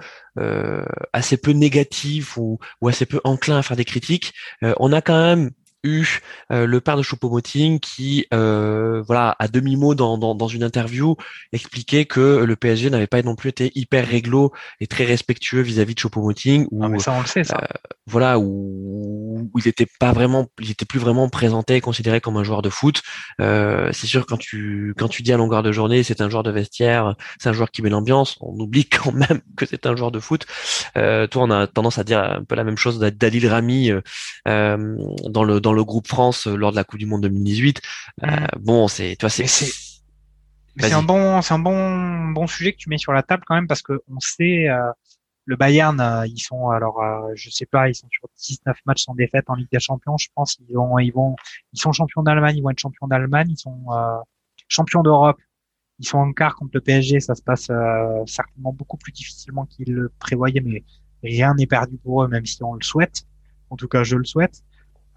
[1.13, 4.33] assez peu négatif ou, ou assez peu enclin à faire des critiques.
[4.61, 5.51] On a quand même
[5.85, 6.19] eu
[6.51, 11.15] euh, le père de Choupo-Moting qui, euh, voilà, à demi mot dans, dans, une interview,
[11.53, 15.93] expliquait que le PSG n'avait pas non plus été hyper réglo et très respectueux vis-à-vis
[15.93, 16.67] de Choupo-Moting.
[16.71, 17.57] Ou mais ça on le sait ça.
[17.61, 17.67] Euh,
[18.07, 22.61] voilà, où, il était pas vraiment, il était plus vraiment présenté, considéré comme un joueur
[22.61, 23.01] de foot.
[23.39, 26.51] c'est sûr quand tu quand tu dis à longueur de journée, c'est un joueur de
[26.51, 28.37] vestiaire, c'est un joueur qui met l'ambiance.
[28.41, 30.45] On oublie quand même que c'est un joueur de foot.
[30.93, 33.91] toi, on a tendance à dire un peu la même chose d'Adil Rami
[34.45, 37.81] dans le dans le groupe France euh, lors de la Coupe du Monde 2018.
[38.23, 38.47] Euh, mm.
[38.59, 39.47] bon, c'est, toi, c'est.
[39.47, 43.55] C'est un bon, c'est un bon, bon sujet que tu mets sur la table quand
[43.55, 44.91] même parce que on sait, euh,
[45.45, 47.01] le Bayern, ils sont alors,
[47.33, 50.17] je sais pas, ils sont sur 19 matchs sans défaite en Ligue des Champions.
[50.17, 51.37] Je pense ils vont, ils vont,
[51.71, 53.85] ils sont champions d'Allemagne, ils vont être champions d'Allemagne, ils sont
[54.67, 55.37] champions d'Europe.
[55.99, 57.71] Ils sont en quart contre le PSG, ça se passe
[58.25, 60.83] certainement beaucoup plus difficilement qu'ils le prévoyaient, mais
[61.23, 63.23] rien n'est perdu pour eux, même si on le souhaite.
[63.69, 64.61] En tout cas, je le souhaite.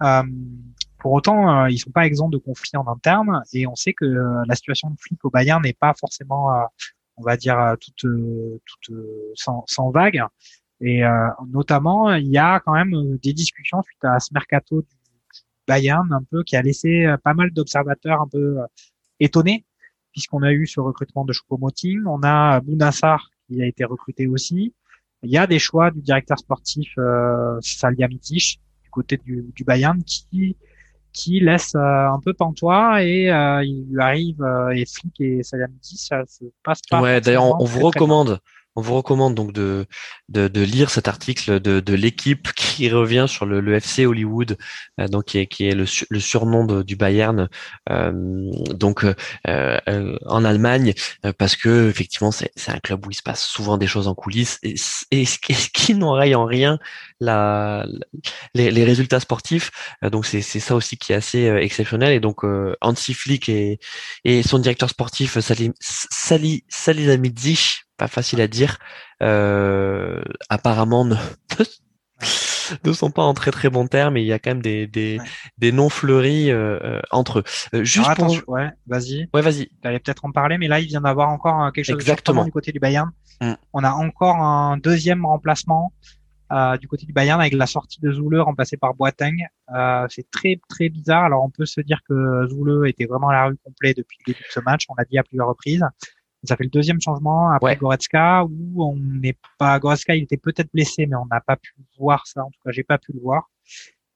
[0.03, 0.23] Euh,
[0.99, 4.05] pour autant, euh, ils sont pas exempts de conflits en interne et on sait que
[4.05, 6.49] euh, la situation de flic au Bayern n'est pas forcément,
[7.17, 8.11] on va dire, toute,
[8.65, 8.95] toute
[9.35, 10.21] sans, sans vague.
[10.81, 11.01] Et
[11.47, 14.95] notamment, il y a quand même des discussions suite à ce mercato du
[15.67, 18.59] Bayern un peu qui a laissé pas mal d'observateurs un peu
[19.19, 19.65] étonnés
[20.11, 24.73] puisqu'on a eu ce recrutement de Choupo-Moting, on a Bounassar qui a été recruté aussi.
[25.23, 28.59] Il y a des choix du directeur sportif euh, Salihamidzic
[28.99, 30.55] côté du, du Bayern qui
[31.11, 35.43] qui laisse euh, un peu pantois et euh, il lui arrive euh, et Flick et
[35.43, 37.01] Salamiti ça se passe pas.
[37.01, 38.39] Ouais, d'ailleurs on, vous recommande
[38.75, 39.85] on vous recommande donc de,
[40.29, 44.57] de, lire cet article de, l'équipe qui revient sur le, FC Hollywood,
[44.99, 47.49] euh, donc qui est, le, surnom du Bayern,
[47.89, 48.11] euh,
[48.73, 49.05] donc
[49.47, 50.93] euh, en Allemagne,
[51.37, 54.59] parce que effectivement c'est un club où il se passe souvent des choses en coulisses
[54.63, 54.75] et,
[55.11, 55.37] et ce
[55.73, 56.79] qui n'enraye en rien
[57.21, 59.71] les, résultats sportifs.
[60.03, 62.43] donc c'est ça aussi qui est assez exceptionnel et donc
[62.81, 63.79] Hansi Flick et,
[64.23, 68.79] et son directeur sportif Sali, Salihamidzic pas facile à dire,
[69.21, 71.15] euh, apparemment ne,
[72.85, 74.87] ne, sont pas en très très bons termes et il y a quand même des,
[74.87, 75.19] des,
[75.57, 77.43] des noms fleuris euh, euh entre eux.
[77.75, 78.33] Euh, juste pour...
[78.47, 79.29] ouais, vas-y.
[79.33, 79.67] Ouais, vas-y.
[79.67, 82.45] Tu allais peut-être en parler, mais là, il vient d'avoir encore quelque chose Exactement.
[82.45, 83.11] du côté du Bayern.
[83.41, 83.53] Mm.
[83.73, 85.93] On a encore un deuxième remplacement
[86.51, 89.45] euh, du côté du Bayern avec la sortie de Zoule remplacé par Boateng.
[89.75, 91.25] Euh, c'est très très bizarre.
[91.25, 94.33] Alors on peut se dire que Zoule était vraiment à la rue complète depuis le
[94.33, 94.85] début de ce match.
[94.89, 95.85] On l'a dit à plusieurs reprises.
[96.43, 100.71] Ça fait le deuxième changement après Goretzka où on n'est pas Goretzka, il était peut-être
[100.73, 102.43] blessé, mais on n'a pas pu voir ça.
[102.45, 103.49] En tout cas, j'ai pas pu le voir.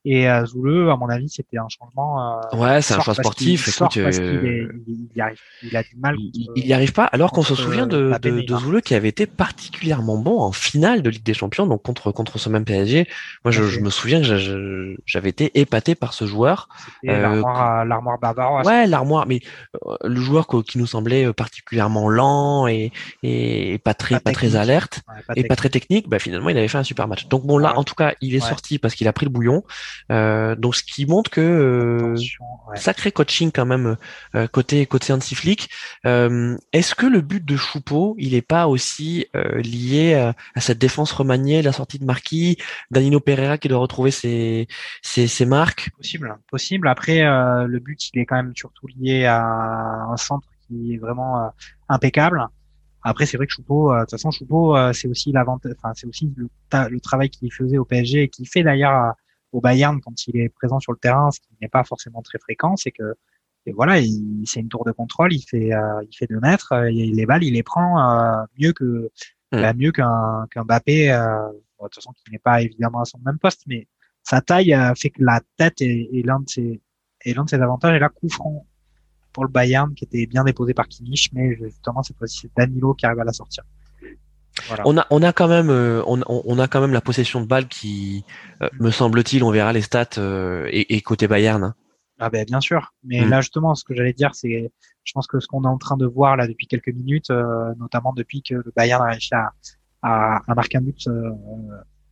[0.06, 2.42] Et euh, Zoule, à mon avis, c'était un changement.
[2.54, 3.70] Euh, ouais, c'est un choix sportif.
[3.70, 6.16] Écoute, euh, il, il, arrive, il, a du mal.
[6.20, 9.26] Il, n'y arrive pas, alors qu'on se souvient de, de, de Zoule qui avait été
[9.26, 13.08] particulièrement bon en finale de Ligue des Champions, donc contre contre ce même PSG.
[13.46, 16.68] Moi, je, je me souviens que j'avais été épaté par ce joueur.
[17.08, 17.42] Euh,
[17.86, 18.68] l'armoire bavaroise.
[18.68, 19.40] Ouais, l'armoire, mais
[19.86, 22.92] euh, le joueur qui nous semblait particulièrement lent et,
[23.24, 25.02] et pas très pas, très alerte
[25.38, 27.28] et pas très technique, bah finalement, il avait fait un super match.
[27.28, 29.64] Donc bon, là, en tout cas, il est sorti parce qu'il a pris le bouillon.
[30.12, 32.16] Euh, donc ce qui montre que euh,
[32.76, 33.98] sacré coaching quand même
[34.36, 35.70] euh, côté côté flic.
[36.04, 41.62] Est-ce que le but de Choupeau, il est pas aussi lié à, cette défense remaniée,
[41.62, 42.58] la sortie de Marquis,
[42.92, 44.68] Danilo Pereira qui doit retrouver ses
[45.02, 45.90] ses, ses marques?
[45.98, 46.88] Possible, possible.
[46.88, 51.52] Après le but, il est quand même surtout lié à un centre qui est vraiment
[51.90, 52.48] impeccable.
[53.04, 56.32] Après, c'est vrai que Choupeau, de toute façon, Choupeau, c'est aussi l'avantage, enfin, c'est aussi
[56.36, 56.50] le,
[56.90, 59.14] le travail qu'il faisait au PSG et qu'il fait d'ailleurs
[59.54, 62.40] au Bayern quand il est présent sur le terrain, ce qui n'est pas forcément très
[62.40, 63.16] fréquent, c'est que
[63.66, 66.74] et voilà, il, c'est une tour de contrôle, il fait euh, il fait deux mètres,
[66.74, 69.10] euh, et les balles, il les prend euh, mieux que
[69.54, 69.62] mm.
[69.62, 73.40] bah, mieux qu'un qu'un Mbappé, de toute façon qui n'est pas évidemment à son même
[73.40, 73.88] poste, mais
[74.24, 76.82] sa taille fait que la tête est, l'un de ses
[77.22, 77.96] est l'un de ses avantages.
[77.96, 78.66] Et là, coup franc
[79.32, 82.94] pour le Bayern qui était bien déposé par Kimmich, mais justement cette fois-ci c'est Danilo
[82.94, 83.64] qui arrive à la sortir.
[84.86, 87.48] On a, on a quand même, euh, on, on, a quand même la possession de
[87.48, 88.24] balle qui,
[88.62, 91.64] euh, me semble-t-il, on verra les stats euh, et, côté Bayern.
[91.64, 91.76] Hein.
[92.20, 93.30] Ah ben bien sûr, mais mm.
[93.30, 94.72] là justement, ce que j'allais dire, c'est,
[95.04, 97.32] je pense que ce qu'on est en train de voir là depuis quelques minutes,
[97.78, 99.52] notamment depuis que le Bayern a réussi à,
[100.04, 101.10] à, marquer un but,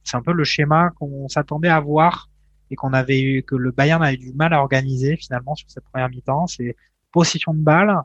[0.04, 2.28] c'est un peu le schéma qu'on s'attendait à voir
[2.72, 5.70] et qu'on avait eu, que le Bayern a eu du mal à organiser finalement sur
[5.70, 6.48] cette première mi-temps.
[6.48, 6.76] C'est
[7.12, 7.96] possession de balle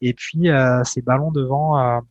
[0.00, 0.48] et puis
[0.84, 2.02] ces ballons devant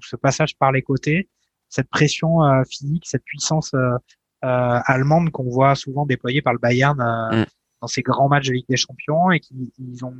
[0.00, 1.28] ce passage par les côtés,
[1.68, 3.96] cette pression euh, physique, cette puissance euh,
[4.42, 7.44] allemande qu'on voit souvent déployée par le Bayern mm.
[7.80, 10.14] dans ces grands matchs de Ligue des Champions et qui ils ont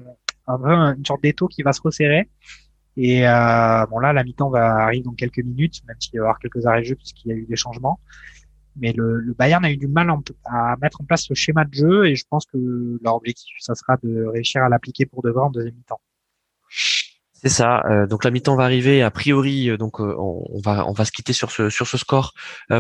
[0.47, 2.29] un peu une sorte d'étau qui va se resserrer.
[2.97, 6.21] Et euh, bon là, la mi-temps va arriver dans quelques minutes, même s'il va y
[6.21, 7.99] avoir quelques arrêts de jeu puisqu'il y a eu des changements.
[8.77, 10.11] Mais le, le, Bayern a eu du mal
[10.45, 13.75] à mettre en place ce schéma de jeu et je pense que leur objectif, ça
[13.75, 16.01] sera de réussir à l'appliquer pour de vrai en deuxième mi-temps.
[17.43, 17.83] C'est ça.
[17.91, 19.03] Euh, donc la mi-temps va arriver.
[19.03, 21.99] A priori, euh, donc euh, on, va on va se quitter sur ce sur ce
[21.99, 22.35] score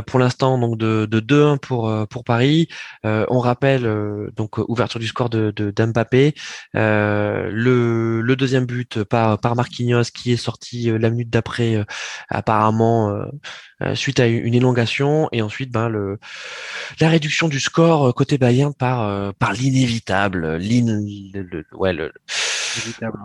[0.06, 2.68] pour l'instant donc de, de 2-1 pour pour Paris.
[3.04, 3.82] on rappelle
[4.36, 6.34] donc ouverture du score de d'Mbappé.
[6.74, 11.84] le le deuxième but par par Marquinhos qui est sorti la minute d'après
[12.28, 13.16] apparemment
[13.94, 16.18] suite à une élongation et ensuite ben le
[17.00, 22.12] la réduction du score côté Bayern par par l'inévitable, le, ouais le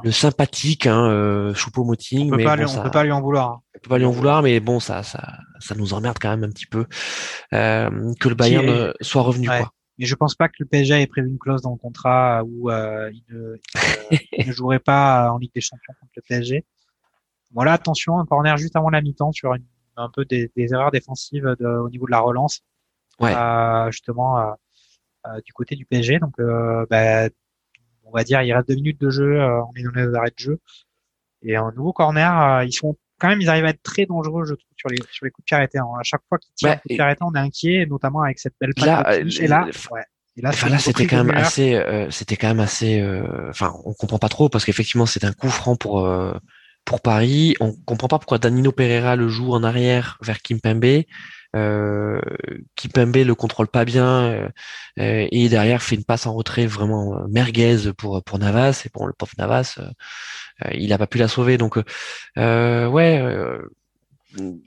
[0.04, 2.34] le sympathique, hein, euh, Choupo-Moting.
[2.34, 3.62] On peut, pas, peut pas lui en vouloir.
[3.76, 6.44] On peut pas lui en vouloir, mais bon, ça, ça, ça nous emmerde quand même
[6.44, 6.86] un petit peu
[7.54, 9.48] euh, que le Bayern euh, soit revenu.
[9.48, 9.72] Quoi.
[9.98, 12.70] Mais je pense pas que le PSG ait prévu une clause dans le contrat où
[12.70, 16.66] euh, il, ne, ne, jouerait pas en Ligue des Champions contre le PSG.
[17.54, 19.64] Voilà, attention, un corner juste avant la mi-temps sur une,
[19.96, 22.62] un peu des, des erreurs défensives de, au niveau de la relance.
[23.20, 23.34] Ouais.
[23.36, 26.20] Euh, justement, euh, du côté du PSG.
[26.20, 26.36] Donc,
[26.90, 27.30] bah,
[28.08, 30.32] on va dire, il reste deux minutes de jeu, euh, on est dans les arrêts
[30.32, 30.60] de jeu.
[31.44, 34.46] Et un nouveau corner, euh, ils sont quand même, ils arrivent à être très dangereux,
[34.46, 35.80] je trouve, sur les, sur les coups de pied arrêtés.
[35.80, 38.40] À chaque fois qu'ils tirent un coup de pied arrêté, on est inquiet, notamment avec
[38.40, 40.04] cette belle euh, et là, ouais.
[40.36, 41.82] Et là, enfin, là c'était quand même assez,
[42.12, 43.04] c'était quand même assez,
[43.50, 46.08] enfin, on comprend pas trop parce qu'effectivement, c'est un coup franc pour
[46.86, 47.56] pour Paris.
[47.60, 51.04] On comprend pas pourquoi Danilo Pereira le joue en arrière vers Kimpembe.
[51.56, 52.20] Euh,
[52.76, 54.50] Kipembe le contrôle pas bien euh,
[55.00, 58.90] euh, et derrière fait une passe en retrait vraiment euh, merguez pour pour Navas et
[58.90, 59.80] pour le pauvre Navas
[60.74, 61.78] il a pas pu la sauver donc
[62.36, 63.24] ouais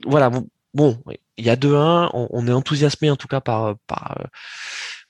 [0.07, 0.31] voilà
[0.73, 0.97] bon,
[1.37, 4.17] il y a 2-1 on, est enthousiasmé en tout cas par par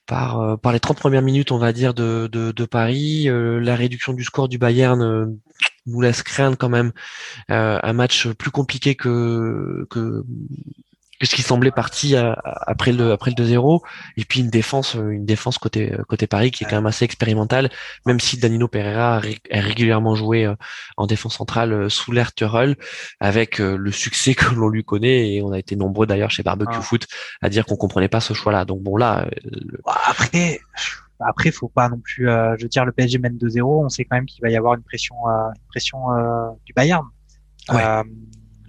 [0.07, 3.29] par, par les 30 premières minutes, on va dire, de, de, de Paris.
[3.29, 5.39] la réduction du score du Bayern
[5.85, 6.91] nous laisse craindre quand même
[7.47, 10.25] un match plus compliqué que, que,
[11.25, 13.81] ce qui semblait parti euh, après le après le 2-0
[14.17, 16.87] et puis une défense euh, une défense côté euh, côté Paris qui est quand même
[16.87, 17.69] assez expérimentale
[18.05, 20.51] même si Danilo Pereira a régulièrement joué
[20.97, 22.75] en défense centrale sous l'air Tuchel
[23.19, 25.33] avec le succès que l'on lui connaît.
[25.33, 26.81] Et on a été nombreux d'ailleurs chez Barbecue ah.
[26.81, 27.07] Foot
[27.41, 29.27] à dire qu'on comprenait pas ce choix là donc bon là
[29.85, 30.59] bah, après
[31.19, 34.17] après faut pas non plus je veux dire le PSG mène 2-0 on sait quand
[34.17, 35.99] même qu'il va y avoir une pression une pression
[36.65, 37.05] du Bayern.
[37.69, 38.03] Ouais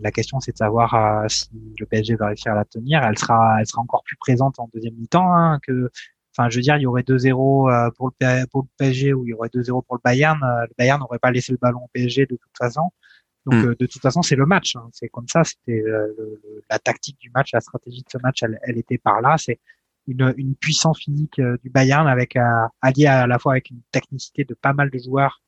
[0.03, 1.49] la question, c'est de savoir euh, si
[1.79, 3.03] le PSG va réussir à la tenir.
[3.03, 5.91] Elle sera, elle sera encore plus présente en deuxième mi-temps hein, que.
[6.35, 9.27] Enfin, je veux dire, il y aurait 2-0 euh, pour le, pour le PSG ou
[9.27, 10.43] il y aurait 2-0 pour le Bayern.
[10.43, 12.91] Euh, le Bayern n'aurait pas laissé le ballon au PSG de toute façon.
[13.45, 13.75] Donc, hmm.
[13.75, 14.77] de toute façon, c'est le match.
[14.77, 14.89] Hein.
[14.93, 15.45] C'est comme ça.
[15.45, 15.83] C'était
[16.71, 19.37] la tactique du match, la stratégie de ce match, elle, elle était par là.
[19.37, 19.61] C'est
[20.07, 22.39] une, une puissance physique du Bayern avec
[22.81, 25.43] alliée à la fois avec une technicité de pas mal de joueurs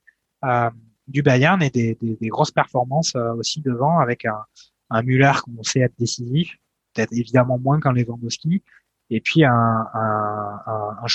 [1.09, 4.45] du Bayern et des, des, des grosses performances euh, aussi devant avec un,
[4.91, 6.57] un Müller qu'on sait être décisif,
[6.95, 8.63] peut-être évidemment moins qu'un Lewandowski,
[9.11, 11.07] et puis un, un, un.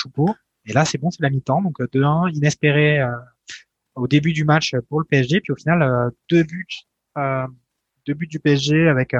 [0.66, 3.10] Et là, c'est bon, c'est la mi-temps, donc 2-1 euh, inespéré euh,
[3.94, 6.86] au début du match pour le PSG, puis au final deux buts,
[8.06, 9.14] deux buts du PSG avec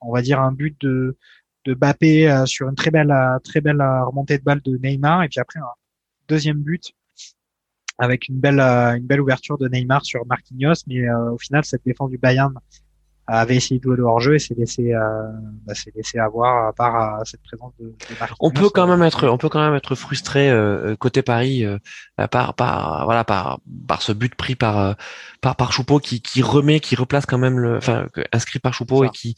[0.00, 1.18] on va dire un but de
[1.64, 5.40] de Bappé sur une très belle très belle remontée de balle de Neymar, et puis
[5.40, 5.74] après un
[6.28, 6.94] deuxième but
[7.98, 11.64] avec une belle euh, une belle ouverture de Neymar sur Marquinhos, mais euh, au final
[11.64, 12.54] cette défense du Bayern
[13.26, 15.00] avait essayé de jouer le hors-jeu et s'est laissé euh,
[15.66, 17.94] bah, laissé avoir par euh, cette présence de, de
[18.40, 21.64] On peut quand même être on peut quand même être frustré euh, côté Paris
[22.30, 24.96] par par voilà par par ce but pris par
[25.40, 29.04] par par Choupeau qui qui remet qui replace quand même le enfin inscrit par Choupeau
[29.04, 29.34] et qui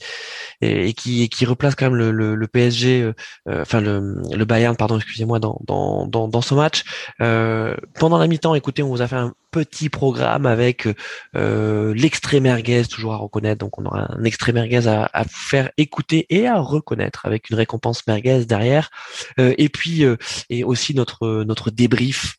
[0.61, 3.13] et, qui et qui replace quand même le le, le PSG
[3.49, 6.85] enfin le le Bayern pardon excusez-moi dans dans dans dans ce match.
[7.19, 10.89] Pendant la mi-temps écoutez on vous a fait un petit programme avec
[11.37, 13.59] euh, l'extrait merguez toujours à reconnaître.
[13.59, 17.57] Donc on aura un extrait merguez à, à faire écouter et à reconnaître avec une
[17.57, 18.91] récompense merguez derrière.
[19.39, 20.17] Euh, et puis euh,
[20.51, 22.37] et aussi notre notre débrief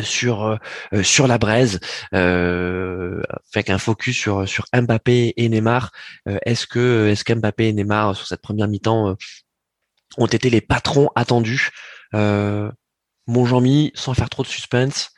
[0.00, 1.80] sur euh, sur la braise
[2.12, 5.90] avec un focus sur sur Mbappé et Neymar
[6.26, 9.16] est-ce que est-ce qu'Mbappé et Neymar sur cette première mi-temps
[10.16, 11.70] ont été les patrons attendus?
[12.12, 15.12] Mon Jean-Mi sans faire trop de suspense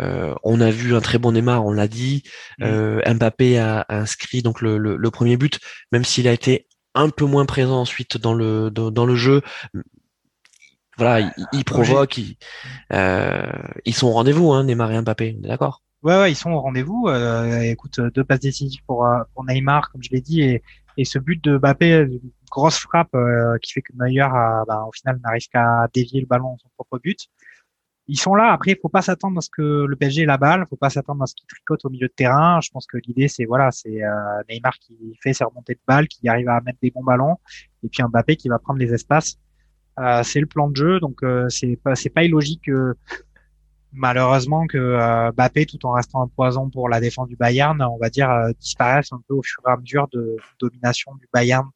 [0.00, 2.22] euh, on a vu un très bon Neymar, on l'a dit.
[2.58, 2.64] Mm.
[2.64, 5.60] Euh, Mbappé a, inscrit donc le, premier but,
[5.92, 9.42] même s'il a été un peu moins présent ensuite dans le dans, le jeu.
[10.96, 12.20] Voilà, il, provoque,
[12.92, 13.42] euh,
[13.84, 15.82] ils sont au rendez-vous, hein, Neymar et Mbappé, on est d'accord?
[16.04, 17.08] Ouais, ouais, ils sont au rendez-vous.
[17.62, 20.62] écoute, deux passes décisives pour pour Neymar, comme je l'ai dit, et,
[20.96, 22.06] Et ce but de Mbappé,
[22.48, 23.16] grosse frappe
[23.60, 24.28] qui fait que Neuer,
[24.68, 27.28] bah, au final, n'arrive qu'à dévier le ballon son propre but
[28.06, 28.52] ils sont là.
[28.52, 30.64] Après, il faut pas s'attendre à ce que le PSG ait la balle.
[30.66, 32.60] Il faut pas s'attendre à ce qu'il tricote au milieu de terrain.
[32.60, 36.08] Je pense que l'idée, c'est voilà, c'est euh, Neymar qui fait ses remontées de balles,
[36.08, 37.38] qui arrive à mettre des bons ballons,
[37.82, 39.38] et puis Mbappé qui va prendre les espaces.
[40.00, 42.68] Euh, c'est le plan de jeu, donc euh, c'est pas c'est pas illogique
[43.92, 47.96] malheureusement que euh, Mbappé, tout en restant un poison pour la défense du Bayern, on
[47.98, 48.28] va dire
[48.60, 51.68] disparaisse un peu au fur et à mesure de domination du Bayern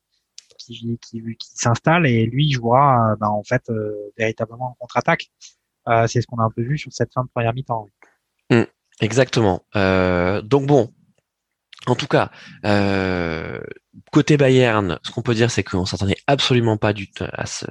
[0.58, 3.70] qui qui, qui s'installe et lui jouera ben, en fait
[4.18, 5.30] véritablement en contre-attaque.
[5.88, 7.86] Euh, c'est ce qu'on a un peu vu sur cette fin de première mi-temps.
[8.50, 8.62] Mm,
[9.00, 9.62] exactement.
[9.76, 10.92] Euh, donc bon,
[11.86, 12.30] en tout cas,
[12.64, 13.60] euh,
[14.12, 17.66] côté Bayern, ce qu'on peut dire, c'est qu'on s'attendait absolument pas du tout à ce,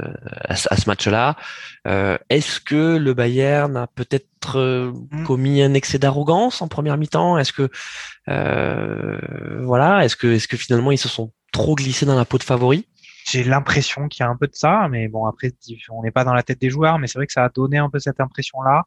[0.45, 1.35] à ce, match-là.
[2.29, 5.23] Est-ce que le Bayern a peut-être mm.
[5.25, 7.37] commis un excès d'arrogance en première mi-temps?
[7.37, 7.69] Est-ce que
[9.63, 12.43] voilà, est-ce que est-ce que finalement ils se sont trop glissés dans la peau de
[12.43, 12.87] favori
[13.29, 15.51] j'ai l'impression qu'il y a un peu de ça, mais bon après
[15.89, 17.77] on n'est pas dans la tête des joueurs, mais c'est vrai que ça a donné
[17.77, 18.83] un peu cette impression-là.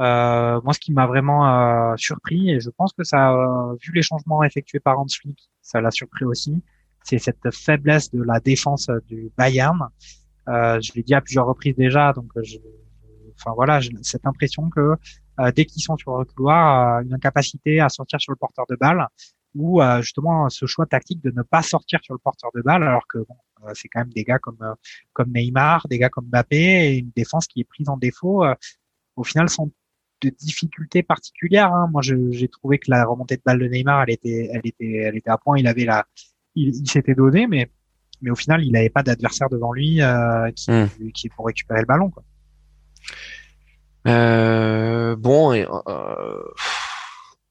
[0.00, 3.92] Euh, moi, ce qui m'a vraiment euh, surpris, et je pense que ça, a vu
[3.92, 6.62] les changements effectués par Hans Flick, ça l'a surpris aussi,
[7.04, 9.88] c'est cette faiblesse de la défense du Bayern.
[10.48, 12.58] Euh, je l'ai dit à plusieurs reprises déjà, donc je,
[13.38, 14.96] enfin voilà, j'ai cette impression que
[15.40, 18.76] euh, dès qu'ils sont sur le couloir, une incapacité à sortir sur le porteur de
[18.76, 19.06] balle,
[19.54, 23.06] ou justement ce choix tactique de ne pas sortir sur le porteur de balle, alors
[23.06, 24.74] que bon, euh, c'est quand même des gars comme euh,
[25.12, 28.44] comme Neymar, des gars comme Mbappé, et une défense qui est prise en défaut.
[28.44, 28.54] Euh,
[29.16, 29.70] au final, sont
[30.22, 31.72] de difficultés particulières.
[31.72, 31.88] Hein.
[31.90, 35.16] Moi, j'ai trouvé que la remontée de balle de Neymar, elle était, elle était, elle
[35.16, 35.58] était à point.
[35.58, 36.06] Il avait la,
[36.54, 37.70] il, s'était donné, mais
[38.20, 40.00] mais au final, il n'avait pas d'adversaire devant lui
[40.54, 40.70] qui,
[41.12, 42.10] qui pour récupérer le ballon.
[42.10, 42.22] Quoi.
[44.06, 45.66] Euh, bon, et,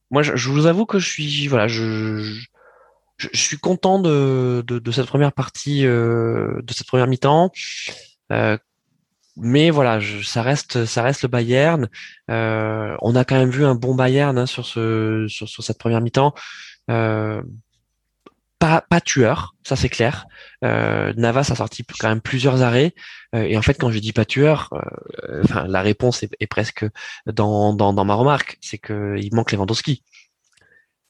[0.10, 2.48] moi, je, je, vous avoue que je suis, voilà, je, je,
[3.34, 7.52] suis content de, de, cette première partie, euh, de cette première mi-temps.
[8.32, 8.58] Euh,
[9.38, 11.90] mais voilà, ça reste, ça reste le Bayern.
[12.30, 15.78] Euh, on a quand même vu un bon Bayern hein, sur ce, sur, sur, cette
[15.78, 16.34] première mi-temps.
[16.88, 17.22] pas,
[18.60, 20.26] pas tueur, ça c'est clair.
[20.62, 22.94] Navas a sorti quand même plusieurs arrêts.
[23.34, 24.70] et en fait, quand je dis pas tueur,
[25.44, 26.86] enfin, la réponse est, presque
[27.26, 30.04] dans, dans, dans ma remarque, c'est qu'il manque Lewandowski.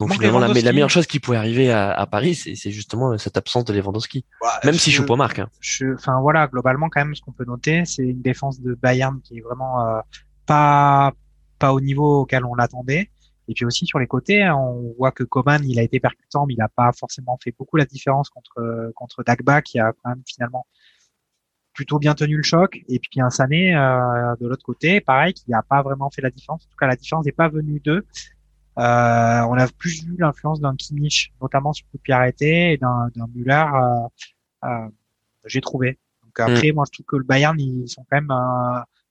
[0.02, 3.38] Donc finalement, la, la, meilleure chose qui pouvait arriver à, à Paris, c'est justement cette
[3.38, 4.26] absence de Lewandowski.
[4.64, 5.40] Même si je suis pas marque.
[5.40, 5.50] Hein.
[5.94, 9.38] enfin voilà, globalement quand même, ce qu'on peut noter, c'est une défense de Bayern qui
[9.38, 10.00] est vraiment euh,
[10.48, 11.12] pas
[11.60, 13.12] pas au niveau auquel on l'attendait.
[13.48, 16.56] Et puis aussi sur les côtés, on voit que Coman, il a été percutant, mais
[16.56, 20.24] il n'a pas forcément fait beaucoup la différence contre contre Dagba, qui a quand même
[20.26, 20.66] finalement
[21.74, 22.80] plutôt bien tenu le choc.
[22.88, 26.32] Et puis un Sané euh, de l'autre côté, pareil, qui n'a pas vraiment fait la
[26.32, 26.66] différence.
[26.66, 28.06] En tout cas, la différence n'est pas venue d'eux.
[28.80, 32.74] Euh, on a plus vu l'influence d'un Kimmich, notamment sur le coup de pied arrêté,
[32.74, 34.88] et d'un Müller, euh, euh,
[35.46, 36.00] j'ai trouvé.
[36.24, 36.76] Donc après, mm.
[36.76, 38.34] moi je trouve que le Bayern, ils sont quand même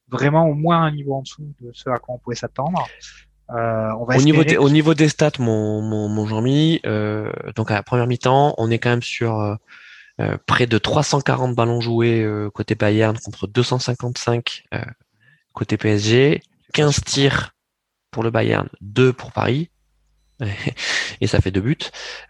[0.09, 2.87] vraiment au moins un niveau en dessous de ce à quoi on pouvait s'attendre.
[3.53, 7.33] Euh, on va au, niveau des, au niveau des stats, mon, mon, mon Jean-Mi, euh,
[7.57, 11.81] donc à la première mi-temps, on est quand même sur euh, près de 340 ballons
[11.81, 14.65] joués côté Bayern contre 255
[15.53, 16.43] côté PSG,
[16.73, 17.55] 15 tirs
[18.11, 19.71] pour le Bayern, 2 pour Paris,
[21.21, 21.77] et ça fait deux buts.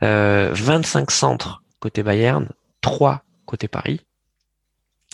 [0.03, 2.49] Euh, 25 centres côté Bayern,
[2.81, 4.01] 3 côté Paris.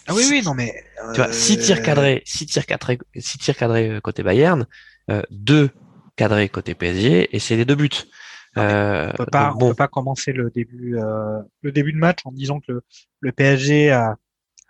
[0.09, 0.73] Ah oui, oui, non mais...
[1.15, 4.67] Tu vois, 6 tirs euh, cadrés, 6 tirs cadrés, 6 tirs cadrés côté Bayern,
[5.11, 5.71] euh, 2
[6.17, 7.91] cadrés côté PSG, et c'est les deux buts.
[8.57, 9.67] Euh, on peut pas, bon.
[9.67, 12.85] on peut pas commencer le début, euh, le début de match en disant que le,
[13.21, 14.17] le PSG a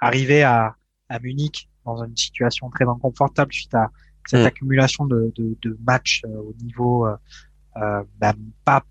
[0.00, 0.74] arrivé à,
[1.08, 3.90] à Munich dans une situation très inconfortable suite à
[4.26, 4.46] cette mm.
[4.46, 7.16] accumulation de, de, de matchs euh, au niveau, euh,
[7.76, 8.84] euh, bah, pas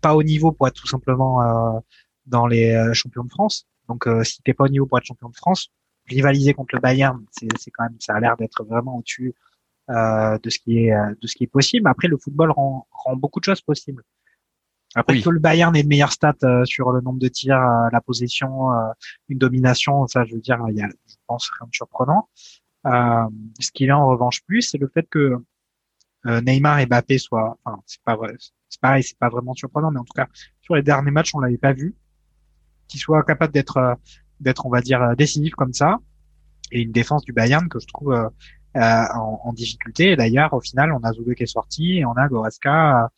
[0.00, 1.82] pas au niveau pour être tout simplement
[2.24, 3.66] dans les champions de France.
[3.86, 5.68] Donc si t'es pas au niveau pour être champion de France,
[6.08, 9.34] rivaliser contre le Bayern, c'est quand même ça a l'air d'être vraiment au-dessus
[9.90, 11.86] euh, de ce qui est de ce qui est possible.
[11.86, 14.02] Après, le football rend, rend beaucoup de choses possibles.
[14.94, 17.60] Après que le Bayern ait de meilleures stats sur le nombre de tirs,
[17.92, 18.70] la possession,
[19.28, 22.30] une domination, ça, je veux dire, il y a, je pense, rien de surprenant.
[22.86, 23.28] Euh,
[23.58, 25.36] ce qu'il a en revanche plus, c'est le fait que
[26.26, 28.34] euh, Neymar et Mbappé soient, enfin, c'est pas vrai,
[28.68, 30.28] c'est pareil, c'est pas vraiment surprenant, mais en tout cas,
[30.60, 31.94] sur les derniers matchs, on l'avait pas vu,
[32.88, 33.94] qu'ils soient capables d'être, euh,
[34.40, 35.98] d'être, on va dire, décisifs comme ça,
[36.72, 38.28] et une défense du Bayern que je trouve euh,
[38.76, 40.12] en, en, difficulté.
[40.12, 43.10] Et d'ailleurs, au final, on a Zoulé qui est sorti et on a Goretzka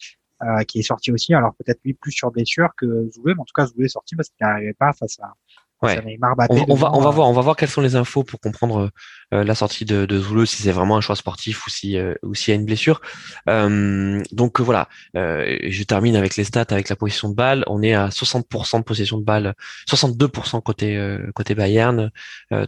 [0.42, 1.34] euh, qui est sorti aussi.
[1.34, 4.16] Alors peut-être lui plus sur blessure que Zoulé, mais en tout cas Zoulé est sorti
[4.16, 5.34] parce qu'il n'arrivait pas face à
[5.82, 6.18] Ouais.
[6.48, 8.90] On, va, on va voir, on va voir quelles sont les infos pour comprendre
[9.32, 12.14] euh, la sortie de, de Zulu, si c'est vraiment un choix sportif ou si euh,
[12.22, 13.00] ou s'il y a une blessure.
[13.48, 17.64] Euh, donc voilà, je termine avec les stats, avec la position de balle.
[17.66, 19.54] On est à 60% de possession de balle,
[19.88, 22.10] 62% côté côté Bayern,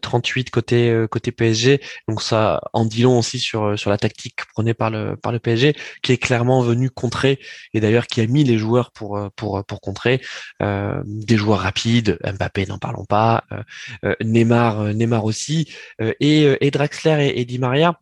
[0.01, 1.81] 38 côté côté PSG.
[2.09, 5.39] Donc ça en dit long aussi sur sur la tactique prenée par le par le
[5.39, 7.39] PSG, qui est clairement venu contrer
[7.75, 10.21] et d'ailleurs qui a mis les joueurs pour pour pour contrer
[10.61, 12.19] des joueurs rapides.
[12.25, 13.45] Mbappé, n'en parlons pas.
[13.53, 13.63] Euh,
[14.05, 17.99] euh, Neymar, euh, Neymar aussi, et, et Draxler et, Di Maria.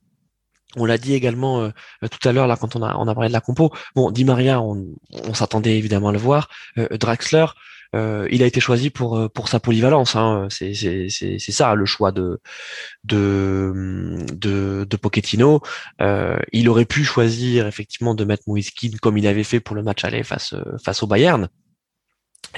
[0.76, 3.34] On l'a dit également tout à l'heure là quand on a on a parlé de
[3.34, 3.70] la compo.
[3.94, 4.86] Bon, Di Maria, on,
[5.34, 6.48] s'attendait évidemment à le voir.
[6.76, 7.44] Draxler,
[7.94, 10.16] il a été choisi pour pour sa polyvalence.
[10.16, 10.46] Hein.
[10.48, 12.40] C'est c'est ça le choix de
[13.04, 15.60] de de, de Pochettino.
[16.52, 20.04] il aurait pu choisir effectivement de mettre Moiskin comme il avait fait pour le match
[20.04, 21.50] aller face face au Bayern.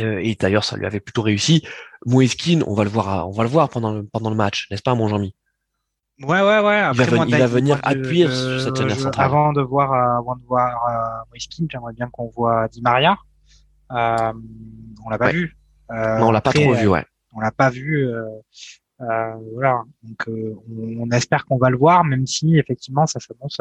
[0.01, 1.67] Euh, et d'ailleurs, ça lui avait plutôt réussi.
[2.07, 4.83] Moeskin, on va le voir, on va le voir pendant le, pendant le match, n'est-ce
[4.83, 5.35] pas, mon Jean-Mi?
[6.23, 6.91] Ouais, ouais, ouais.
[6.95, 9.27] il va, venir appuyer sur cette scène centrale.
[9.27, 11.39] Avant de voir, euh, avant de voir euh,
[11.69, 13.17] j'aimerais bien qu'on voit Di Maria.
[13.91, 14.33] Euh,
[15.05, 15.57] on l'a pas vu.
[15.91, 17.05] Euh, non, on l'a pas trop vu, ouais.
[17.33, 18.09] On l'a pas vu.
[18.99, 19.83] voilà.
[20.03, 23.61] Donc, on, on, espère qu'on va le voir, même si effectivement, ça s'annonce,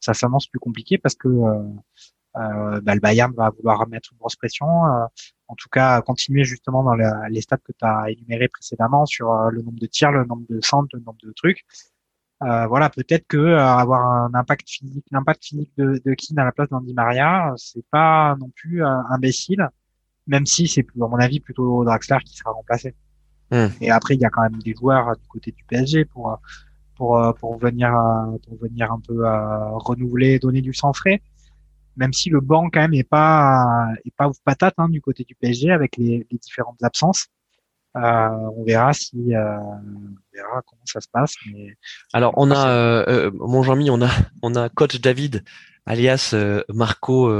[0.00, 4.36] ça s'annonce plus compliqué parce que euh, bah, le Bayern va vouloir mettre une grosse
[4.36, 4.66] pression.
[5.48, 9.32] Euh, en tout cas, continuer justement dans les stats que tu as énumérés précédemment sur
[9.32, 11.64] euh, le nombre de tirs, le nombre de centres, le nombre de trucs.
[12.42, 16.52] Euh, voilà, peut-être que avoir un impact physique, l'impact physique de, de Keane à la
[16.52, 19.68] place d'Andy Maria, c'est pas non plus imbécile,
[20.26, 22.94] même si c'est à mon avis plutôt Draxler qui sera remplacé.
[23.50, 23.68] Hmm.
[23.80, 26.38] Et après, il y a quand même des joueurs du côté du PSG pour
[26.94, 27.90] pour pour venir
[28.46, 29.22] pour venir un peu
[29.76, 31.22] renouveler, donner du sang frais
[31.96, 35.24] même si le banc quand même est pas est pas ouf patate hein, du côté
[35.24, 37.28] du PSG avec les, les différentes absences.
[37.96, 41.34] Euh, on verra si euh, on verra comment ça se passe.
[41.50, 41.76] Mais...
[42.12, 44.10] Alors on a euh, euh, mon Jean-Mi, on a
[44.42, 45.44] on a coach David
[45.86, 47.32] alias euh, Marco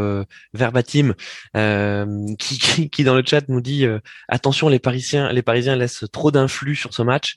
[0.55, 1.15] Verbatim
[2.39, 3.87] qui, qui, qui, dans le chat nous dit
[4.29, 7.37] attention les Parisiens les Parisiens laissent trop d'influx sur ce match.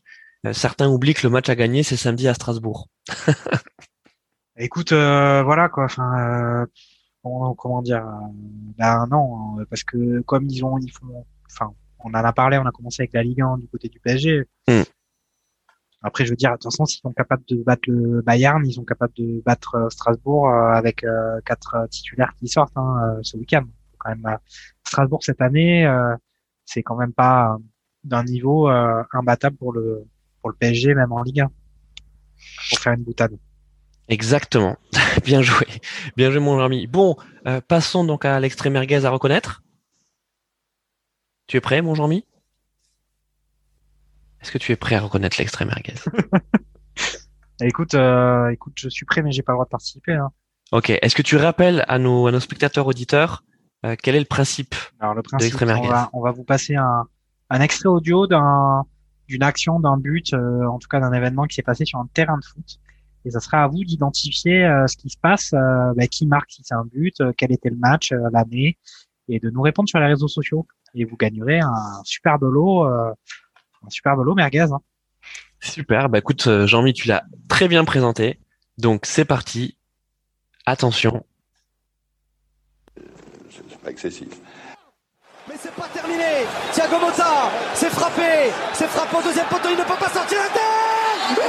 [0.54, 2.88] certains oublient que le match à gagner c'est samedi à Strasbourg.
[4.58, 5.86] Écoute voilà quoi.
[5.86, 6.68] Enfin
[7.22, 8.06] comment dire
[8.78, 12.66] ben non parce que comme ils ont ils font enfin on en a parlé on
[12.66, 14.82] a commencé avec la Ligue 1 du côté du PSG hmm.
[16.02, 19.14] après je veux dire attention s'ils sont capables de battre le Bayern ils sont capables
[19.18, 21.06] de battre euh, Strasbourg euh, avec
[21.46, 23.66] quatre titulaires qui sortent hein, ce week-end.
[23.98, 24.38] Quand même
[24.84, 25.86] Strasbourg cette année
[26.66, 27.58] c'est quand même pas
[28.06, 30.06] d'un niveau imbattable pour le
[30.40, 31.52] pour le PSG même en Ligue 1
[32.70, 33.38] pour faire une boutade
[34.10, 34.76] Exactement.
[35.24, 35.68] Bien joué.
[36.18, 36.88] Bien joué, mon ami.
[36.88, 39.64] Bon, euh, passons donc à l'extrait merguez à reconnaître.
[41.48, 42.26] Tu es prêt, mon Jean-Mi
[44.42, 45.94] Est-ce que tu es prêt à reconnaître l'extrait merguez?
[47.62, 50.14] Écoute, euh, écoute, je suis prêt, mais j'ai pas le droit de participer.
[50.14, 50.30] Hein.
[50.72, 50.92] Ok.
[50.92, 53.44] Est-ce que tu rappelles à nos, à nos spectateurs auditeurs
[53.86, 57.06] euh, quel est le principe Alors le principe, on va, on va vous passer un,
[57.50, 58.86] un extrait audio d'un
[59.28, 62.38] d'une action, d'un but, en tout cas d'un événement qui s'est passé sur un terrain
[62.38, 62.80] de foot
[63.26, 66.52] et ça sera à vous d'identifier euh, ce qui se passe, euh, bah, qui marque
[66.52, 68.78] si c'est un but, euh, quel était le match, l'année,
[69.28, 70.66] et de nous répondre sur les réseaux sociaux.
[70.96, 74.62] Et vous gagnerez un super lot, un super merguez.
[74.62, 74.80] Hein.
[75.60, 78.40] Super, bah écoute Jean-Mi, tu l'as très bien présenté.
[78.80, 79.78] Donc c'est parti.
[80.66, 81.24] Attention.
[82.96, 84.30] C'est pas excessif.
[85.48, 86.46] Mais c'est pas terminé.
[86.74, 90.50] Thiago Motta, c'est frappé, c'est frappé au deuxième poteau, il ne peut pas sortir la
[90.50, 91.38] tête.
[91.38, 91.46] Ouais,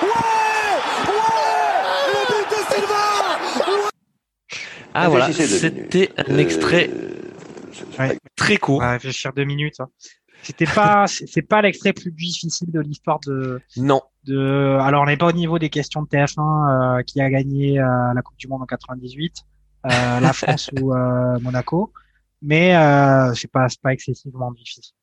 [0.00, 0.23] ouais.
[4.94, 6.90] Ah voilà, c'était un extrait
[8.36, 8.76] très court.
[8.76, 9.80] On va réfléchir deux minutes.
[9.80, 9.88] Hein.
[10.42, 13.60] C'était pas, c'est pas l'extrait plus difficile de l'histoire de.
[13.76, 14.02] Non.
[14.24, 16.38] De, alors on n'est pas au niveau des questions de TF1
[16.98, 19.34] euh, qui a gagné euh, la Coupe du Monde en 98,
[19.84, 20.94] euh, la France ou
[21.40, 21.92] Monaco,
[22.40, 22.70] mais
[23.34, 24.94] c'est pas, c'est pas excessivement difficile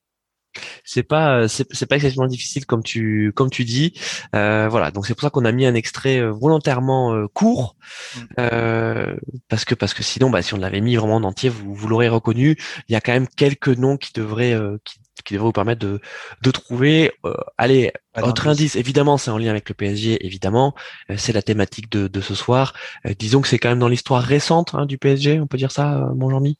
[0.84, 3.94] c'est pas euh, c'est pas excessivement difficile comme tu comme tu dis.
[4.36, 4.92] Euh, voilà.
[4.92, 7.76] Donc c'est pour ça qu'on a mis un extrait euh, volontairement court.
[8.16, 9.16] Mm.
[9.48, 11.88] parce que parce que sinon bah si on l'avait mis vraiment en entier vous vous
[11.88, 12.58] l'aurez reconnu.
[12.88, 16.00] Il y a quand même quelques noms qui devraient qui, qui devraient vous permettre de
[16.42, 17.12] de trouver.
[17.58, 17.92] Allez
[18.22, 18.76] autre indice.
[18.76, 20.76] Évidemment c'est en lien avec le PSG évidemment.
[21.18, 22.74] C'est la thématique de de ce soir.
[23.20, 26.10] Disons que c'est quand même dans l'histoire récente hein, du PSG on peut dire ça
[26.16, 26.58] mon Jean-Mi?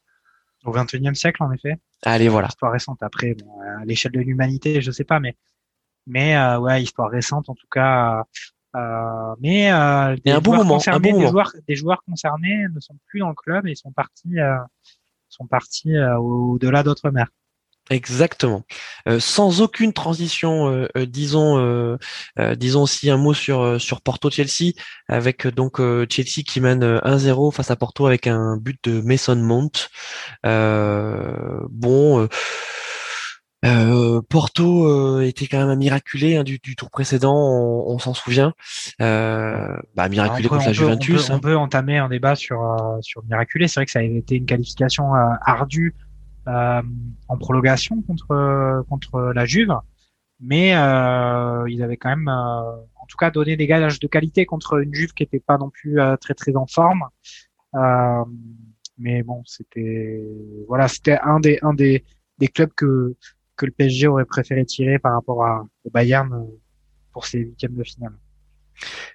[0.64, 2.48] Au XXIe siècle en effet Allez, voilà.
[2.48, 3.02] Histoire récente.
[3.02, 5.36] Après, bon, à l'échelle de l'humanité, je sais pas, mais
[6.06, 8.24] mais euh, ouais, histoire récente en tout cas.
[8.74, 12.80] Euh, mais euh, des, un bon moment, un bon des joueurs, des joueurs concernés ne
[12.80, 14.56] sont plus dans le club et sont partis, euh,
[15.28, 17.28] sont partis euh, au-delà d'autres mers.
[17.90, 18.62] Exactement.
[19.08, 21.98] Euh, sans aucune transition, euh, euh, disons,
[22.56, 24.72] disons aussi un mot sur sur Porto Chelsea
[25.08, 25.78] avec donc
[26.08, 29.88] Chelsea qui mène 1-0 face à Porto avec un but de Mason Mount.
[30.44, 32.28] bon.
[34.28, 38.54] Porto était quand même un miraculé hein, du, tour précédent, on, s'en souvient.
[38.98, 41.30] bah, miraculé contre la Juventus.
[41.30, 42.60] On peut, entamer un débat sur
[43.02, 43.68] sur miraculé.
[43.68, 45.12] C'est vrai que ça a été une qualification
[45.44, 46.11] ardue euh,
[46.46, 49.74] en prolongation contre contre la Juve,
[50.40, 54.44] mais euh, ils avaient quand même, euh, en tout cas, donné des gages de qualité
[54.46, 57.04] contre une Juve qui n'était pas non plus très très en forme.
[58.98, 60.22] mais bon, c'était
[60.68, 62.04] voilà, c'était un des un des
[62.38, 63.16] des clubs que
[63.56, 66.46] que le PSG aurait préféré tirer par rapport à, au Bayern
[67.12, 68.16] pour ses huitièmes de finale.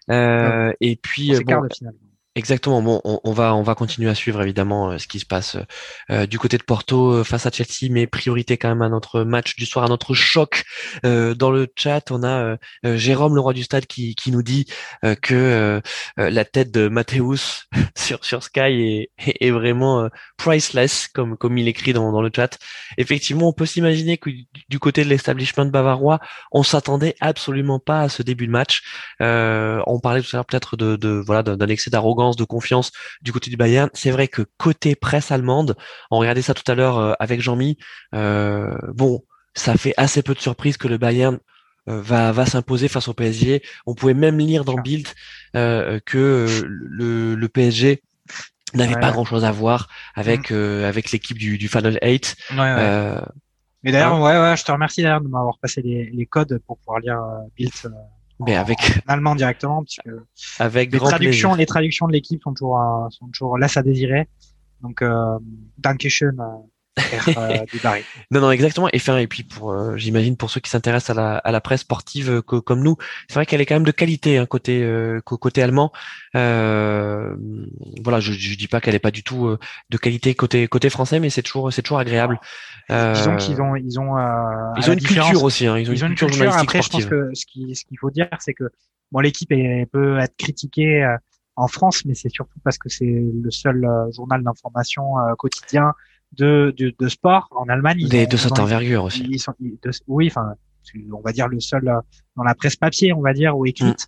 [0.10, 1.96] Euh, et puis, bon, de finale.
[2.38, 2.84] Exactement.
[2.84, 5.58] Bon, on, va on va continuer à suivre évidemment euh, ce qui se passe
[6.12, 9.24] euh, du côté de Porto euh, face à Chelsea, mais priorité quand même à notre
[9.24, 10.64] match du soir, à notre choc.
[11.04, 14.68] dans le chat, on a Jérôme, le roi du stade, qui, qui nous dit
[15.24, 15.82] que
[16.18, 17.68] la tête de Mathéus
[17.98, 20.08] sur sur Sky est, est, vraiment
[20.38, 22.60] priceless, comme comme il écrit dans, dans le chat.
[23.00, 24.30] Effectivement, on peut s'imaginer que
[24.70, 26.20] du côté de l'establishment bavarois,
[26.52, 28.84] on s'attendait absolument pas à ce début de match.
[29.20, 33.32] on parlait tout à l'heure peut-être de, de voilà d'un excès d'arrogance de confiance du
[33.32, 33.90] côté du Bayern.
[33.94, 35.76] C'est vrai que côté presse allemande,
[36.12, 37.78] on regardait ça tout à l'heure euh, avec Jean-Mi,
[38.14, 39.24] euh, bon,
[39.54, 41.40] ça fait assez peu de surprise que le Bayern
[41.88, 43.64] euh, va, va s'imposer face au PSG.
[43.86, 45.08] On pouvait même lire dans Bild
[45.54, 48.04] que le, PSG
[48.74, 50.84] n'avait pas grand chose à voir avec mm.
[50.84, 52.36] avec l'équipe du, du Final 8.
[53.84, 56.78] Mais d'ailleurs, hein ouais, ouais, je te remercie d'ailleurs de m'avoir passé les, codes pour
[56.78, 57.20] pouvoir lire
[57.56, 57.72] Bild
[58.40, 60.10] mais avec en allemand directement puisque
[60.60, 64.28] avec les traductions les traductions de l'équipe sont toujours euh, sont toujours laissent à désirer
[64.82, 65.40] donc euh,
[65.78, 66.38] Dankeschön
[66.98, 67.66] euh,
[68.32, 68.90] non, non, exactement.
[68.92, 72.30] Et, puis pour, euh, j'imagine pour ceux qui s'intéressent à la, à la presse sportive
[72.30, 74.86] euh, comme nous, c'est vrai qu'elle est quand même de qualité hein, côté
[75.24, 75.92] côté allemand.
[76.34, 77.36] voilà,
[78.20, 79.58] je, je dis pas qu'elle est pas du tout
[79.90, 82.40] de qualité côté côté français, mais c'est toujours c'est toujours agréable.
[82.90, 84.16] Disons qu'ils ont ils ont
[84.78, 85.68] ils ont une culture aussi.
[85.68, 88.28] Hein, ils ont une, culture, Après, je pense que ce qui ce qu'il faut dire,
[88.40, 88.66] c'est que
[89.12, 89.50] bon, l'équipe
[89.92, 91.16] peut être critiquée
[91.56, 95.94] en France, mais c'est surtout parce que c'est le seul journal d'information quotidien
[96.34, 98.08] de, de, de sport en Allemagne.
[98.08, 99.24] Des, de cette envergure aussi.
[99.30, 99.54] Ils sont,
[100.08, 100.54] oui, enfin,
[101.12, 102.00] on va dire le seul euh,
[102.36, 104.08] dans la presse papier, on va dire, ou écrite,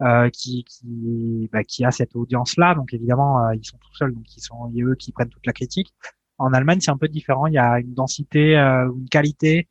[0.00, 0.04] mm.
[0.04, 2.74] euh, qui qui, bah, qui a cette audience-là.
[2.74, 5.52] Donc évidemment, euh, ils sont tout seuls, donc ils sont eux qui prennent toute la
[5.52, 5.92] critique.
[6.38, 7.46] En Allemagne, c'est un peu différent.
[7.46, 9.68] Il y a une densité, euh, une qualité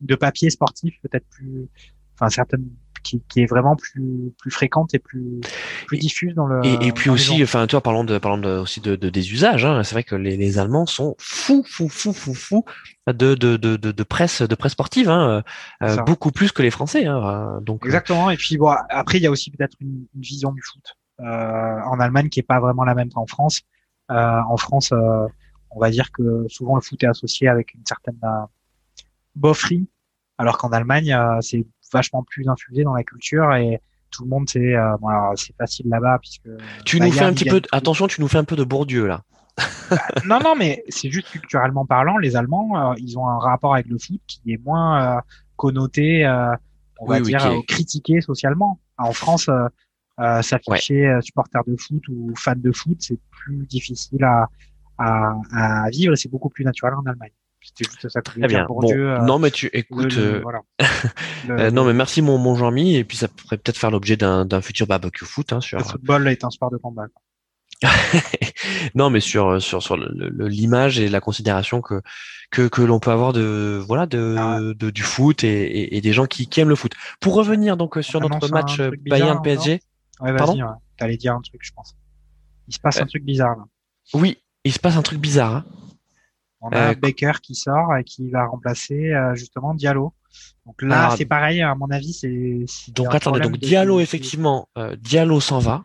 [0.00, 1.68] de papier sportif peut-être plus,
[2.14, 2.68] enfin certaines
[3.06, 5.40] qui, qui, est vraiment plus plus fréquente et plus
[5.86, 6.64] plus diffuse dans le.
[6.64, 9.64] Et, et puis aussi, enfin, toi, parlons de parlons de, aussi de, de des usages.
[9.64, 12.64] Hein, c'est vrai que les, les Allemands sont fous, fous, fous, fous, fous
[13.06, 15.44] de de de de, presse de presse sportive, hein,
[15.82, 17.06] euh, beaucoup plus que les Français.
[17.06, 17.88] Hein, donc euh.
[17.88, 18.30] exactement.
[18.30, 21.24] Et puis bon, après, il y a aussi peut-être une, une, vision du foot euh,
[21.24, 23.62] en Allemagne qui est pas vraiment la même qu'en France.
[24.10, 28.18] Euh, en France, on va dire que souvent le foot est associé avec une certaine
[29.34, 29.88] bofferie,
[30.38, 33.80] alors qu'en Allemagne, c'est vachement plus infusé dans la culture et
[34.10, 34.96] tout le monde c'est euh,
[35.36, 36.48] c'est facile là-bas puisque
[36.84, 39.22] tu nous fais un petit peu attention tu nous fais un peu de Bourdieu là.
[39.90, 43.74] Bah, non non mais c'est juste culturellement parlant les Allemands euh, ils ont un rapport
[43.74, 45.20] avec le foot qui est moins euh,
[45.56, 46.26] connoté
[46.98, 48.80] on va dire critiqué socialement.
[48.98, 49.50] En France
[50.40, 54.48] s'afficher supporter de foot ou fan de foot c'est plus difficile à,
[54.98, 57.32] à, à vivre et c'est beaucoup plus naturel en Allemagne
[57.66, 58.22] c'était juste ça.
[58.22, 58.64] Très bien.
[58.66, 60.16] Bon, euh, non, mais tu écoutes.
[60.16, 60.42] Euh,
[61.50, 62.96] euh, non, mais merci mon, mon Jean-Mi.
[62.96, 65.52] Et puis ça pourrait peut-être faire l'objet d'un futur barbecue foot.
[65.52, 65.78] Hein, sur...
[65.78, 67.06] Le football est un sport de combat.
[68.94, 72.00] non, mais sur sur sur l'image et la considération que
[72.50, 76.12] que, que l'on peut avoir de voilà de, ah de du foot et, et, des
[76.14, 76.92] gens qui, qui aiment le foot.
[77.20, 79.80] Pour revenir donc sur notre match Bayern PSG.
[80.20, 80.62] Ouais, vas-y.
[80.62, 80.70] Ouais.
[80.96, 81.94] T'allais dire un truc, je pense.
[82.68, 83.64] Il se passe un truc bizarre là.
[84.14, 85.56] Oui, il se passe un truc bizarre.
[85.56, 85.64] Hein.
[86.66, 90.12] On a euh, Baker qui sort et qui va remplacer euh, justement Diallo.
[90.66, 92.92] Donc là, c'est pareil, à mon avis, c'est.
[92.92, 95.84] Donc attendez, donc Diallo, effectivement, euh, Diallo s'en va,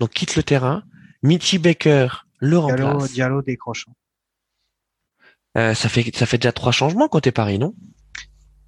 [0.00, 0.82] donc quitte le terrain.
[1.22, 2.08] Michi Baker
[2.38, 3.12] le remplace.
[3.12, 3.92] Diallo décrochant.
[5.54, 7.74] ça fait ça fait déjà trois changements côté Paris, non?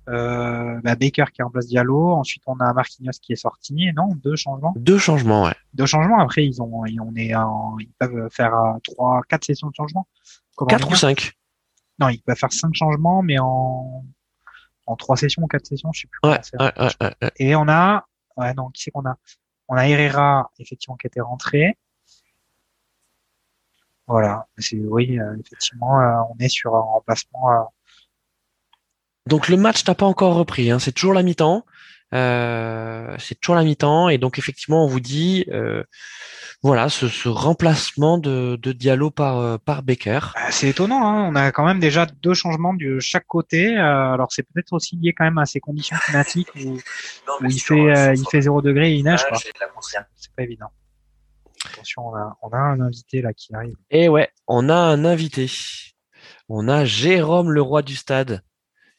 [0.08, 2.12] Euh, bah Baker qui remplace Diallo.
[2.12, 3.74] Ensuite, on a Marquinhos qui est sorti.
[3.96, 4.72] Non, deux changements.
[4.76, 5.54] Deux changements, ouais.
[5.74, 6.20] Deux changements.
[6.20, 7.32] Après, ils ont, on est,
[7.80, 8.54] ils peuvent faire
[8.84, 10.06] trois, quatre sessions de changement.
[10.68, 11.35] 4 ou 5
[11.98, 14.04] Non, il va faire 5 changements, mais en
[14.86, 16.30] en 3 sessions ou 4 sessions, je sais plus.
[16.30, 19.16] Ouais, ouais, ouais, Et on a, ouais, non, qui c'est qu'on a?
[19.68, 21.76] On a Herrera, effectivement, qui était rentré.
[24.06, 27.50] Voilà, c'est oui, euh, effectivement, euh, on est sur un remplacement.
[27.50, 27.64] Euh,
[29.26, 30.78] Donc le match n'a pas encore repris, hein.
[30.78, 31.64] c'est toujours la mi-temps.
[32.14, 35.82] Euh, c'est toujours la mi-temps et donc effectivement on vous dit euh,
[36.62, 40.20] voilà ce, remplacement de, de Diallo par euh, par Baker.
[40.34, 41.28] Bah, c'est étonnant, hein.
[41.28, 43.76] on a quand même déjà deux changements de chaque côté.
[43.76, 46.78] alors c'est peut-être aussi lié quand même à ces conditions climatiques où,
[47.42, 49.24] il fait il fait 0 degré et il neige.
[50.14, 50.70] C'est pas évident.
[51.72, 53.74] Attention, on a, on a un invité là qui arrive.
[53.90, 55.50] Et eh ouais, on a un invité.
[56.48, 58.42] On a Jérôme le roi du stade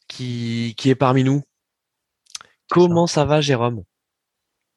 [0.10, 1.44] qui, qui est parmi nous.
[2.70, 3.26] Comment ça.
[3.26, 3.84] va, Jérôme?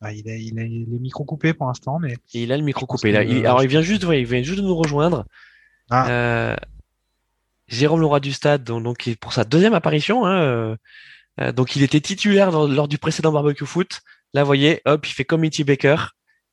[0.00, 2.16] Bah, il, a, il, a, les micros coupés pour l'instant, mais.
[2.32, 3.12] il a le micro coupé.
[3.12, 3.20] Là.
[3.20, 5.26] alors, il vient juste, il vient juste de nous rejoindre.
[5.90, 6.08] Ah.
[6.08, 6.56] Euh,
[7.68, 10.24] Jérôme Leroy du Stade, donc, pour sa deuxième apparition.
[10.24, 10.76] Hein, euh,
[11.40, 14.00] euh, donc, il était titulaire lors du précédent barbecue foot.
[14.32, 15.96] Là, vous voyez, hop, il fait comme Mitty Baker.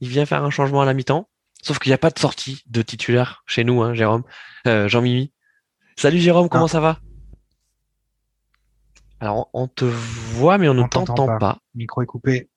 [0.01, 1.29] Il vient faire un changement à la mi-temps.
[1.61, 4.23] Sauf qu'il n'y a pas de sortie de titulaire chez nous, hein, Jérôme.
[4.65, 5.31] Jean-Mimi.
[5.95, 6.69] Salut Jérôme, comment ah.
[6.69, 6.99] ça va?
[9.19, 11.57] Alors, on te voit, mais on, ne t'entend pas.
[11.73, 12.49] Le micro est coupé.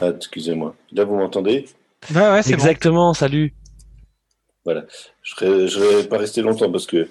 [0.00, 0.74] Ah, excusez-moi.
[0.92, 1.66] Là, vous m'entendez?
[2.14, 3.54] Ouais, ouais, c'est Exactement, salut.
[4.64, 4.84] Voilà.
[5.22, 7.08] Je ne vais pas rester longtemps parce que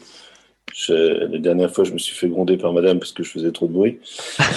[0.88, 3.68] la dernière fois, je me suis fait gronder par madame parce que je faisais trop
[3.68, 4.00] de bruit.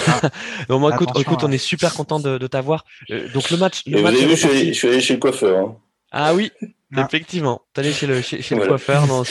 [0.69, 2.85] non, moi, écoute, écoute, on est super content de, t'avoir.
[3.11, 3.83] Euh, donc, le match.
[3.85, 5.59] Le vous avez vu, je suis, allé, chez le coiffeur.
[5.59, 5.77] Hein.
[6.11, 6.51] Ah oui,
[6.93, 7.05] ah.
[7.07, 9.23] Effectivement, t'allais chez le chez, le coiffeur, non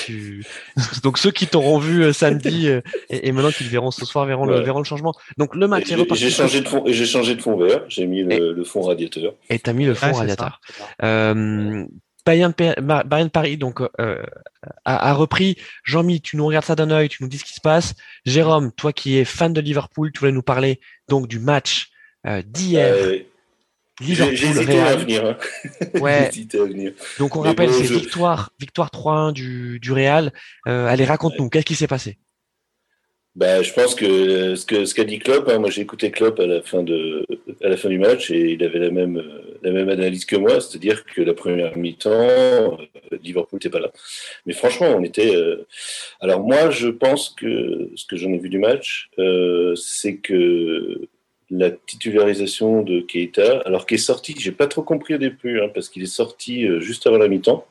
[1.03, 2.81] Donc ceux qui t'auront vu euh, samedi euh,
[3.11, 5.15] et, maintenant qui le verront ce soir verront le verront le changement.
[5.39, 6.25] Donc le match est reparti.
[6.25, 7.85] J'ai changé de fond j'ai changé de fond vert.
[7.89, 9.35] J'ai mis le, fond radiateur.
[9.51, 10.61] Et t'as mis le fond radiateur.
[11.03, 11.85] Euh,
[12.27, 12.55] Bayern,
[13.31, 14.23] Paris donc euh,
[14.85, 15.57] a, a, repris.
[15.85, 17.95] Jean-Mi, tu nous regardes ça d'un œil, tu nous dis ce qui se passe.
[18.25, 21.91] Jérôme, toi qui es fan de Liverpool, tu voulais nous parler donc du match
[22.47, 22.97] d'hier.
[24.01, 25.25] J'ai hésité à venir.
[25.25, 25.37] Hein.
[26.01, 26.29] Ouais.
[26.29, 26.93] à venir.
[27.19, 30.33] Donc on rappelle, c'est victoire, victoire 3-1 du, du Real.
[30.67, 32.19] Euh, allez, raconte-nous, qu'est-ce qui s'est passé?
[33.37, 36.39] Bah, je pense que ce que ce qu'a dit Klopp, hein, moi j'ai écouté Klopp
[36.39, 37.27] à la fin de
[37.65, 39.21] à la fin du match et il avait la même
[39.65, 42.77] la même analyse que moi, c'est-à-dire que la première mi-temps, euh,
[43.23, 43.91] Liverpool n'était pas là.
[44.47, 45.35] Mais franchement, on était.
[45.35, 45.67] Euh,
[46.21, 51.09] alors moi, je pense que ce que j'en ai vu du match, euh, c'est que
[51.51, 55.69] la titularisation de Keita, alors qu'il est sorti, j'ai pas trop compris au début, hein,
[55.73, 57.67] parce qu'il est sorti euh, juste avant la mi-temps.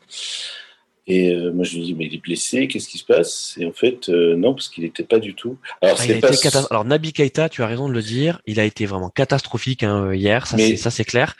[1.05, 3.55] Et euh, moi, je me dis, mais il est blessé, qu'est-ce qui se passe?
[3.59, 5.57] Et en fait, euh, non, parce qu'il n'était pas du tout.
[5.81, 9.09] Alors, ah, Alors, Nabi Keita, tu as raison de le dire, il a été vraiment
[9.09, 10.57] catastrophique hein, hier, ça
[10.91, 11.35] c'est clair.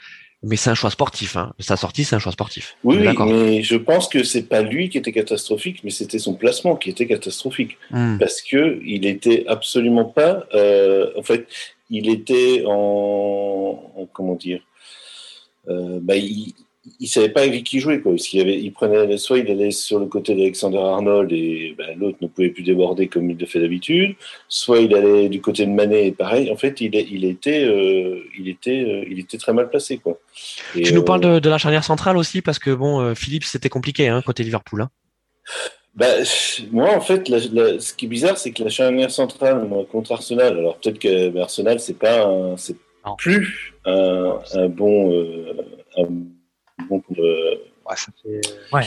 [0.46, 1.38] Mais c'est un choix sportif.
[1.38, 1.54] Hein.
[1.58, 2.76] Sa sortie, c'est un choix sportif.
[2.84, 6.76] Oui, mais je pense que c'est pas lui qui était catastrophique, mais c'était son placement
[6.76, 7.78] qui était catastrophique.
[7.90, 8.18] Hmm.
[8.18, 10.44] Parce que il était absolument pas.
[11.16, 11.46] en fait,
[11.90, 14.60] il était en, comment dire,
[15.68, 16.52] euh, bah, il,
[17.00, 18.12] il savait pas avec qui jouer quoi.
[18.12, 22.18] Parce avait, il prenait soit il allait sur le côté d'Alexander Arnold et bah, l'autre
[22.20, 24.16] ne pouvait plus déborder comme il le fait d'habitude,
[24.48, 26.50] soit il allait du côté de Manet et pareil.
[26.50, 30.18] En fait, il, il était, euh, il était, euh, il était très mal placé quoi.
[30.74, 34.08] tu nous parles de, de, la charnière centrale aussi parce que bon, Philippe c'était compliqué
[34.08, 34.82] hein, côté Liverpool.
[34.82, 34.90] Hein.
[35.96, 36.06] Bah,
[36.72, 40.76] moi, en fait, ce qui est bizarre, c'est que la charnière centrale contre Arsenal, alors
[40.78, 42.76] peut-être que Arsenal, c'est pas, c'est
[43.18, 45.52] plus un, un bon, euh,
[45.98, 46.06] un
[46.88, 47.02] bon.
[47.18, 47.54] Euh,
[47.88, 48.40] ouais, ça fait...
[48.72, 48.82] ouais.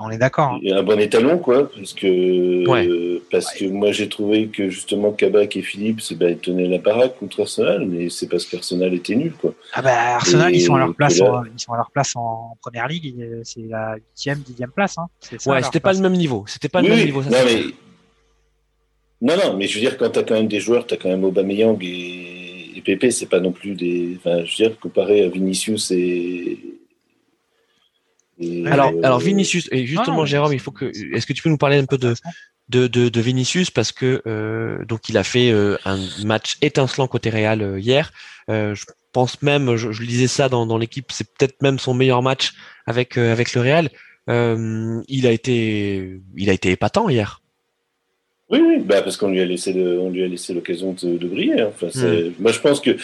[0.00, 0.52] On est d'accord.
[0.52, 0.60] Hein.
[0.70, 5.62] Un bon étalon, quoi, parce que, parce que moi j'ai trouvé que justement Kabak et
[5.62, 9.54] Philippe, bah, ils tenaient la baraque contre Arsenal, mais c'est parce qu'Arsenal était nul, quoi.
[9.72, 12.56] Ah bah Arsenal, ils sont à leur place, en, ils sont à leur place en
[12.60, 14.96] première ligue, c'est la huitième, dixième place.
[14.98, 15.08] Hein.
[15.46, 17.22] ouais, c'était pas le même niveau, c'était pas le même niveau.
[17.22, 17.62] Ça, non, mais...
[19.20, 21.24] non, non, mais je veux dire, quand t'as quand même des joueurs, t'as quand même
[21.24, 25.28] Aubameyang et, et Pépé, c'est pas non plus des, enfin, je veux dire, comparé à
[25.28, 26.77] Vinicius et
[28.66, 31.58] alors, euh, alors Vinicius, et justement, Jérôme, il faut que, est-ce que tu peux nous
[31.58, 32.14] parler un peu de,
[32.68, 37.08] de, de, de Vinicius parce que euh, donc il a fait euh, un match étincelant
[37.08, 38.12] côté Real hier.
[38.48, 42.22] je pense même, je, je lisais ça dans, dans l'équipe, c'est peut-être même son meilleur
[42.22, 42.52] match
[42.86, 43.90] avec avec le Real.
[45.08, 47.40] il a été, il a été épatant hier.
[48.50, 51.28] Oui, oui, bah parce qu'on lui a laissé, on lui a laissé l'occasion de, de,
[51.28, 51.60] briller.
[51.60, 51.68] Hein.
[51.68, 52.32] Enfin, hmm.
[52.38, 52.96] Moi, je pense que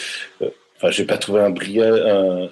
[0.85, 1.94] Enfin, j'ai pas trouvé un, brillant,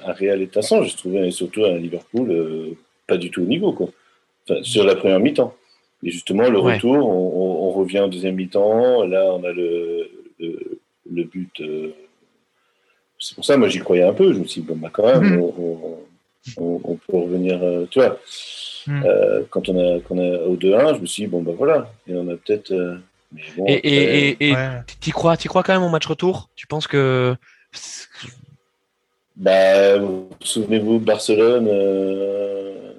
[0.07, 3.89] un, réel étincelant, j'ai trouvé surtout un Liverpool euh, pas du tout au niveau, quoi.
[4.63, 5.55] sur la première mi-temps.
[6.03, 9.03] Et justement, le retour, on, revient en deuxième mi-temps.
[9.05, 10.09] Là, on a le,
[10.41, 11.61] le, but.
[11.61, 11.91] Euh,
[13.19, 14.33] c'est pour ça, moi, j'y croyais un peu.
[14.33, 15.43] Je me suis dit, bon, bah, quand même, mm.
[16.57, 17.63] on, peut revenir.
[17.63, 18.19] Euh, tu vois,
[18.87, 19.03] mm.
[19.51, 21.93] quand on a, quand on a au 2-1, je me suis dit, bon, bah voilà.
[22.09, 22.73] Et on a peut-être.
[23.69, 24.39] et
[25.03, 26.49] tu crois, crois quand même au match retour?
[26.57, 27.37] Tu penses que
[29.37, 29.99] bah,
[30.41, 31.69] souvenez-vous Barcelone.
[31.71, 32.93] Euh,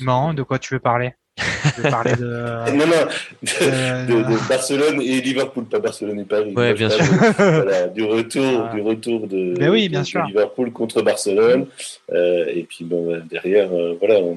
[0.00, 1.14] non, de quoi tu veux parler?
[1.36, 2.24] Je parlais de.
[2.76, 3.06] non, non,
[3.42, 6.54] de, Barcelone et Liverpool, pas Barcelone et Paris.
[6.54, 7.04] Ouais, bien sûr.
[7.04, 10.24] voilà, du retour, du retour de, ben oui, bien sûr.
[10.24, 11.66] Liverpool contre Barcelone.
[12.12, 14.36] Euh, et puis bon, derrière, euh, voilà, on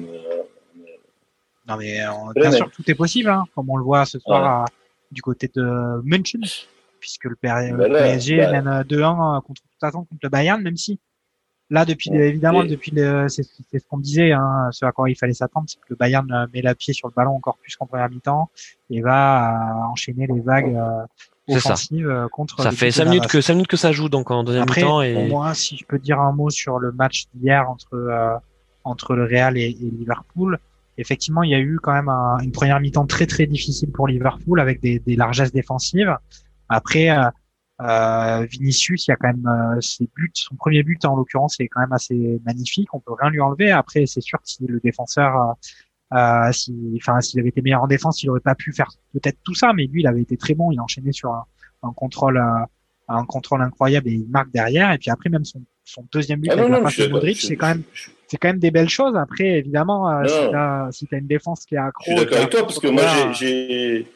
[1.68, 2.00] Non, mais
[2.34, 4.66] bien sûr, tout est possible, hein, comme on le voit ce soir
[5.10, 6.42] du côté de München,
[7.00, 8.52] puisque le, PSG bah.
[8.52, 11.00] mène 2-1 contre toute attente contre le Bayern, même si
[11.70, 15.34] Là, depuis évidemment, depuis le, c'est, ce qu'on disait, hein, ce à quoi il fallait
[15.34, 17.84] s'attendre, c'est que le Bayern euh, met la pied sur le ballon encore plus qu'en
[17.84, 18.48] première mi-temps
[18.88, 22.28] et va euh, enchaîner les vagues euh, offensives ça.
[22.32, 22.62] contre.
[22.62, 25.02] Ça fait cinq minutes que cinq minutes que ça joue donc en deuxième mi-temps.
[25.02, 25.28] Et...
[25.28, 28.40] Moi, si je peux dire un mot sur le match d'hier entre
[28.84, 30.58] entre le Real et, Liverpool,
[30.96, 34.58] effectivement, il y a eu quand même une première mi-temps très très difficile pour Liverpool
[34.58, 36.16] avec des, des largesses défensives.
[36.68, 37.10] Après,
[37.80, 41.60] euh, Vinicius, il y a quand même euh, ses buts, son premier but en l'occurrence
[41.60, 42.92] est quand même assez magnifique.
[42.92, 43.70] On peut rien lui enlever.
[43.70, 45.56] Après, c'est sûr que si le défenseur,
[46.12, 48.90] euh, euh si, enfin, s'il avait été meilleur en défense, il aurait pas pu faire
[49.12, 49.72] peut-être tout ça.
[49.74, 50.72] Mais lui, il avait été très bon.
[50.72, 51.44] Il a enchaîné sur un,
[51.84, 52.64] un contrôle, euh,
[53.08, 54.92] un contrôle incroyable et il marque derrière.
[54.92, 57.56] Et puis après, même son, son deuxième but ah avec la passe de Modric, c'est
[57.56, 57.84] quand même,
[58.26, 59.16] c'est quand même des belles choses.
[59.16, 60.24] Après, évidemment, euh,
[60.90, 62.88] si t'as, as une défense qui est accro, je suis d'accord avec toi parce que
[62.88, 64.06] moi, j'ai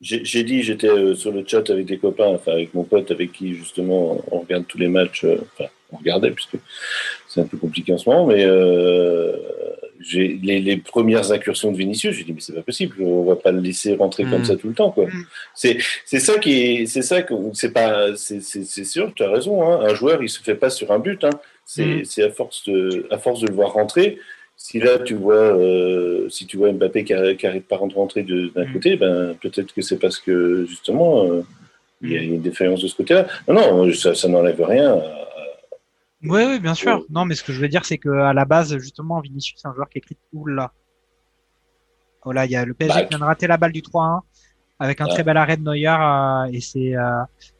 [0.00, 3.32] j'ai dit, j'étais euh, sur le chat avec des copains, enfin avec mon pote avec
[3.32, 6.56] qui justement on regarde tous les matchs, euh, enfin on regardait puisque
[7.26, 9.36] c'est un peu compliqué en ce moment, mais euh,
[9.98, 13.34] j'ai les, les, premières incursions de Vinicius, j'ai dit mais c'est pas possible, on va
[13.34, 14.44] pas le laisser rentrer comme mm.
[14.44, 15.06] ça tout le temps quoi.
[15.06, 15.24] Mm.
[15.54, 19.30] C'est c'est ça qui est c'est ça que c'est pas c'est c'est sûr, tu as
[19.30, 21.30] raison, hein, un joueur il se fait pas sur un but, hein.
[21.64, 22.04] c'est mm.
[22.04, 24.18] c'est à force de à force de le voir rentrer
[24.60, 28.66] si là tu vois, euh, si tu vois Mbappé qui n'arrive pas à rentrer d'un
[28.66, 28.72] mm.
[28.72, 31.42] côté, ben peut-être que c'est parce que justement euh,
[32.02, 32.24] il y a mm.
[32.24, 33.28] une défaillance de ce côté-là.
[33.46, 35.00] Non, non, ça, ça n'enlève rien.
[36.24, 37.06] Oui, oui, bien sûr.
[37.08, 39.74] Non, mais ce que je veux dire, c'est qu'à la base, justement, Vinicius, c'est un
[39.74, 40.72] joueur qui écrit tout là.
[42.24, 44.20] Voilà, il y a le PSG bah, qui vient de rater la balle du 3-1
[44.80, 46.94] avec un très bel arrêt de Neuer euh, et c'est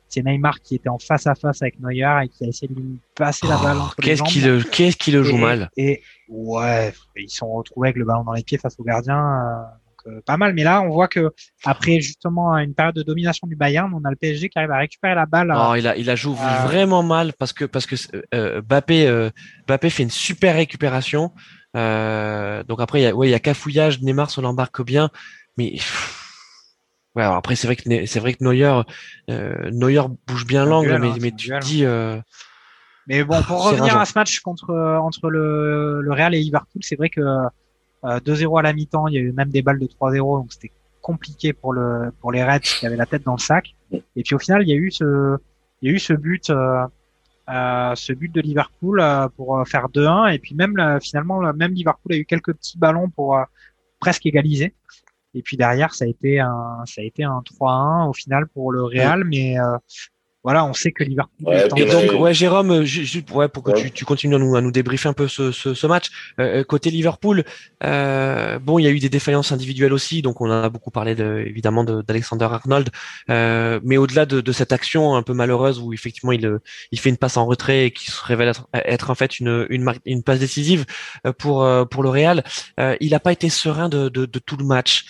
[0.08, 2.80] c'est Neymar qui était en face à face avec Neuer et qui a essayé de
[2.80, 4.70] lui passer la balle entre qu'est-ce les jambes.
[4.70, 8.42] Qu'est-ce qui le joue mal Et ouais, ils sont retrouvés avec le ballon dans les
[8.42, 9.18] pieds face au gardien.
[9.18, 9.62] Euh,
[10.06, 11.32] donc, euh, pas mal, mais là on voit que
[11.64, 14.78] après justement une période de domination du Bayern, on a le PSG qui arrive à
[14.78, 15.52] récupérer la balle.
[15.54, 17.96] Oh, il a il a joué vraiment mal parce que parce que
[18.34, 19.30] euh, Bappé
[19.66, 21.32] Bappé fait une super récupération.
[21.74, 25.10] donc après il y a ouais il y a cafouillage, Neymar se l'embarque bien,
[25.56, 25.76] mais
[27.14, 28.82] Ouais, alors après c'est vrai que c'est vrai que Neuer
[29.30, 31.84] euh, Neuer bouge bien l'angle, mais, hein, mais tu te dis.
[31.84, 32.20] Euh...
[33.06, 36.96] Mais bon, pour revenir à ce match contre entre le, le Real et Liverpool, c'est
[36.96, 37.22] vrai que
[38.04, 40.52] euh, 2-0 à la mi-temps, il y a eu même des balles de 3-0, donc
[40.52, 43.74] c'était compliqué pour le pour les Reds qui avaient la tête dans le sac.
[43.92, 45.36] Et puis au final, il y a eu ce
[45.82, 46.86] il y a eu ce but euh,
[47.48, 52.12] euh ce but de Liverpool euh, pour faire 2-1 et puis même finalement même Liverpool
[52.12, 53.38] a eu quelques petits ballons pour
[54.00, 54.74] presque égaliser.
[55.34, 58.72] Et puis derrière, ça a été un, ça a été un 3-1 au final pour
[58.72, 59.76] le Real, mais euh,
[60.48, 61.46] voilà, on sait que Liverpool.
[61.46, 64.56] Ouais, et donc, ouais, Jérôme, euh, juste ouais, pour que tu, tu, continues à nous,
[64.56, 66.06] à nous débriefer un peu ce, ce, ce match.
[66.40, 67.44] Euh, euh, côté Liverpool,
[67.84, 71.14] euh, bon, il y a eu des défaillances individuelles aussi, donc on a beaucoup parlé
[71.14, 72.88] de, évidemment d'Alexander Arnold,
[73.30, 76.58] euh, mais au-delà de, de, cette action un peu malheureuse où effectivement il,
[76.92, 79.92] il fait une passe en retrait et qui se révèle être, en fait une, une,
[80.06, 80.86] une passe décisive
[81.36, 82.42] pour pour le Real,
[83.00, 85.04] il n'a pas été serein de, de, de tout le match.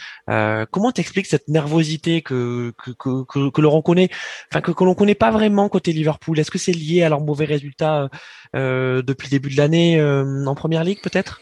[0.71, 2.91] comment t'expliques cette nervosité que que,
[3.25, 4.11] que, que, l'on connaît,
[4.51, 6.39] enfin que, que l'on connaît pas vraiment côté Liverpool.
[6.39, 8.09] Est-ce que c'est lié à leurs mauvais résultats
[8.57, 11.41] euh, depuis le début de l'année euh, en première ligue, peut-être?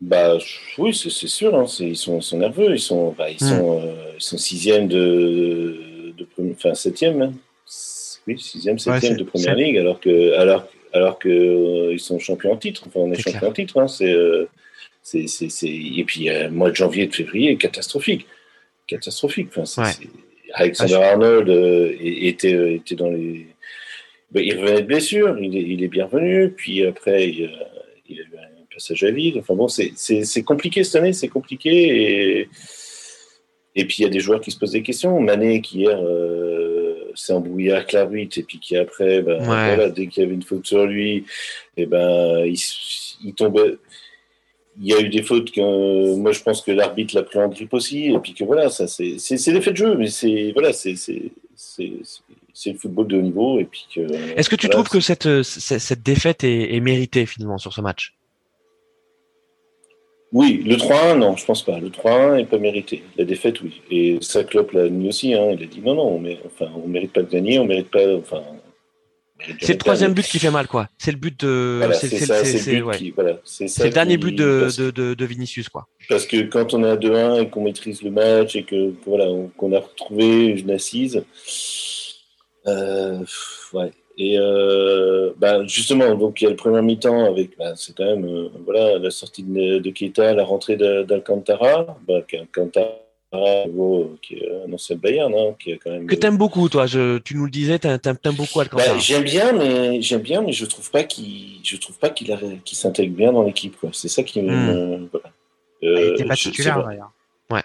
[0.00, 0.36] Bah
[0.78, 1.54] oui, c'est sûr.
[1.54, 2.72] Hein, ils, sont, nerveux.
[2.72, 3.48] Ils sont, bah, ils, hmm.
[3.48, 7.22] sont euh, ils sont sixième de, de, enfin septième.
[7.22, 7.32] Hein.
[8.26, 12.56] Oui, sixième, septième de première ligue, alors que, alors, alors que ils sont champions en
[12.56, 12.84] titre.
[12.86, 13.80] Enfin, on est, champion en titre.
[13.80, 14.48] Hein, c'est,
[15.64, 18.26] et puis mois de janvier, de février, catastrophique,
[18.86, 19.48] catastrophique.
[19.56, 20.08] Enfin, c'est,
[20.54, 23.46] Alexander Arnold euh, était, euh, était dans les.
[24.30, 27.50] Ben, il revenait de blessure, il est, il est bien revenu, puis après, il,
[28.08, 29.36] il, a eu un passage à vide.
[29.38, 32.40] Enfin bon, c'est compliqué cette année, c'est compliqué.
[32.40, 32.48] Et,
[33.74, 35.20] et puis il y a des joueurs qui se posent des questions.
[35.20, 40.06] Mané, qui hier euh, s'est embrouillé avec l'arbitre, et puis qui après, ben, voilà, dès
[40.06, 41.26] qu'il y avait une faute sur lui,
[41.76, 42.58] et ben, il,
[43.24, 43.76] il tombait
[44.80, 47.48] il y a eu des fautes que moi je pense que l'arbitre l'a pris en
[47.48, 50.52] grippe aussi et puis que voilà ça c'est c'est des faits de jeu mais c'est
[50.52, 54.00] voilà c'est c'est le football de haut niveau et puis que
[54.38, 58.14] est-ce que tu trouves que cette, cette, défaite est, est, méritée finalement sur ce match?
[60.32, 61.78] Oui le 3-1 non je pense pas.
[61.78, 63.02] Le 3-1 est pas mérité.
[63.18, 63.82] La défaite oui.
[63.90, 66.88] Et ça Klopp l'a mis aussi hein, il a dit non non on, enfin on
[66.88, 68.42] mérite pas de gagner on mérite pas enfin
[69.60, 70.88] C'est le troisième but qui fait mal, quoi.
[70.98, 71.80] C'est le but de.
[71.92, 75.86] c'est le dernier but de, de, de, Vinicius, quoi.
[76.08, 79.26] Parce que quand on est à 2-1 et qu'on maîtrise le match et que voilà,
[79.56, 81.22] qu'on a retrouvé une assise,
[82.66, 83.18] euh,
[83.72, 83.90] ouais.
[84.18, 88.04] Et euh, bah, justement, donc il y a le premier mi-temps avec, bah, c'est quand
[88.04, 92.20] même euh, voilà la sortie de, de Keita, la rentrée d'Alcantara, bah,
[94.20, 96.06] qui est un ancien Bayern, hein, qui est quand même.
[96.06, 96.86] Que t'aimes beaucoup, toi.
[96.86, 98.92] Je, tu nous le disais, t'aimes, aimes beaucoup Alcantara.
[98.92, 102.28] Bah, j'aime bien, mais j'aime bien, mais je trouve pas qu'il, je trouve pas qu'il,
[102.64, 103.76] qu'il s'intègre bien dans l'équipe.
[103.80, 103.90] Quoi.
[103.92, 104.52] C'est ça qui me.
[104.52, 105.08] Hmm.
[105.10, 105.30] Voilà.
[105.82, 107.12] Euh, il était pas titulaire d'ailleurs.
[107.50, 107.62] Ouais.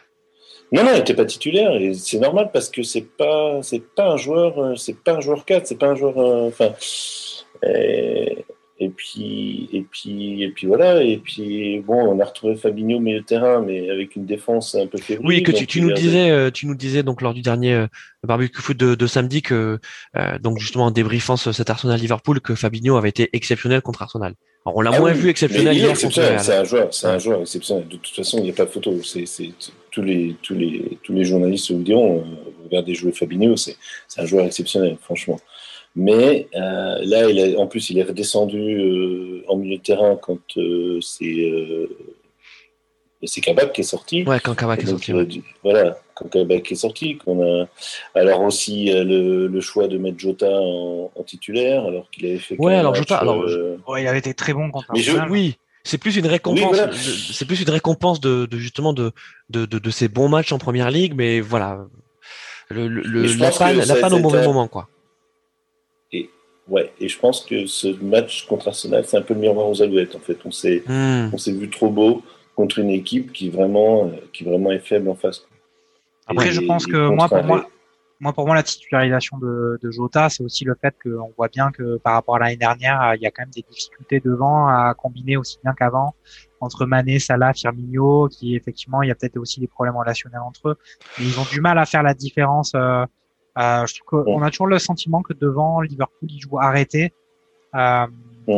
[0.72, 1.76] Non, non, il était pas titulaire.
[1.76, 5.22] Et c'est normal parce que c'est pas, c'est pas un joueur, euh, c'est pas un
[5.22, 6.18] joueur 4, c'est pas un joueur.
[6.18, 6.74] Euh, enfin.
[8.80, 11.02] Et puis, et puis, et puis voilà.
[11.02, 14.76] Et puis bon, on a retrouvé Fabinho au milieu de terrain, mais avec une défense
[14.76, 15.28] un peu fébrile.
[15.28, 17.88] Oui, que tu, tu nous disais, euh, tu nous disais donc lors du dernier euh,
[18.24, 19.80] barbecue foot de, de samedi que
[20.16, 24.36] euh, donc justement en débriefant cet Arsenal Liverpool que Fabinho avait été exceptionnel contre Arsenal.
[24.64, 27.88] Alors on l'a ah moins vu exceptionnel hier C'est un joueur, c'est un joueur exceptionnel.
[27.88, 28.94] De toute façon, il n'y a pas de photo.
[29.02, 29.26] C'est
[29.90, 32.24] tous les tous les tous les journalistes vous diront.
[32.66, 33.76] regardez jouer Fabinho, c'est
[34.18, 35.40] un joueur exceptionnel, franchement.
[36.00, 40.38] Mais euh, là, il en plus, il est redescendu euh, en milieu de terrain quand
[40.58, 41.52] euh, c'est
[43.24, 44.24] c'est Kabak qui est sorti.
[44.24, 45.42] Ouais, quand Kabak est sorti.
[45.64, 47.68] Voilà, quand Kabak est sorti, qu'on a
[48.14, 52.56] alors aussi le, choix de mettre Jota en, titulaire, alors qu'il avait fait.
[52.60, 53.44] Ouais, alors Jota, alors
[53.88, 54.86] ouais, il avait été très bon contre.
[54.94, 56.78] Mais je, oui, c'est plus une récompense.
[56.94, 59.14] C'est plus une récompense de, justement de,
[59.50, 61.88] de, de, ces bons matchs en première ligue, mais voilà,
[62.70, 64.90] le, le la panne, la panne au mauvais moment, quoi.
[66.68, 69.82] Ouais, et je pense que ce match contre Arsenal, c'est un peu le miroir aux
[69.82, 70.16] Alouettes.
[70.16, 72.22] En fait, on s'est, on s'est vu trop beau
[72.56, 75.46] contre une équipe qui vraiment, qui vraiment est faible en face.
[76.26, 77.68] Après, je pense que moi, pour moi,
[78.20, 81.72] moi, pour moi, la titularisation de, de Jota, c'est aussi le fait qu'on voit bien
[81.72, 84.94] que par rapport à l'année dernière, il y a quand même des difficultés devant à
[84.96, 86.16] combiner aussi bien qu'avant
[86.60, 90.70] entre Mané, Salah, Firmino, qui effectivement, il y a peut-être aussi des problèmes relationnels entre
[90.70, 90.78] eux.
[91.20, 92.72] Mais ils ont du mal à faire la différence.
[92.76, 93.06] Euh,
[93.58, 97.14] euh, je trouve qu'on a toujours le sentiment que devant Liverpool, il joue arrêté.
[97.76, 98.08] Euh,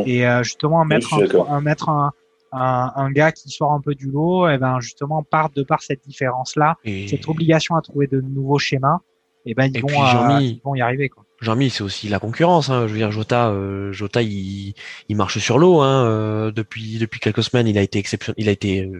[0.06, 1.14] et euh, justement, mettre,
[1.48, 2.12] un, mettre un,
[2.52, 5.62] un, un, gars qui sort un peu du lot, et eh ben justement, part de
[5.62, 8.98] par cette différence-là, cette obligation à trouver de nouveaux schémas,
[9.46, 11.08] et eh ben ils, vont, ils vont y arriver.
[11.08, 11.24] Quoi.
[11.40, 12.68] Jean-Mi, c'est aussi la concurrence.
[12.68, 12.86] Hein.
[12.86, 14.74] Je veux dire, Jota, euh, Jota, il,
[15.08, 15.80] il, marche sur l'eau.
[15.80, 16.04] Hein.
[16.04, 18.90] Euh, depuis depuis quelques semaines, il a été exception, il a été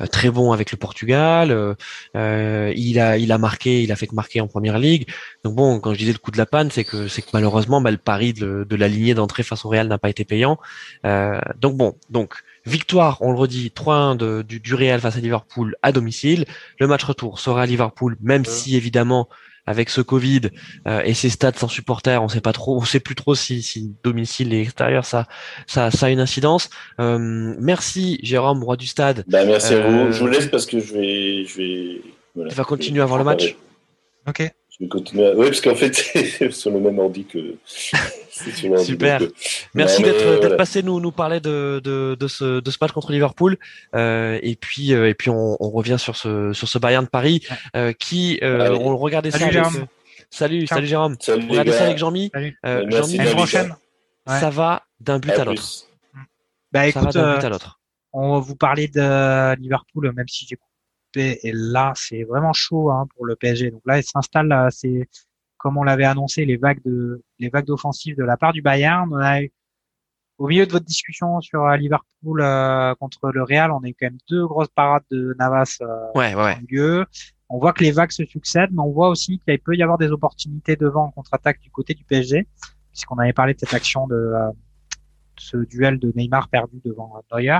[0.00, 1.76] euh, très bon avec le Portugal.
[2.14, 5.08] Euh, il a il a marqué, il a fait que marquer en première ligue.
[5.42, 7.80] Donc bon, quand je disais le coup de la panne, c'est que c'est que malheureusement,
[7.80, 10.58] bah, le pari de, de la lignée d'entrée face au Real n'a pas été payant.
[11.02, 12.34] donc bon, donc
[12.66, 16.44] victoire, on le redit, 3-1 du, du Real face à Liverpool à domicile.
[16.78, 19.28] Le match retour sera à Liverpool, même si évidemment
[19.66, 20.42] avec ce Covid
[20.86, 23.62] euh, et ces stades sans supporters, on sait pas trop, on sait plus trop si,
[23.62, 25.26] si domicile et extérieur ça,
[25.66, 26.70] ça, ça a une incidence.
[27.00, 29.24] Euh, merci Jérôme, roi du stade.
[29.26, 30.12] Bah, merci à vous.
[30.12, 32.00] Je vous laisse parce que je vais, je vais.
[32.34, 33.56] Voilà, tu vas continuer à voir le match.
[34.26, 34.50] Ok.
[34.78, 35.32] Je vais continuer.
[35.34, 37.56] Oui, parce qu'en fait, c'est sur le même ordi que.
[38.84, 39.22] Super.
[39.22, 39.28] Euh,
[39.72, 43.56] Merci d'être passé nous nous parler de, de, de, ce, de ce match contre Liverpool.
[43.94, 47.08] Euh, et puis euh, et puis on, on, revient sur ce sur ce Bayern de
[47.08, 47.42] Paris
[47.74, 49.60] euh, qui euh, on regardait salut, ça.
[49.60, 49.88] Avec,
[50.28, 51.16] salut, salut Jérôme.
[51.18, 52.30] Salut, on regardait ça avec Jean-Mi.
[52.66, 53.74] Euh, Jean-Mi, prochaine.
[54.26, 55.64] Ça va d'un but à, l'autre.
[56.72, 57.80] Bah écoute, ça va d'un but à l'autre.
[58.12, 60.58] On vous parler de Liverpool, même si j'ai
[61.16, 63.70] et là c'est vraiment chaud hein, pour le PSG.
[63.70, 65.08] Donc là, il s'installe, c'est
[65.58, 69.08] comme on l'avait annoncé, les vagues de les vagues d'offensive de la part du Bayern.
[69.12, 69.52] On a eu,
[70.38, 73.94] au milieu de votre discussion sur euh, Liverpool euh, contre le Real, on a eu
[73.98, 76.58] quand même deux grosses parades de Navas euh, ouais, ouais.
[76.68, 77.06] lieu.
[77.48, 79.98] On voit que les vagues se succèdent, mais on voit aussi qu'il peut y avoir
[79.98, 82.46] des opportunités devant en contre-attaque du côté du PSG,
[82.90, 84.32] puisqu'on avait parlé de cette action de,
[85.38, 87.58] ce duel de Neymar perdu devant Neuer.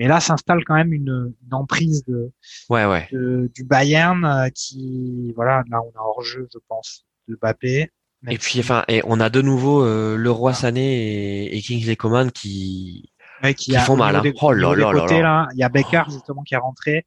[0.00, 2.32] Mais là s'installe quand même une, une emprise de,
[2.70, 3.06] ouais, ouais.
[3.12, 7.90] du Bayern qui, voilà, là on a hors jeu, je pense, de Mbappé.
[8.28, 11.96] Et puis, enfin, et on a de nouveau euh, le roi Sané et, et Kingsley
[11.96, 13.12] Coman qui,
[13.58, 14.16] qui, font mal.
[14.16, 14.22] Hein.
[14.40, 17.06] oh là là là, Il y a Becker justement qui est rentré.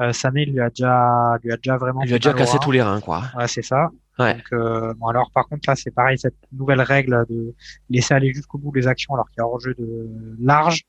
[0.00, 2.02] Euh, Sané lui a déjà, lui a déjà vraiment.
[2.02, 3.22] Il lui a déjà cassé tous les reins, quoi.
[3.36, 3.90] Ouais, c'est ça.
[4.18, 4.34] Ouais.
[4.34, 7.54] Donc, euh, bon, alors par contre là, c'est pareil, cette nouvelle règle de
[7.88, 10.82] laisser aller jusqu'au bout les actions alors qu'il y a hors-jeu de large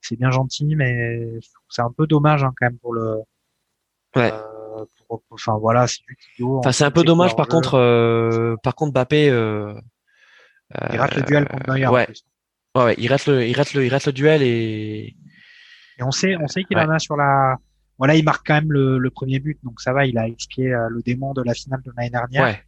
[0.00, 1.38] c'est bien gentil, mais
[1.68, 3.18] c'est un peu dommage hein, quand même pour le.
[4.16, 4.32] Ouais.
[4.32, 4.84] Euh,
[5.30, 7.74] enfin voilà, c'est du Enfin c'est un peu dommage par contre.
[7.74, 9.28] Euh, par contre Bappé.
[9.28, 9.74] Euh,
[10.92, 11.86] il rate le duel contre Neuer.
[11.88, 12.08] Ouais.
[12.76, 12.94] ouais.
[12.98, 15.16] il rate le, il rate le, il rate le duel et.
[16.00, 17.56] Et on sait, on sait qu'il en a sur la.
[17.96, 20.06] Voilà, il marque quand même le, le, premier but, donc ça va.
[20.06, 22.62] Il a expié le démon de la finale de l'année dernière, ouais.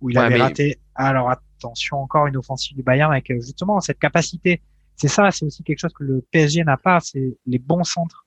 [0.00, 0.78] où il avait raté.
[0.94, 4.62] Alors attention encore une offensive du Bayern avec justement cette capacité.
[5.00, 8.26] C'est ça, c'est aussi quelque chose que le PSG n'a pas, c'est les bons centres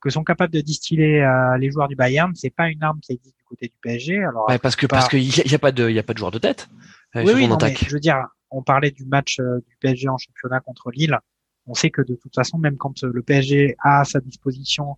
[0.00, 1.24] que sont capables de distiller
[1.58, 2.34] les joueurs du Bayern.
[2.34, 4.18] C'est pas une arme qui existe du côté du PSG.
[4.18, 6.32] Alors parce que parce qu'il y, a pas de il y a pas de joueurs
[6.32, 6.68] de tête.
[7.14, 8.16] oui, oui non, mais je veux dire,
[8.50, 11.18] on parlait du match du PSG en championnat contre Lille
[11.66, 14.96] on sait que de toute façon, même quand le PSG a à sa disposition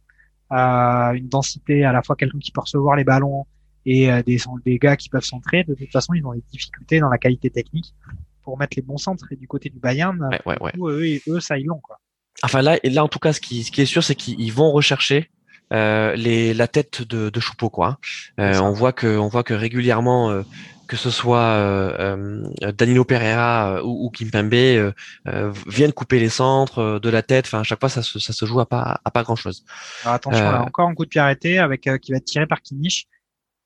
[0.53, 3.47] euh, une densité, à la fois quelqu'un qui peut recevoir les ballons
[3.87, 7.01] et euh, des, des gars qui peuvent centrer, de toute façon, ils ont des difficultés
[7.01, 7.95] dans la qualité technique
[8.45, 9.27] pour mettre les bons centres.
[9.31, 10.29] Et du côté du Bayern,
[10.79, 11.81] Eux, eux, ça, ils l'ont.
[11.81, 11.99] Quoi.
[12.43, 14.53] Enfin là, et là en tout cas, ce qui, ce qui est sûr, c'est qu'ils
[14.53, 15.31] vont rechercher
[15.73, 17.99] euh, les, la tête de, de Choupeau, quoi.
[18.39, 20.43] Euh, on voit que, on voit que régulièrement, euh,
[20.87, 24.93] que ce soit euh, euh, Danilo Pereira euh, ou, ou Kimpembe
[25.67, 27.47] viennent couper les centres de la tête.
[27.47, 29.65] Enfin, à chaque fois, ça se, ça se joue à pas, à pas grand chose.
[30.05, 33.07] attention, là, encore un coup de pied arrêté avec qui va être tiré par Kimmich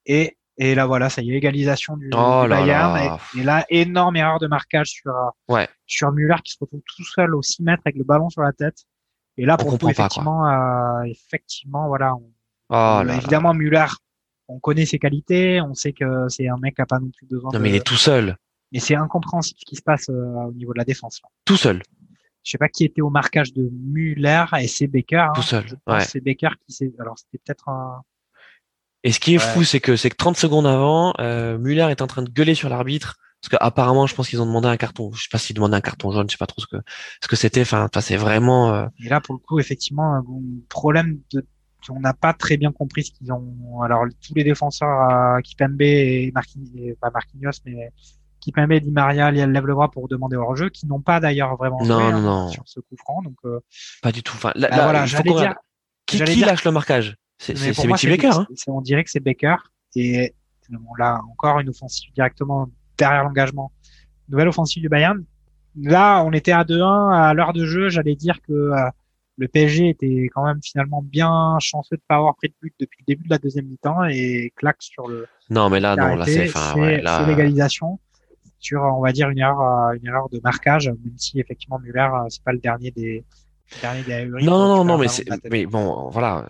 [0.06, 3.18] et et là voilà, ça y est, égalisation du, oh Bayern.
[3.36, 5.12] Et, là, énorme erreur de marquage sur
[5.48, 5.68] ouais.
[5.86, 8.52] sur Müller qui se retrouve tout seul au 6 mètres avec le ballon sur la
[8.52, 8.84] tête.
[9.36, 12.14] Et là, pour le effectivement, effectivement, voilà.
[12.70, 13.86] oh évidemment, Müller
[14.48, 17.26] on connaît ses qualités, on sait que c'est un mec qui a pas non plus
[17.26, 17.50] besoin.
[17.52, 18.36] Non, mais il est tout seul.
[18.72, 21.20] Mais c'est incompréhensible ce qui se passe euh, au niveau de la défense.
[21.44, 21.82] Tout seul.
[22.42, 25.16] Je sais pas qui était au marquage de Muller et c'est Becker.
[25.16, 25.32] Hein.
[25.34, 25.64] Tout seul.
[25.86, 26.00] Ouais.
[26.00, 26.92] C'est Becker qui s'est.
[26.98, 28.02] Alors c'était peut-être un.
[29.04, 32.02] Et ce qui est fou, c'est que c'est que 30 secondes avant, euh, Muller est
[32.02, 35.12] en train de gueuler sur l'arbitre parce qu'apparemment, je pense qu'ils ont demandé un carton.
[35.12, 36.76] Je sais pas s'ils demandaient un carton jaune, je sais pas trop ce que
[37.22, 37.60] ce que c'était.
[37.60, 38.74] Enfin, c'est vraiment.
[38.74, 38.86] Euh...
[39.04, 40.24] Et là, pour le coup, effectivement, un
[40.68, 41.46] problème de
[41.90, 43.80] on n'a pas très bien compris ce qu'ils ont.
[43.82, 47.92] Alors tous les défenseurs, euh, Kipembe et Marquinhos, pas Marquinhos, mais
[48.40, 51.20] Kipembe et Di Maria, ils lèvent le bras pour demander au jeu, qui n'ont pas
[51.20, 53.22] d'ailleurs vraiment non, joué, non, hein, sur ce coup franc.
[53.22, 53.60] Donc euh,
[54.02, 54.34] pas du tout.
[54.34, 55.54] Enfin, là, bah, voilà, j'allais dire.
[56.06, 57.16] Qui, qui lâche le marquage?
[57.38, 58.30] C'est Mitty Baker.
[58.32, 59.56] Hein on dirait que c'est Baker.
[59.94, 60.34] Et
[60.72, 63.72] on là encore une offensive directement derrière l'engagement.
[64.28, 65.24] Nouvelle offensive du Bayern.
[65.80, 67.88] Là, on était à 2-1 à l'heure de jeu.
[67.88, 68.90] J'allais dire que euh,
[69.36, 73.04] le PSG était quand même finalement bien chanceux de pas avoir pris de but depuis
[73.06, 75.26] le début de la deuxième mi-temps et claque sur le.
[75.50, 77.24] Non, mais là, non, là, c'est, ouais, là.
[77.26, 78.00] l'égalisation
[78.58, 82.42] sur, on va dire, une erreur, une erreur de marquage, même si effectivement Muller, c'est
[82.42, 83.24] pas le dernier des,
[83.80, 85.06] dernier Non, non, non, mais
[85.50, 86.46] mais bon, voilà.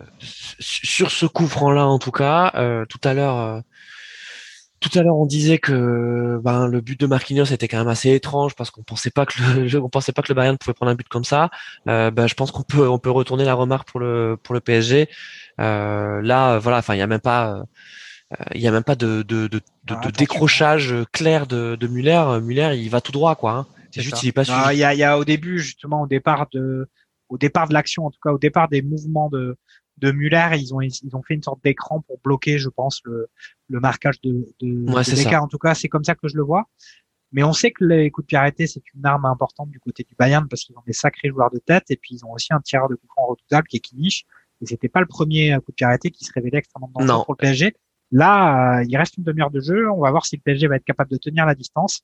[0.59, 3.61] Sur ce coup franc-là, en tout cas, euh, tout à l'heure, euh,
[4.79, 8.11] tout à l'heure, on disait que ben, le but de Marquinhos était quand même assez
[8.11, 10.91] étrange parce qu'on pensait pas que le, on pensait pas que le Bayern pouvait prendre
[10.91, 11.49] un but comme ça.
[11.87, 14.61] Euh, ben, je pense qu'on peut, on peut retourner la remarque pour le pour le
[14.61, 15.09] PSG.
[15.59, 17.65] Euh, là, voilà, enfin, il y a même pas,
[18.31, 21.87] euh, il y a même pas de de, de, de, ah, décrochage clair de, de
[21.87, 22.39] Muller.
[22.41, 23.51] Muller, il va tout droit, quoi.
[23.51, 23.67] Hein.
[23.91, 24.43] C'est juste il est pas.
[24.71, 26.87] Il y a, il y a au début justement au départ de
[27.29, 29.55] au départ de l'action, en tout cas au départ des mouvements de
[29.97, 33.27] de Muller, ils ont ils ont fait une sorte d'écran pour bloquer, je pense, le,
[33.67, 36.65] le marquage de, de, ouais, En tout cas, c'est comme ça que je le vois.
[37.31, 40.03] Mais on sait que les coups de pied arrêtés, c'est une arme importante du côté
[40.03, 42.53] du Bayern parce qu'ils ont des sacrés joueurs de tête et puis ils ont aussi
[42.53, 44.25] un tireur de coup franc redoutable qui est Kimmich.
[44.61, 47.33] Et c'était pas le premier coup de pied arrêté qui se révélait extrêmement dangereux pour
[47.33, 47.75] le PSG.
[48.11, 49.89] Là, euh, il reste une demi-heure de jeu.
[49.91, 52.01] On va voir si le PSG va être capable de tenir la distance.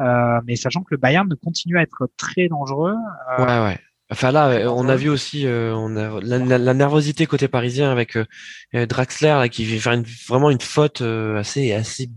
[0.00, 2.96] Euh, mais sachant que le Bayern continue à être très dangereux.
[3.38, 3.80] Euh, ouais, ouais.
[4.12, 8.26] Enfin là, on a vu aussi euh, on a, la, nervosité côté parisien avec euh,
[8.74, 12.10] euh, Draxler là, qui fait faire une, vraiment une faute assez assez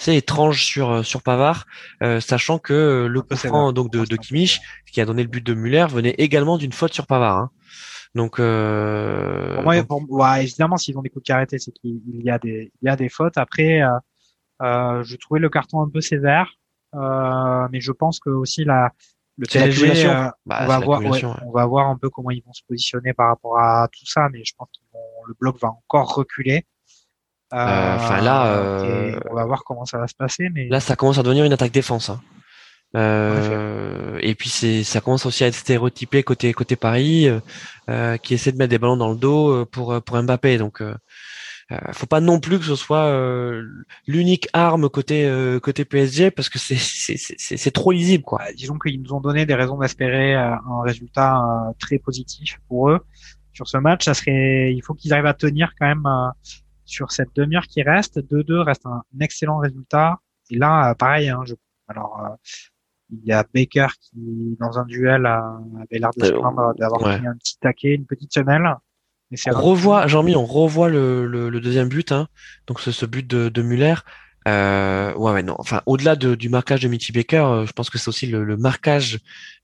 [0.00, 1.66] assez étrange sur sur Pavard,
[2.20, 4.60] sachant que le coup franc donc de, de Kimmich
[4.90, 7.38] qui a donné le but de Muller venait également d'une faute sur Pavard.
[7.38, 7.50] Hein.
[8.16, 9.60] Donc, euh...
[9.64, 12.88] ouais, évidemment, s'ils ont des coups de arrêtés, c'est qu'il y a des il y
[12.88, 13.38] a des fautes.
[13.38, 13.80] Après,
[14.62, 16.52] euh, je trouvais le carton un peu sévère,
[16.92, 18.90] mais je pense que aussi la
[19.36, 21.00] le PSG, euh, bah, on va voir,
[21.44, 24.28] on va voir un peu comment ils vont se positionner par rapport à tout ça,
[24.32, 26.64] mais je pense que le bloc va encore reculer.
[27.52, 30.96] Euh, enfin là, euh, on va voir comment ça va se passer, mais là, ça
[30.96, 32.10] commence à devenir une attaque défense.
[32.10, 32.20] Hein.
[32.96, 37.28] Euh, et puis c'est, ça commence aussi à être stéréotypé côté côté Paris,
[37.88, 40.58] euh, qui essaie de mettre des ballons dans le dos pour pour Mbappé.
[40.58, 40.82] Donc
[41.72, 43.66] euh, faut pas non plus que ce soit euh,
[44.06, 48.38] l'unique arme côté euh, côté PSG parce que c'est c'est c'est trop lisible quoi.
[48.38, 51.42] Bah, disons qu'ils nous ont donné des raisons d'espérer un résultat
[51.78, 53.00] très positif pour eux
[53.52, 54.04] sur ce match.
[54.04, 56.06] Ça serait, il faut qu'ils arrivent à tenir quand même
[56.84, 58.18] sur cette demi-heure qui reste.
[58.18, 60.18] 2-2 reste un excellent résultat.
[60.50, 61.30] Et là, pareil.
[61.30, 61.54] Hein, je,
[61.88, 62.36] alors,
[63.10, 67.26] il y a Baker qui, dans un duel, avait l'air de se plaindre d'avoir pris
[67.26, 68.74] un petit taquet, une petite semelle
[69.46, 72.28] on revoit, Jean-Mi, on revoit le, le, deuxième but, hein.
[72.66, 73.94] donc ce, ce but de, de Muller.
[74.46, 75.56] Euh, ouais, ouais, non.
[75.58, 78.44] Enfin, au-delà de, du marquage de Mitty Baker, euh, je pense que c'est aussi le,
[78.44, 79.20] le marquage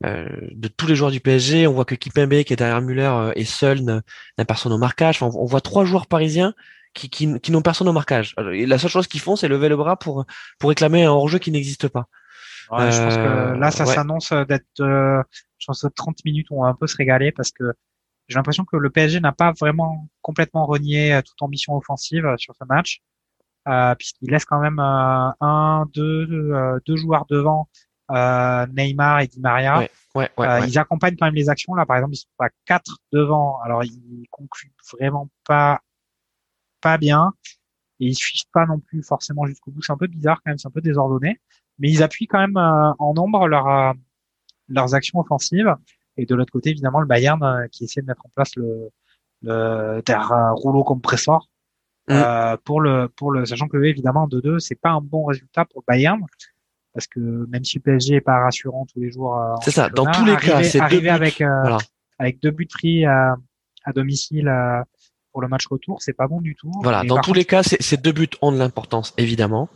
[0.07, 1.67] euh, de tous les joueurs du PSG.
[1.67, 5.23] On voit que Kipembe, qui est derrière Muller, euh, est seul, n'a personne au marquage.
[5.23, 6.55] Enfin, on, voit trois joueurs parisiens
[6.95, 8.35] qui, qui, qui n'ont personne au marquage.
[8.53, 10.25] Et la seule chose qu'ils font, c'est lever le bras pour
[10.59, 12.07] pour réclamer un hors-jeu qui n'existe pas.
[12.71, 16.69] Ouais, je pense que là, ça s'annonce d'être, je pense, 30 minutes où on va
[16.69, 17.65] un peu se régaler parce que
[18.31, 22.65] j'ai l'impression que le PSG n'a pas vraiment complètement renié toute ambition offensive sur ce
[22.65, 23.03] match,
[23.69, 27.69] euh, puisqu'il laisse quand même un, deux, deux joueurs devant
[28.11, 29.81] euh, Neymar et Di Maria.
[30.15, 31.75] Ouais, euh, Ils accompagnent quand même les actions.
[31.75, 33.61] Là, par exemple, ils sont pas quatre devant.
[33.61, 35.81] Alors, ils concluent vraiment pas
[36.81, 37.33] pas bien
[38.01, 39.83] et ils suivent pas non plus forcément jusqu'au bout.
[39.83, 41.41] C'est un peu bizarre quand même, c'est un peu désordonné.
[41.79, 43.93] Mais ils appuient quand même euh, en nombre leur, euh,
[44.69, 45.75] leurs actions offensives.
[46.17, 48.91] Et de l'autre côté, évidemment, le Bayern qui essaie de mettre en place le,
[49.43, 50.03] le
[50.55, 51.49] rouleau compresseur
[52.09, 52.23] mmh.
[52.65, 55.93] pour le pour le sachant que évidemment 2-2 c'est pas un bon résultat pour le
[55.93, 56.21] Bayern
[56.93, 59.39] parce que même si le PSG est pas rassurant tous les jours.
[59.39, 59.89] Euh, c'est ça.
[59.89, 61.79] Dans tous les cas, c'est arriver avec euh,
[62.19, 63.37] avec deux buts pris à,
[63.85, 64.83] à domicile euh,
[65.33, 66.71] pour le match retour, c'est pas bon du tout.
[66.83, 67.05] Voilà.
[67.05, 69.69] dans tous les cas, ces deux buts ont de l'importance, évidemment.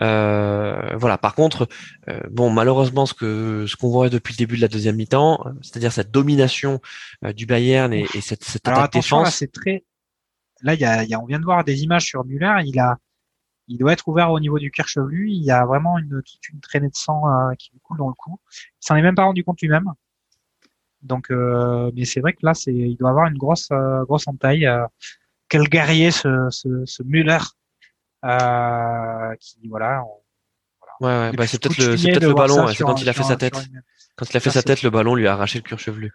[0.00, 1.18] Euh, voilà.
[1.18, 1.68] Par contre,
[2.30, 5.92] bon, malheureusement, ce que ce qu'on voit depuis le début de la deuxième mi-temps, c'est-à-dire
[5.92, 6.80] cette domination
[7.34, 9.26] du Bayern et, et cette, cette Alors, attaque défense.
[9.26, 9.84] Là, c'est très.
[10.62, 12.54] Là, il y a, y a, on vient de voir des images sur Muller.
[12.64, 12.98] Il a
[13.70, 15.30] il doit être ouvert au niveau du cuir chevelu.
[15.30, 18.08] Il y a vraiment une, toute une traînée de sang euh, qui lui coule dans
[18.08, 18.38] le cou.
[18.52, 19.92] Il s'en est même pas rendu compte lui-même.
[21.02, 24.28] Donc, euh, mais c'est vrai que là, c'est, il doit avoir une grosse, euh, grosse
[24.28, 24.68] entaille.
[25.48, 27.38] quel guerrier ce, ce, ce Müller,
[29.40, 30.02] qui voilà.
[30.80, 30.94] voilà.
[31.00, 32.66] Ouais, ouais bah, c'est peut-être le, c'est peut-être le ballon.
[32.68, 33.54] c'est quand il a fait sa tête.
[34.16, 36.12] Quand il a fait sa tête, le ballon lui a arraché le cuir chevelu.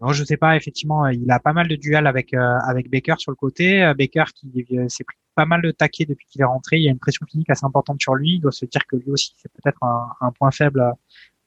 [0.00, 0.56] Non, je sais pas.
[0.56, 3.92] Effectivement, il a pas mal de duels avec avec Baker sur le côté.
[3.96, 6.78] Baker qui s'est pris pas mal de taquets depuis qu'il est rentré.
[6.78, 8.34] Il y a une pression clinique assez importante sur lui.
[8.34, 10.90] Il doit se dire que lui aussi, c'est peut-être un, point faible euh,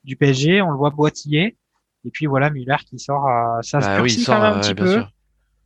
[0.04, 0.62] du PSG.
[0.62, 1.58] On le voit boitiller.
[2.04, 3.26] Et puis voilà, Muller qui sort.
[3.26, 5.02] Euh, ça bah se quand même un petit peu.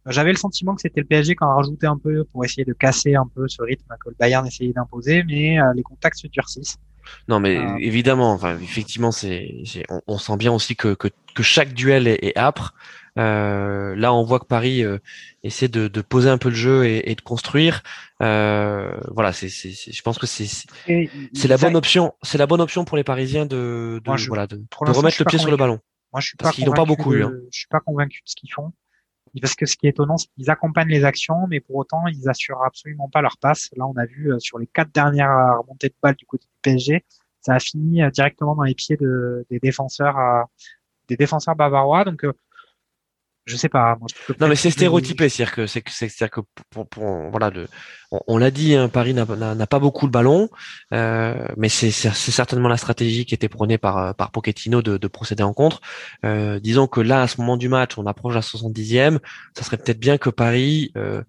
[0.07, 2.75] J'avais le sentiment que c'était le PSG qui en rajoutait un peu pour essayer de
[2.75, 6.27] casser un peu ce rythme que le Bayern essayait d'imposer, mais euh, les contacts se
[6.27, 6.77] durcissent.
[7.29, 9.65] Non, mais évidemment, enfin, effectivement, c'est,
[10.07, 12.75] on, sent bien aussi que, que, chaque duel est, est âpre.
[13.19, 14.99] Euh, là, on voit que Paris euh,
[15.43, 17.83] essaie de, de, poser un peu le jeu et, et de construire.
[18.23, 22.15] Euh, voilà, c'est, je pense que c'est, c'est la bonne option.
[22.23, 25.51] C'est la bonne option pour les Parisiens de, de voilà, de, remettre le pied sur
[25.51, 25.79] le ballon.
[26.15, 27.13] Moi, je suis parce qu'ils n'ont pas beaucoup.
[27.13, 27.33] Hein.
[27.51, 28.73] Je suis pas convaincu de ce qu'ils font.
[29.41, 32.29] Parce que ce qui est étonnant, c'est qu'ils accompagnent les actions, mais pour autant, ils
[32.29, 33.69] assurent absolument pas leur passe.
[33.77, 36.61] Là, on a vu euh, sur les quatre dernières remontées de balles du côté du
[36.63, 37.05] PSG,
[37.41, 40.17] ça a fini directement dans les pieds de, des défenseurs,
[41.09, 42.05] des défenseurs bavarois.
[42.05, 42.25] Donc,
[43.47, 43.97] je sais pas.
[44.01, 44.09] Moi,
[44.41, 46.41] non, mais c'est stéréotypé, c'est-à-dire que c'est c'est que
[46.71, 47.67] pour, pour, voilà, le,
[48.11, 50.49] on, l'a dit, hein, Paris n'a pas beaucoup le ballon,
[50.93, 55.43] euh, mais c'est certainement la stratégie qui était prônée par par Pochettino de, de procéder
[55.43, 55.81] en contre.
[56.25, 59.19] Euh, disons que là, à ce moment du match, on approche la 70e,
[59.57, 61.23] ça serait peut-être bien que Paris euh, euh,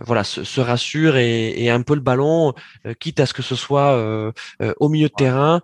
[0.00, 2.54] voilà, se, rassure et, et, un peu le ballon,
[2.86, 4.32] euh, quitte à ce que ce soit euh,
[4.78, 5.60] au milieu de terrain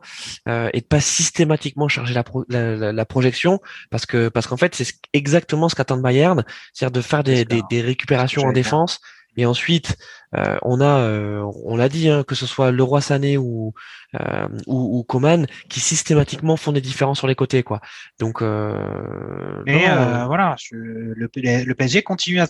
[0.46, 5.68] et de pas systématiquement charger la, la, projection, parce que parce qu'en fait c'est exactement
[5.68, 9.00] ce qu'attend Bayern, c'est-à-dire de faire des, des, des récupérations en défense
[9.36, 9.96] et ensuite,
[10.34, 13.72] euh, on a, euh, on l'a dit, hein, que ce soit Leroy Sané ou,
[14.20, 17.80] euh, ou, ou Coman, qui systématiquement font des différences sur les côtés, quoi.
[18.18, 19.86] Donc, euh, mais
[20.26, 22.40] voilà, le, le, PSG continue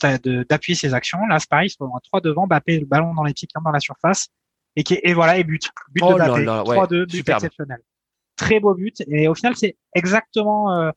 [0.49, 1.19] d'appuyer ses actions.
[1.29, 3.71] Là, c'est pareil, ils sont à 3 devant, Bappé le ballon dans les pieds dans
[3.71, 4.29] la surface,
[4.75, 7.79] et qui et voilà, et but, but de oh Bappé, 3-2, but exceptionnel,
[8.37, 9.03] très beau but.
[9.07, 10.93] Et au final, c'est exactement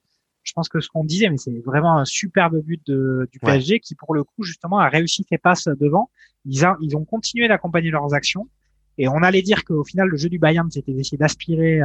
[0.45, 3.79] je pense que ce qu'on disait, mais c'est vraiment un superbe but de, du PSG
[3.79, 6.09] qui, pour le coup, justement, a réussi ses passes devant.
[6.45, 8.47] Ils, ils ont continué d'accompagner leurs actions.
[8.99, 11.81] Et on allait dire qu'au final, le jeu du Bayern, c'était d'essayer d'aspirer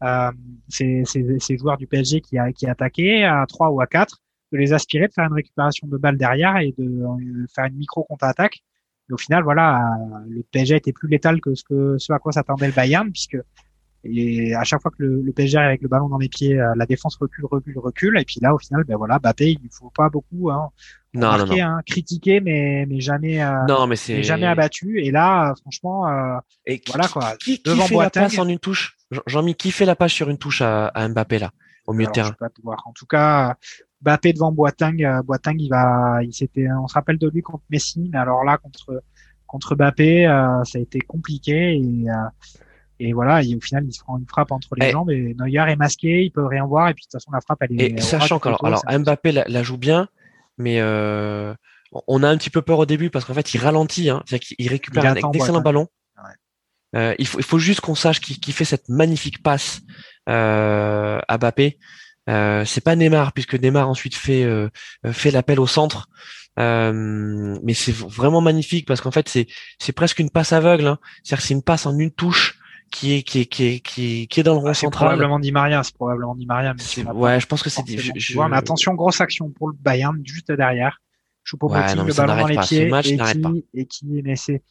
[0.00, 0.32] à,
[0.68, 4.18] ces, ces, ces, joueurs du PSG qui, a, qui attaquaient à 3 ou à 4,
[4.52, 7.76] de les aspirer, de faire une récupération de balles derrière et de euh, faire une
[7.76, 8.62] micro contre-attaque.
[9.10, 12.32] Et au final, voilà, le PSG était plus létal que ce, que, ce à quoi
[12.32, 13.36] s'attendait le Bayern, puisque
[14.04, 16.58] et à chaque fois que le, le PSG arrive avec le ballon dans les pieds,
[16.58, 18.18] euh, la défense recule, recule, recule.
[18.18, 20.70] Et puis là, au final, ben voilà, Bappé, il ne faut pas beaucoup hein,
[21.12, 21.56] non, non, non.
[21.60, 25.00] Hein, critiquer, mais mais jamais, euh, non, mais c'est jamais abattu.
[25.02, 27.36] Et là, franchement, euh, et qui, voilà quoi.
[27.36, 28.96] Qui, qui fait la passe en une touche?
[29.26, 31.50] Jean-Mi, qui fait la passe sur une touche à, à Mbappé là,
[31.86, 32.34] au milieu de terrain?
[32.64, 33.56] En tout cas,
[34.02, 37.64] Mbappé devant Boateng, euh, Boateng, il va, il s'était, on se rappelle de lui contre
[37.70, 39.02] Messi, mais alors là contre
[39.46, 42.06] contre Mbappé, euh, ça a été compliqué et
[43.00, 45.70] et voilà, et au final, il se prend une frappe entre les jambes et Neuer
[45.70, 46.90] est masqué, il peut rien voir.
[46.90, 47.92] Et puis de toute façon, la frappe, elle est.
[47.92, 50.08] Et sachant qu'alors, alors, Mbappé la, joue bien,
[50.58, 51.54] mais euh,
[52.06, 54.48] on a un petit peu peur au début parce qu'en fait, il ralentit, hein, c'est-à-dire
[54.48, 55.88] qu'il récupère un excellent ballon.
[56.94, 59.80] Euh, il, faut, il faut juste qu'on sache qui, fait cette magnifique passe
[60.28, 61.78] euh, à Mbappé.
[62.28, 64.68] Euh, c'est pas Neymar puisque Neymar ensuite fait euh,
[65.10, 66.08] fait l'appel au centre
[66.58, 69.46] mais c'est vraiment magnifique parce qu'en fait c'est
[69.78, 70.86] c'est presque une passe aveugle.
[70.86, 70.98] Hein.
[71.24, 72.59] C'est-à-dire c'est une passe en une touche
[72.90, 73.80] qui est qui est qui est
[74.26, 75.08] qui est, dans le rond ah, central.
[75.08, 76.74] Probablement dit Maria, c'est probablement dit Maria.
[77.14, 77.86] ouais, je pense que c'est.
[77.86, 78.38] Je, je...
[78.38, 81.00] mais attention, grosse action pour le Bayern juste derrière.
[81.42, 84.62] Choupo ouais, le ballon dans les pieds et, qui, et qui mais c'est.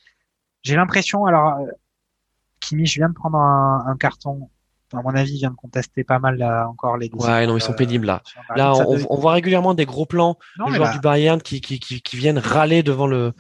[0.62, 1.66] J'ai l'impression alors euh,
[2.60, 4.50] Kimi, je viens de prendre un, un carton
[4.94, 7.74] à mon avis, vient de contester pas mal là, encore les Ouais, non, ils sont
[7.74, 8.22] pénibles là.
[8.56, 12.02] Là, on, on, voit régulièrement des gros plans de joueurs du Bayern qui, qui, qui,
[12.02, 13.34] qui, viennent râler devant le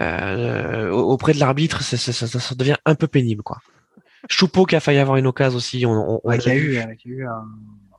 [0.00, 1.82] euh, auprès de l'arbitre.
[1.82, 3.58] Ça, ça, ça, devient un peu pénible, quoi.
[4.28, 5.84] Choupeau qui a failli avoir une occasion aussi.
[5.86, 7.44] On, on, qui a eu, qui a eu un...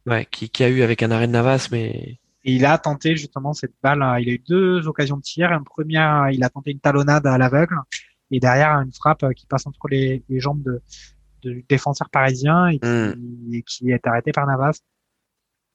[0.06, 2.20] ouais, qui, qui a eu avec un arrêt de Navas, mais.
[2.48, 4.02] Et il a tenté justement cette balle.
[4.02, 4.20] Hein.
[4.20, 5.52] Il a eu deux occasions de tir.
[5.52, 7.76] Une première, il a tenté une talonnade à l'aveugle,
[8.32, 10.82] et derrière une frappe qui passe entre les, les jambes de
[11.46, 13.54] de défenseur parisien hmm.
[13.54, 14.80] et qui, est arrêté par Navas.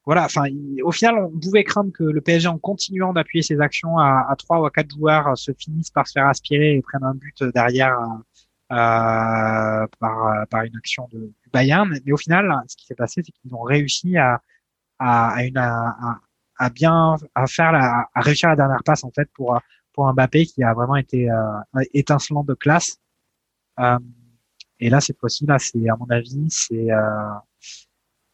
[0.05, 0.45] Voilà, enfin,
[0.83, 4.35] au final, on pouvait craindre que le PSG, en continuant d'appuyer ses actions à, à
[4.35, 7.45] 3 ou à 4 joueurs, se finisse par se faire aspirer et prenne un but
[7.55, 8.07] derrière euh,
[8.71, 11.89] par, par une action de, Bayern.
[11.89, 14.41] Mais au final, ce qui s'est passé, c'est qu'ils ont réussi à,
[14.99, 16.21] à, à une, à,
[16.59, 19.59] à, bien à faire la, à réussir la dernière passe en fait pour
[19.93, 21.35] pour un Mbappé qui a vraiment été euh,
[21.95, 22.99] étincelant de classe.
[23.81, 23.99] Euh,
[24.79, 27.35] et là, cette fois-ci, là, c'est à mon avis, c'est euh,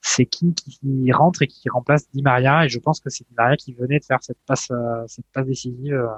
[0.00, 2.64] c'est qui qui rentre et qui remplace Di Maria.
[2.64, 5.26] Et je pense que c'est Di Maria qui venait de faire cette passe euh, cette
[5.32, 6.08] passe décisive.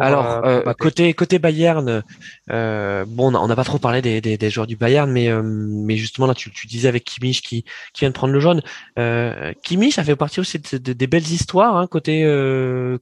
[0.00, 2.02] Alors euh, euh côté côté Bayern,
[2.50, 5.96] euh, bon, on n'a pas trop parlé des, des, des, joueurs du Bayern, mais mais
[5.96, 8.62] justement là, tu, tu disais avec Kimmich qui qui vient de prendre le jaune.
[8.98, 12.22] Euh, Kimmich, ça fait partie aussi des belles histoires hein, côté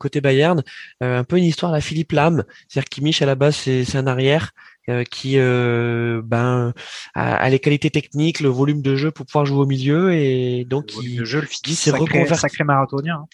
[0.01, 0.65] côté Bayern,
[1.01, 2.45] un peu une histoire à la Philippe Lam.
[2.69, 4.53] C'est-à-dire Kimmich à la base c'est un arrière.
[4.89, 6.73] Euh, qui euh, ben
[7.15, 10.91] a, les qualités techniques, le volume de jeu pour pouvoir jouer au milieu et donc
[11.05, 13.17] le jeu, le s'est reconverti sacré marathonien.
[13.23, 13.27] Hein.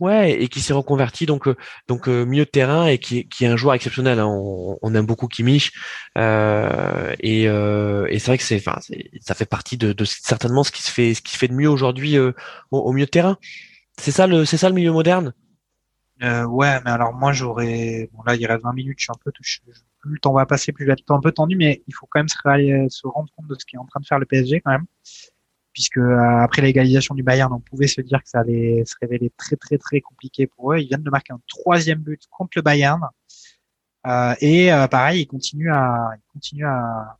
[0.00, 1.54] Ouais, et qui s'est reconverti donc euh,
[1.86, 4.18] donc milieu de terrain et qui, qui est un joueur exceptionnel.
[4.18, 4.26] Hein.
[4.26, 5.70] On, on, aime beaucoup Kimmich
[6.18, 8.80] euh, et, euh, et c'est vrai que c'est enfin
[9.20, 11.54] ça fait partie de, de, certainement ce qui se fait ce qui se fait de
[11.54, 12.32] mieux aujourd'hui au,
[12.72, 13.38] au, milieu de terrain.
[13.96, 15.32] C'est ça le c'est ça le milieu moderne?
[16.22, 19.20] Euh, ouais, mais alors moi j'aurais bon là il reste 20 minutes, je suis un
[19.24, 19.62] peu touché,
[20.00, 22.20] plus le temps va passer, plus le temps un peu tendu, mais il faut quand
[22.20, 24.70] même se, rendre compte de ce qui est en train de faire le PSG quand
[24.72, 24.86] même,
[25.74, 29.30] puisque euh, après l'égalisation du Bayern, on pouvait se dire que ça allait se révéler
[29.36, 30.78] très très très compliqué pour eux.
[30.78, 33.02] Ils viennent de marquer un troisième but contre le Bayern,
[34.06, 37.18] euh, et euh, pareil, ils continuent à, ils continuent à,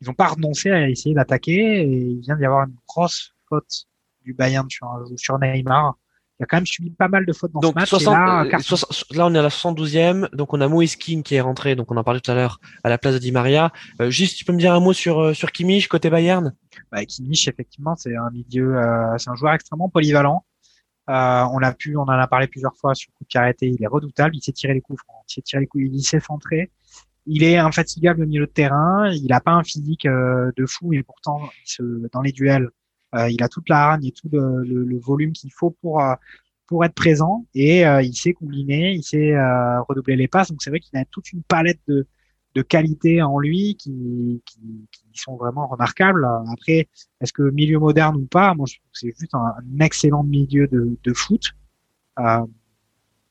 [0.00, 3.86] ils n'ont pas renoncé à essayer d'attaquer, et il vient d'y avoir une grosse faute
[4.22, 5.96] du Bayern sur, sur Neymar
[6.42, 7.92] il a quand même subi pas mal de fautes dans ce match.
[8.04, 11.40] là, euh, là, on est à la 72e, donc on a Moïse King qui est
[11.40, 13.72] rentré, donc on en parlait tout à l'heure, à la place de Di Maria.
[14.00, 16.52] Euh, juste, tu peux me dire un mot sur euh, sur Kimmich côté Bayern?
[16.90, 18.76] Bah, Kimmich, effectivement, c'est un milieu,
[19.18, 20.44] c'est un joueur extrêmement polyvalent.
[21.06, 23.68] on l'a pu, on en a parlé plusieurs fois sur coup de arrêté.
[23.68, 24.34] Il est redoutable.
[24.34, 26.72] Il sait tirer les coups francs, il sait tirer les coups, il sait centrer.
[27.26, 29.08] Il est infatigable au milieu de terrain.
[29.12, 31.40] Il n'a pas un physique de fou, et pourtant,
[32.12, 32.81] dans les duels, euh,
[33.30, 36.14] il a toute la hargne et tout le, le, le volume qu'il faut pour euh,
[36.66, 39.34] pour être présent et euh, il sait combiner, il sait
[39.88, 40.50] redoubler les passes.
[40.50, 42.06] Donc c'est vrai qu'il a toute une palette de
[42.54, 44.60] de qualités en lui qui, qui,
[44.90, 46.26] qui, sont vraiment remarquables.
[46.52, 46.88] Après,
[47.20, 48.54] est-ce que milieu moderne ou pas?
[48.54, 51.44] Moi, je trouve que c'est juste un, excellent milieu de, de foot.
[52.18, 52.46] Euh,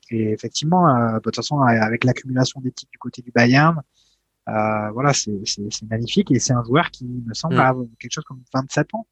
[0.10, 3.82] et effectivement, euh, de toute façon, avec l'accumulation des titres du côté du Bayern,
[4.49, 5.32] euh, voilà, c'est
[5.90, 7.60] magnifique et c'est un joueur qui me semble mm.
[7.60, 9.08] avoir quelque chose comme 27 ans.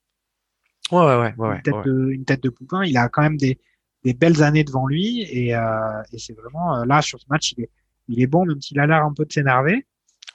[0.92, 1.56] Ouais, ouais, ouais.
[1.56, 2.84] une, tête De, une tête de poupin.
[2.84, 3.60] Il a quand même des,
[4.04, 7.54] des belles années devant lui et, euh, et c'est vraiment euh, là sur ce match,
[7.58, 7.70] il est,
[8.08, 9.86] il est bon, même s'il a l'air un peu de s'énerver.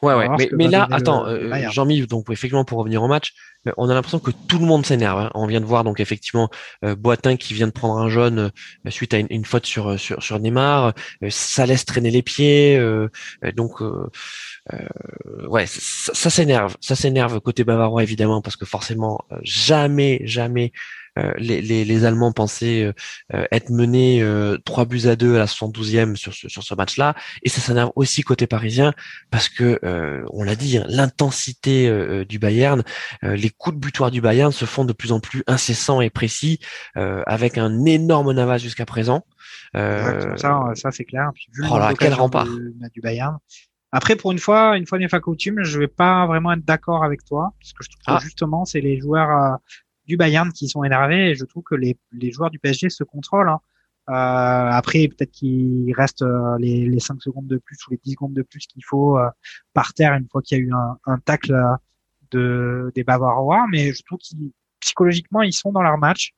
[0.03, 0.29] Ouais, ouais.
[0.39, 3.35] Mais, mais là, attends, euh, Jean-Mi, donc effectivement pour revenir au match,
[3.79, 5.19] on a l'impression que tout le monde s'énerve.
[5.19, 5.31] Hein.
[5.35, 6.51] On vient de voir donc effectivement
[6.85, 8.51] euh, Boitin qui vient de prendre un jaune
[8.87, 10.93] euh, suite à une, une, faute sur sur sur Neymar.
[11.31, 12.79] ça laisse traîner les pieds.
[13.57, 13.81] donc
[15.49, 16.77] ouais, ça, s'énerve.
[16.81, 21.04] Ça s'énerve côté bavarois évidemment parce que forcément jamais jamais euh,
[21.39, 22.93] les, les, les, Allemands pensaient euh,
[23.35, 24.25] euh, être menés
[24.65, 27.93] trois buts à deux à la 72e sur ce, sur ce match-là, et ça s'énerve
[27.97, 28.93] aussi côté parisien
[29.31, 29.81] parce que
[30.33, 32.83] on l'a dit, hein, l'intensité du Bayern,
[33.23, 36.59] les coups de butoir du Bayern se font de plus en plus incessants et précis,
[36.95, 39.25] avec un énorme Navas jusqu'à présent.
[39.75, 41.31] ça, ça c'est clair.
[41.71, 42.49] oh là, quel rempart
[42.93, 43.39] du Bayern.
[43.97, 47.05] Après, pour une fois, une fois n'est pas coutume, je vais pas vraiment être d'accord
[47.05, 48.25] avec toi, parce que je trouve que ah.
[48.25, 49.61] justement, c'est les joueurs
[50.07, 53.05] du Bayern qui sont énervés et je trouve que les, les joueurs du PSG se
[53.05, 53.49] contrôlent.
[53.49, 53.61] Hein.
[54.11, 58.13] Euh, après, peut-être qu'il reste euh, les, les 5 secondes de plus ou les 10
[58.13, 59.31] secondes de plus qu'il faut euh,
[59.73, 61.57] par terre une fois qu'il y a eu un, un tacle
[62.31, 66.35] de, des Bavarois, mais je trouve qu'ils psychologiquement ils sont dans leur match.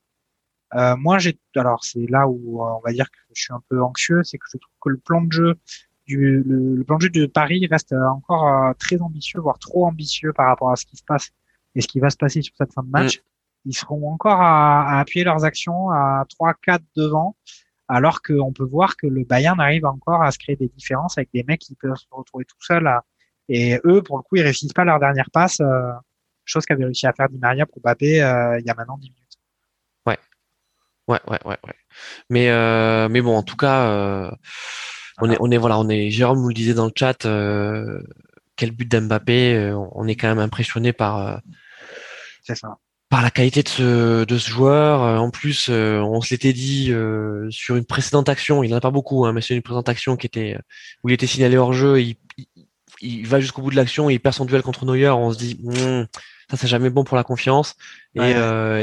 [0.98, 4.22] Moi, j'ai, alors c'est là où on va dire que je suis un peu anxieux,
[4.24, 5.54] c'est que je trouve que le plan de jeu
[6.06, 10.46] du le, plan de jeu de Paris reste encore très ambitieux, voire trop ambitieux par
[10.46, 11.30] rapport à ce qui se passe
[11.74, 13.18] et ce qui va se passer sur cette fin de match.
[13.18, 13.22] Mm.
[13.66, 17.36] Ils seront encore à, à, appuyer leurs actions à 3-4 devant
[17.88, 21.30] alors qu'on peut voir que le Bayern arrive encore à se créer des différences avec
[21.32, 22.90] des mecs qui peuvent se retrouver tout seuls.
[23.48, 25.92] Et eux, pour le coup, ils réussissent pas leur dernière passe, euh,
[26.44, 29.10] chose qu'avait réussi à faire Di Maria pour Mbappé euh, il y a maintenant 10
[29.10, 29.22] minutes.
[30.04, 30.18] Ouais,
[31.08, 31.74] ouais, ouais, ouais, ouais.
[32.28, 34.30] Mais euh, mais bon, en tout cas,
[35.18, 36.10] on est on est voilà, on est.
[36.10, 37.22] Jérôme nous le disait dans le chat.
[38.56, 41.40] quel but d'Mbappé On est quand même impressionné par.
[42.42, 45.02] C'est ça par la qualité de ce, de ce joueur.
[45.02, 48.78] Euh, en plus, euh, on se l'était dit euh, sur une précédente action, il n'en
[48.78, 50.58] a pas beaucoup, hein, mais c'est une précédente action qui était
[51.02, 52.00] où il était signalé hors jeu.
[52.00, 52.16] Il,
[53.00, 55.10] il, va jusqu'au bout de l'action, il perd son duel contre Neuer.
[55.10, 56.06] On se dit, hmm,
[56.50, 57.76] ça c'est jamais bon pour la confiance.
[58.16, 58.32] Et,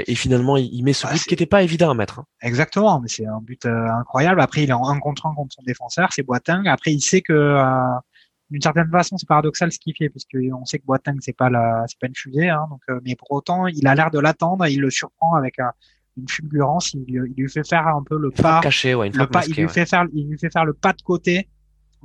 [0.08, 2.20] et finalement, il, met ce but qui n'était pas évident à mettre.
[2.20, 2.26] Hein.
[2.42, 4.40] Exactement, mais c'est un but incroyable.
[4.40, 6.68] Après, il est en un contre un contre son défenseur, c'est Boateng.
[6.68, 7.58] Après, il sait que
[8.54, 11.50] d'une certaine façon, c'est paradoxal ce qu'il fait, puisque on sait que Boateng c'est pas
[11.50, 14.20] la, c'est pas une fusée, hein, donc, euh, mais pour autant, il a l'air de
[14.20, 15.58] l'attendre, il le surprend avec
[16.18, 19.56] une fulgurance, il, lui fait faire un peu le pas, caché, ouais, le pas, il
[19.56, 21.50] lui fait faire, il lui fait faire le pas de côté,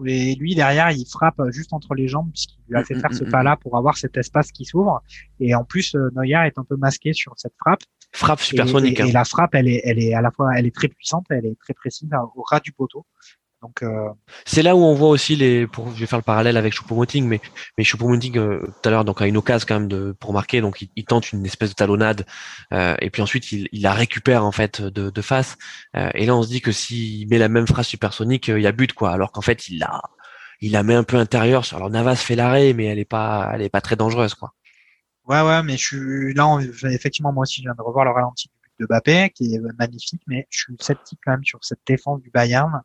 [0.06, 3.10] et lui derrière, il frappe juste entre les jambes puisqu'il lui a fait mm, faire
[3.10, 5.02] mm, ce mm, pas-là pour avoir cet espace qui s'ouvre.
[5.40, 7.82] Et en plus, euh, Neuer est un peu masqué sur cette frappe.
[8.12, 9.00] Frappe supersonique.
[9.00, 9.12] Et, et, hein.
[9.12, 11.58] la frappe, elle est, elle est à la fois, elle est très puissante, elle est
[11.58, 13.04] très précise au ras du poteau.
[13.60, 14.08] Donc euh...
[14.44, 15.66] c'est là où on voit aussi les.
[15.66, 17.40] Pour, je vais faire le parallèle avec Choupo-Moting, mais
[17.76, 20.60] mais Choupo-Moting euh, tout à l'heure donc a une occasion quand même de pour marquer,
[20.60, 22.24] donc il, tente une espèce de talonnade
[22.72, 25.56] euh, et puis ensuite il, il, la récupère en fait de, de face.
[25.96, 28.62] Euh, et là on se dit que s'il met la même phrase supersonique, euh, il
[28.62, 30.02] y a but quoi, alors qu'en fait il la
[30.60, 31.64] il la met un peu intérieure.
[31.72, 34.54] Alors Navas fait l'arrêt, mais elle est pas elle est pas très dangereuse quoi.
[35.26, 38.48] Ouais ouais, mais je suis là effectivement moi aussi je viens de revoir le ralenti
[38.78, 42.30] de Bappé qui est magnifique, mais je suis sceptique quand même sur cette défense du
[42.30, 42.82] Bayern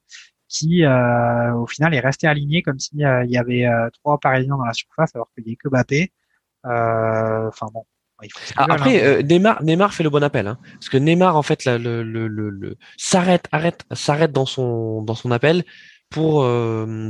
[0.54, 4.56] qui euh, au final est resté aligné comme s'il euh, y avait euh, trois Parisiens
[4.56, 6.12] dans la surface alors qu'il n'y a que Mbappé.
[6.64, 7.84] Enfin bon.
[8.56, 9.22] Ah, après, hein.
[9.24, 12.78] Neymar, Neymar fait le bon appel, hein, parce que Neymar en fait le, le, le,
[12.96, 15.66] s'arrête, arrête, s'arrête dans son dans son appel
[16.10, 16.48] pour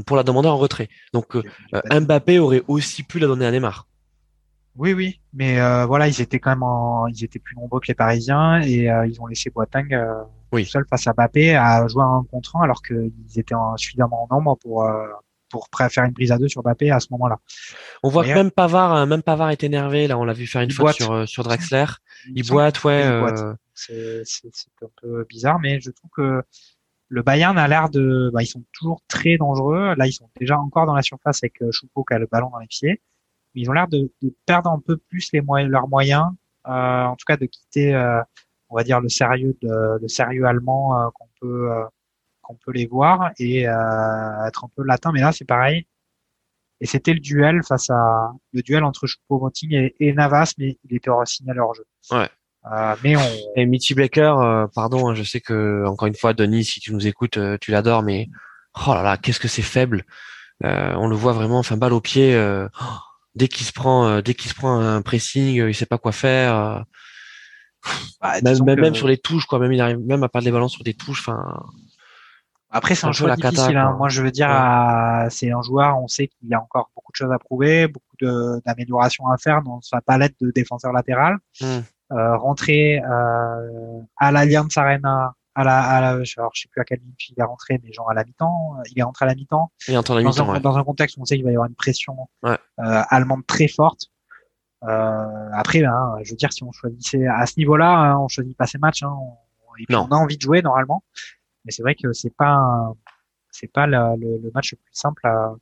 [0.08, 0.90] pour la demander en retrait.
[1.14, 1.38] Donc
[1.74, 3.86] Mbappé aurait aussi pu la donner à Neymar.
[4.76, 7.88] Oui, oui, mais euh, voilà, ils étaient quand même, en, ils étaient plus nombreux que
[7.88, 10.24] les Parisiens et euh, ils ont laissé Boateng euh,
[10.54, 10.66] oui.
[10.66, 14.36] seul face à Mbappé à jouer un contre un alors qu'ils étaient en, suffisamment en
[14.36, 15.08] nombre pour euh,
[15.50, 17.38] pour faire une prise à deux sur Mbappé à ce moment-là.
[18.02, 20.08] On voit que même Pavard, hein, même Pavard est énervé.
[20.08, 21.86] Là, on l'a vu faire une fois sur sur Draxler.
[22.34, 23.04] Il, boite, ouais.
[23.74, 24.24] C'est
[24.82, 26.42] un peu bizarre, mais je trouve que
[27.10, 29.94] le Bayern a l'air de, bah, ils sont toujours très dangereux.
[29.96, 32.58] Là, ils sont déjà encore dans la surface avec Choupo qui a le ballon dans
[32.58, 33.02] les pieds
[33.56, 36.26] ils ont l'air de, de, perdre un peu plus les moyens, leurs moyens,
[36.68, 38.22] euh, en tout cas de quitter, euh,
[38.74, 41.84] on va dire le sérieux, de, le sérieux allemand euh, qu'on peut euh,
[42.42, 45.12] qu'on peut les voir et être un peu latin.
[45.14, 45.88] Mais là, c'est pareil.
[46.82, 50.98] Et c'était le duel face à le duel entre Choupo-Moting et, et, Navas, mais il
[50.98, 51.86] était signalé hors jeu.
[52.12, 52.28] Ouais.
[52.70, 53.22] Euh, mais on...
[53.56, 57.08] Et Mitty Blaker, pardon, hein, je sais que encore une fois, Denis, si tu nous
[57.08, 58.28] écoutes, tu l'adores, mais
[58.86, 60.04] oh là là, qu'est-ce que c'est faible.
[60.62, 62.36] on le voit vraiment, enfin balle au pied.
[62.38, 62.84] Oh
[63.36, 65.98] dès qu'il se prend euh, dès qu'il se prend un pressing, euh, il sait pas
[65.98, 66.84] quoi faire.
[68.22, 69.60] Bah, même, sur les touches, quoi.
[69.60, 71.28] Même il arrive même à perdre les ballons sur des touches.
[71.28, 71.62] Enfin.
[72.70, 73.78] Après, c'est un choix difficile.
[73.78, 73.96] hein.
[73.98, 74.50] Moi, je veux dire,
[75.30, 76.00] c'est un joueur.
[76.02, 78.16] On sait qu'il y a encore beaucoup de choses à prouver, beaucoup
[78.66, 81.38] d'améliorations à faire dans sa palette de défenseur latéral.
[81.62, 81.80] Mmh.
[82.12, 87.00] Euh, rentrer euh, à l'Allianz Arena à la, à la je sais plus à quelle
[87.00, 89.72] minute il est rentré, mais genre à la mi-temps, il est rentré à la mi-temps.
[89.88, 90.46] Il est rentré à la mi-temps.
[90.46, 92.16] Dans, dans, un contexte où on sait qu'il va y avoir une pression
[92.46, 94.08] euh, allemande très forte.
[94.88, 98.56] Euh, après, ben, je veux dire, si on choisissait à ce niveau-là, hein, on choisit
[98.58, 99.04] pas ces matchs.
[99.04, 99.38] Hein, on,
[99.80, 101.04] et puis on a envie de jouer normalement,
[101.66, 102.94] mais c'est vrai que c'est pas
[103.50, 105.54] c'est pas le, le, match le plus simple à,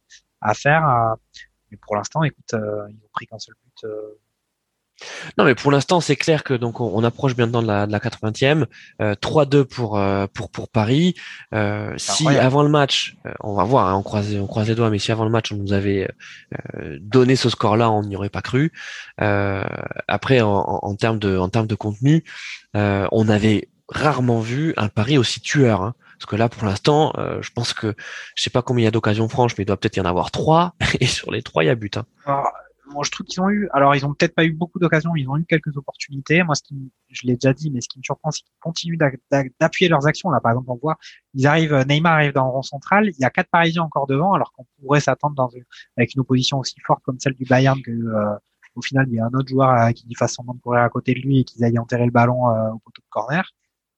[0.41, 1.15] à faire.
[1.69, 4.19] mais pour l'instant, écoute, euh, ils ont pris qu'un seul but euh,
[5.37, 7.99] non, mais pour l'instant, c'est clair que donc on, approche maintenant de la, de la
[7.99, 8.65] 80e.
[9.01, 11.15] Euh, 3-2 pour, euh, pour pour Paris.
[11.53, 14.75] Euh, si avant le match, euh, on va voir, hein, on croise on croise les
[14.75, 16.09] doigts, mais si avant le match on nous avait
[16.53, 18.71] euh, donné ce score-là, on n'y aurait pas cru.
[19.17, 22.23] après, en, en, termes de en termes de contenu,
[22.73, 25.81] on avait rarement vu un Paris aussi tueur.
[25.81, 25.93] Hein.
[26.17, 27.95] Parce que là, pour l'instant, je pense que
[28.35, 30.05] je sais pas combien il y a d'occasions franches, mais il doit peut-être y en
[30.05, 30.75] avoir trois.
[30.99, 31.97] Et sur les trois, il y a but.
[31.97, 32.05] Hein.
[32.27, 32.43] Ah,
[32.91, 35.27] moi, je trouve qu'ils ont eu, alors ils ont peut-être pas eu beaucoup d'occasions, ils
[35.27, 36.43] ont eu quelques opportunités.
[36.43, 38.99] Moi, ce qui, je l'ai déjà dit, mais ce qui me surprend, c'est qu'ils continuent
[39.59, 40.29] d'appuyer leurs actions.
[40.29, 40.97] Là, par exemple, on voit,
[41.33, 44.33] ils arrivent, Neymar arrive dans le rond central, il y a quatre Parisiens encore devant,
[44.33, 45.63] alors qu'on pourrait s'attendre dans une,
[45.97, 48.35] avec une opposition aussi forte comme celle du Bayern que, euh,
[48.75, 50.89] au final, il y a un autre joueur euh, qui fasse semblant de courir à
[50.89, 53.49] côté de lui et qu'ils aillent enterrer le ballon euh, au poteau de corner.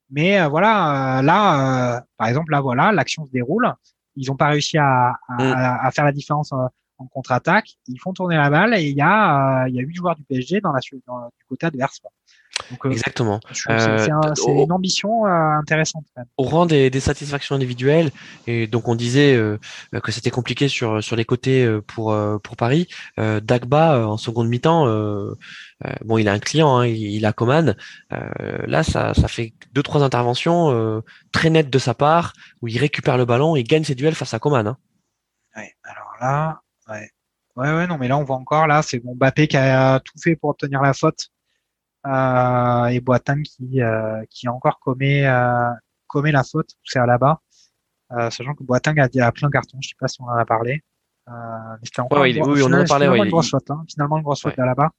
[0.10, 3.72] Mais euh, voilà, là, par exemple, là, voilà, l'action se déroule.
[4.16, 5.92] Ils n'ont pas réussi à, à, mm.
[5.92, 6.54] faire la différence
[7.04, 7.78] en contre-attaque.
[7.88, 10.24] Ils font tourner la balle et il y a, il y a huit joueurs du
[10.24, 12.02] PSG dans la, dans, du côté adverse.
[12.70, 13.40] Donc, Exactement.
[13.52, 14.08] C'est
[14.48, 16.06] une ambition intéressante.
[16.38, 18.12] Au rang des, des, satisfactions individuelles,
[18.46, 19.36] et donc on disait
[20.04, 22.88] que c'était compliqué sur sur les côtés pour pour Paris.
[23.18, 24.86] Dagba en seconde mi-temps,
[26.06, 27.76] bon, il a un client, hein, il, a Coman.
[28.12, 31.02] là, ça ça fait deux trois interventions
[31.32, 34.34] très nettes de sa part où il récupère le ballon et gagne ses duels face
[34.34, 34.68] à Coman.
[34.68, 34.78] Hein.
[35.56, 37.10] Ouais, alors là, ouais.
[37.56, 40.18] Ouais, ouais, non, mais là, on voit encore, là, c'est bon, Mbappé qui a tout
[40.20, 41.30] fait pour obtenir la faute.
[42.06, 45.70] Euh, et Boateng qui, euh, qui encore commet, euh,
[46.08, 47.42] commet la faute, c'est à là-bas.
[48.12, 50.46] Euh, sachant que Boateng a, a plein carton, je sais pas si on en a
[50.46, 50.84] parlé.
[51.30, 53.06] Euh, mais c'était encore oui, oui, on en a parlé.
[53.06, 53.86] Finalement, une grosse faute, hein.
[53.88, 54.90] finalement, une grosse faute à là-bas.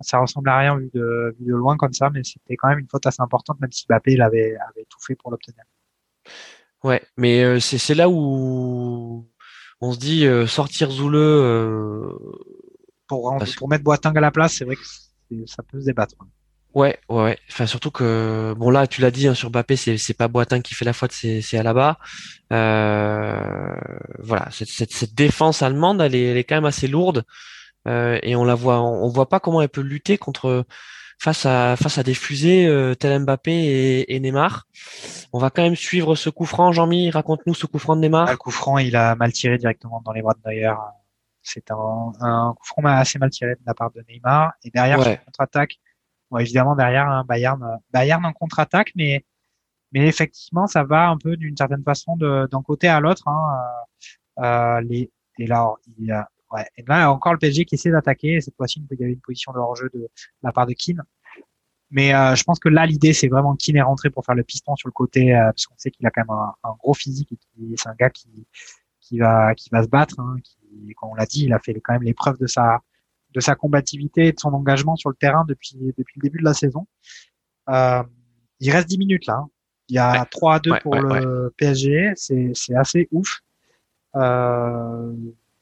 [0.00, 2.78] Ça ressemble à rien vu de, vu de loin comme ça, mais c'était quand même
[2.78, 5.62] une faute assez importante, même si Mbappé l'avait avait tout fait pour l'obtenir.
[6.82, 9.29] Ouais, mais c'est là où
[9.80, 12.10] on se dit euh, sortir Zoule euh,
[13.06, 14.82] pour, pour mettre Boateng à la place, c'est vrai que
[15.46, 16.14] ça peut se débattre.
[16.72, 17.38] Ouais, ouais, ouais.
[17.50, 20.62] Enfin, surtout que bon là, tu l'as dit hein, sur Mbappé, c'est c'est pas Boateng
[20.62, 21.98] qui fait la faute, c'est c'est Alaba.
[22.52, 23.74] Euh,
[24.20, 27.24] voilà, cette, cette, cette défense allemande, elle est elle est quand même assez lourde
[27.88, 30.64] euh, et on la voit, on, on voit pas comment elle peut lutter contre
[31.20, 34.66] face à face à des fusées euh, tel Mbappé et, et, Neymar.
[35.32, 36.72] On va quand même suivre ce coup franc.
[36.72, 38.26] Jean-Mi, raconte-nous ce coup franc de Neymar.
[38.28, 40.72] Ah, le coup franc, il a mal tiré directement dans les bras de Neuer.
[41.42, 44.52] C'est un, un coup franc assez mal tiré de la part de Neymar.
[44.64, 45.78] Et derrière, contre-attaque,
[46.30, 49.24] bon, évidemment derrière un Bayern, Bayern en contre-attaque, mais
[49.92, 53.26] mais effectivement, ça va un peu d'une certaine façon d'un côté à l'autre.
[53.26, 53.58] Hein.
[54.38, 56.66] Euh, euh les, et là, il y a Ouais.
[56.76, 58.40] Et là, encore le PSG qui essaie d'attaquer.
[58.40, 60.08] Cette fois-ci, il y avait une position de hors-jeu de,
[60.42, 61.02] la part de Keane.
[61.90, 64.44] Mais euh, je pense que là, l'idée, c'est vraiment Keane est rentré pour faire le
[64.44, 67.32] piston sur le côté, euh, parce qu'on sait qu'il a quand même un, gros physique
[67.32, 68.46] et c'est un gars qui,
[69.00, 70.18] qui va, qui va se battre.
[70.20, 72.80] Hein, qui, comme on l'a dit, il a fait quand même l'épreuve de sa,
[73.32, 76.44] de sa combativité et de son engagement sur le terrain depuis, depuis le début de
[76.44, 76.86] la saison.
[77.68, 78.02] Euh,
[78.60, 79.38] il reste 10 minutes là.
[79.42, 79.50] Hein.
[79.88, 82.12] Il y a 3 à 2 pour le PSG.
[82.14, 83.40] C'est, c'est assez ouf.
[84.14, 85.12] Euh,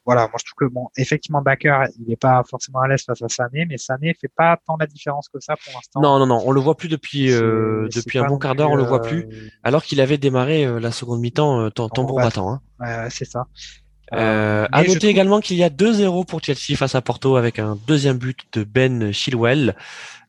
[0.09, 3.21] voilà, moi je trouve que bon, effectivement, Baker, il n'est pas forcément à l'aise face
[3.21, 6.01] à Sané, mais Sané fait pas tant la différence que ça pour l'instant.
[6.01, 8.77] Non, non, non, on le voit plus depuis euh, depuis un bon quart d'heure, on
[8.77, 12.51] le voit plus, euh, alors qu'il avait démarré euh, la seconde mi-temps tambour battant.
[12.51, 12.61] Hein.
[12.81, 13.49] Ouais, c'est ça.
[14.15, 17.77] Euh, à noter également qu'il y a 2-0 pour Chelsea face à Porto avec un
[17.87, 19.77] deuxième but de Ben Chilwell.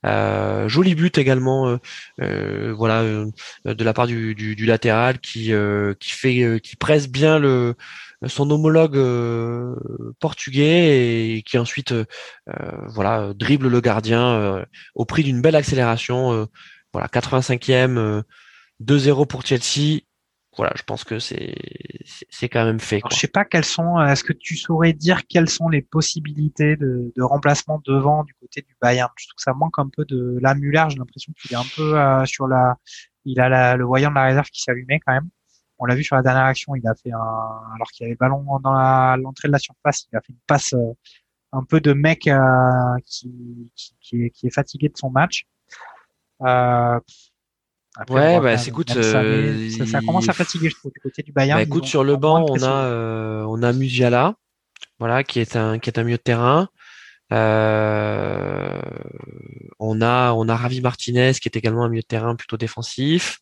[0.06, 1.80] Euh, joli but également,
[2.20, 5.54] euh, voilà, de la part du, du, du latéral qui
[6.00, 7.76] qui fait qui presse bien le
[8.28, 9.76] son homologue euh,
[10.20, 12.06] portugais et qui ensuite euh,
[12.88, 14.66] voilà dribble le gardien euh,
[14.96, 16.48] au prix d'une belle accélération.
[16.92, 18.24] voilà, 85e,
[18.82, 20.02] 2-0 pour Chelsea.
[20.58, 21.56] Voilà, je pense que c'est
[22.30, 22.98] c'est quand même fait.
[22.98, 24.02] Alors, je sais pas quelles sont.
[24.02, 28.62] Est-ce que tu saurais dire quelles sont les possibilités de, de remplacement devant du côté
[28.64, 29.10] du Bayern?
[29.16, 30.86] Je trouve que ça manque un peu de la Muller.
[30.90, 32.76] J'ai l'impression qu'il est un peu sur la.
[33.24, 35.30] Il a le voyant de la réserve qui s'allumait quand même.
[35.80, 38.16] On l'a vu sur la dernière action, il a fait un, alors qu'il y avait
[38.16, 38.72] ballon dans
[39.16, 40.94] l'entrée de la surface, il a fait une passe euh,
[41.54, 42.40] un peu de mec euh,
[43.06, 45.46] qui, qui, est, qui, est, fatigué de son match.
[46.42, 47.00] Euh,
[48.10, 51.60] ouais, bah, écoute, euh, ça, ça, commence à fatiguer, je trouve, du côté du Bayern.
[51.60, 54.36] Bah, écoute, sur le banc, on a, on a Musiala,
[55.00, 56.70] voilà, qui est un, qui est un milieu de terrain.
[57.32, 58.82] Euh,
[59.80, 63.40] on a, on a Ravi Martinez, qui est également un milieu de terrain plutôt défensif.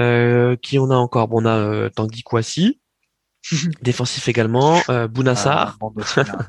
[0.00, 1.28] Euh, qui on a encore?
[1.28, 2.80] Bon, on a euh, Tanguy Kouassi,
[3.82, 5.78] défensif également, euh, Bounassar.
[5.80, 6.48] Ah,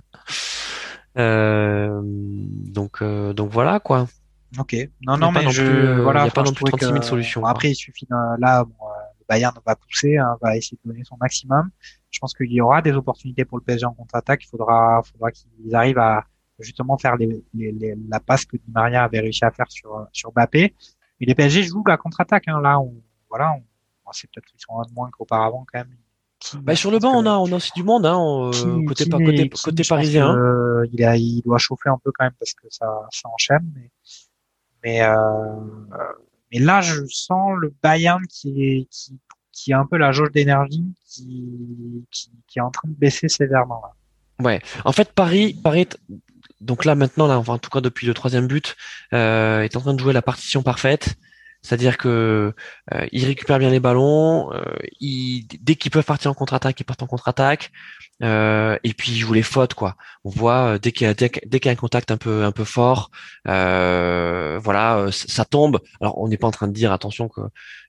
[1.17, 4.07] euh, donc, euh, donc voilà quoi.
[4.57, 4.75] Ok.
[5.05, 7.45] Non, non, mais je, voilà, il n'y a pas non plus 36 000 solutions.
[7.45, 8.85] après, il suffit là, bon,
[9.19, 11.69] le Bayern va pousser, hein, va essayer de donner son maximum.
[12.09, 14.43] Je pense qu'il y aura des opportunités pour le PSG en contre-attaque.
[14.45, 16.25] Il faudra, faudra qu'ils arrivent à
[16.59, 20.31] justement faire les, les, la passe que Di Maria avait réussi à faire sur sur
[20.31, 20.73] Mbappé.
[21.19, 22.47] Mais les PSG jouent la contre-attaque.
[22.47, 22.61] Hein.
[22.61, 22.93] Là, on,
[23.29, 26.61] voilà, on, c'est peut-être qu'ils sont un de moins qu'auparavant quand même.
[26.61, 29.49] bah, sur le banc, on a, on a aussi du monde, hein, euh, côté, côté,
[29.49, 30.35] côté parisien.
[30.93, 33.69] il, a, il doit chauffer un peu quand même parce que ça, ça enchaîne.
[33.75, 33.91] Mais,
[34.83, 35.15] mais, euh,
[36.51, 39.19] mais là, je sens le Bayern qui est, qui,
[39.51, 43.27] qui a un peu la jauge d'énergie qui, qui, qui, est en train de baisser
[43.27, 43.81] sévèrement.
[43.83, 44.45] Là.
[44.45, 44.61] Ouais.
[44.85, 45.87] En fait, Paris, Paris,
[46.61, 48.75] donc là maintenant, là, enfin, en tout cas depuis le troisième but,
[49.13, 51.15] euh, est en train de jouer la partition parfaite
[51.68, 52.53] C'est-à-dire que
[52.94, 54.64] euh, ils récupèrent bien les ballons, euh,
[55.02, 57.72] dès qu'ils peuvent partir en contre-attaque, ils partent en contre-attaque.
[58.23, 59.95] Euh, et puis ils jouent les fautes quoi.
[60.23, 62.52] On voit dès qu'il y a dès, qu'il y a un contact un peu un
[62.53, 63.11] peu fort,
[63.45, 65.81] voilà, ça tombe.
[65.99, 67.41] Alors on n'est pas en train de dire attention que,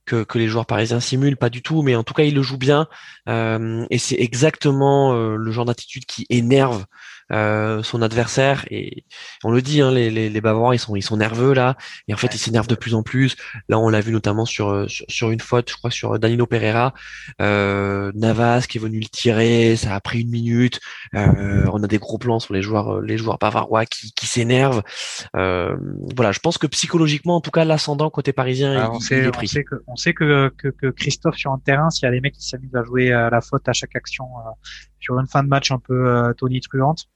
[0.06, 2.42] que que, les joueurs parisiens simulent, pas du tout, mais en tout cas ils le
[2.42, 2.88] jouent bien.
[3.28, 6.84] et c'est exactement le genre d'attitude qui énerve
[7.30, 9.04] euh, son adversaire et
[9.44, 11.76] on le dit hein, les, les, les, Bavarois ils sont ils sont nerveux là.
[12.08, 13.36] Et en fait ils s'énervent de plus en plus.
[13.68, 16.94] Là on l'a vu notamment sur, euh, sur, une faute je crois sur Danilo Pereira.
[17.42, 20.80] Euh, Navas qui est venu le tirer ça a pris une minute.
[21.14, 24.26] Euh, on a des gros plans sur les joueurs euh, les joueurs bavarois qui, qui
[24.26, 24.82] s'énervent.
[25.34, 29.30] Voilà je pense que psychologiquement en tout cas l'ascendant côté parisien il, on, sait, est
[29.30, 29.46] pris.
[29.46, 32.10] on sait que on sait que, que, que Christophe sur un terrain s'il y a
[32.10, 34.24] des mecs qui s'amusent à jouer à la faute à chaque action
[34.98, 37.06] sur une fin de match un peu tonitruante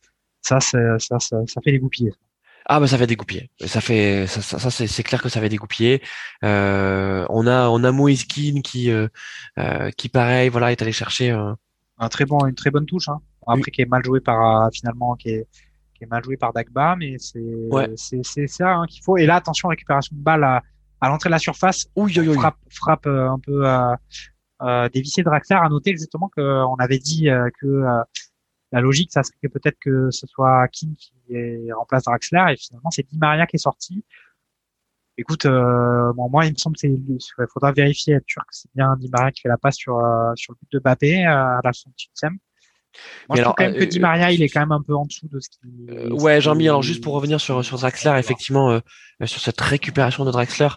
[0.43, 2.13] ça, ça, ça, ça, fait dégoupiller.
[2.67, 3.51] Ah bah ça fait dégoupiller.
[3.65, 6.03] Ça fait ça, ça, c'est clair que ça fait dégoupiller.
[6.45, 9.09] Euh, on a on a Moïse qui euh,
[9.59, 13.09] euh, qui pareil voilà est allé chercher un très bon une très bonne touche.
[13.09, 13.21] Hein.
[13.47, 15.49] Après qui est mal joué par finalement qui est
[15.97, 17.41] qui est mal joué par Dagba mais c'est
[17.97, 19.17] c'est c'est ça hein, qu'il faut.
[19.17, 20.63] Et là attention récupération de balle à,
[21.01, 21.87] à l'entrée de la surface.
[21.97, 25.57] Ouh, frappe frappe un peu euh, dévissé de Draxler.
[25.61, 27.29] À noter exactement qu'on avait dit
[27.61, 27.85] que
[28.73, 33.07] la logique, ça serait peut-être que ce soit King qui remplace Draxler et finalement c'est
[33.09, 34.05] Di Maria qui est sorti.
[35.19, 36.99] Écoute, euh, moi il me semble qu'il
[37.53, 40.33] faudra vérifier être sûr que c'est bien Di Maria qui fait la passe sur euh,
[40.37, 42.31] sur le but de Bappé euh, à la 68e.
[43.29, 45.07] Moi, je trouve quand même que Di Maria, il est quand même un peu en
[45.07, 46.13] dessous de ce qu'il.
[46.13, 46.69] ouais, Jean-Mi.
[46.69, 48.81] Alors juste pour revenir sur sur Draxler, effectivement,
[49.25, 50.69] sur cette récupération de Draxler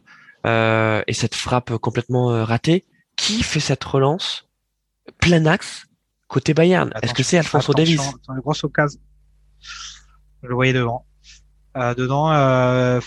[0.46, 2.86] et cette frappe complètement ratée,
[3.18, 4.48] qui fait cette relance
[5.20, 5.88] plein axe
[6.36, 9.00] Côté Bayern, est-ce que c'est Alfonso Davis Dans une grosse occasion.
[10.44, 11.06] Je le voyais devant.
[11.78, 13.00] Euh, dedans, euh,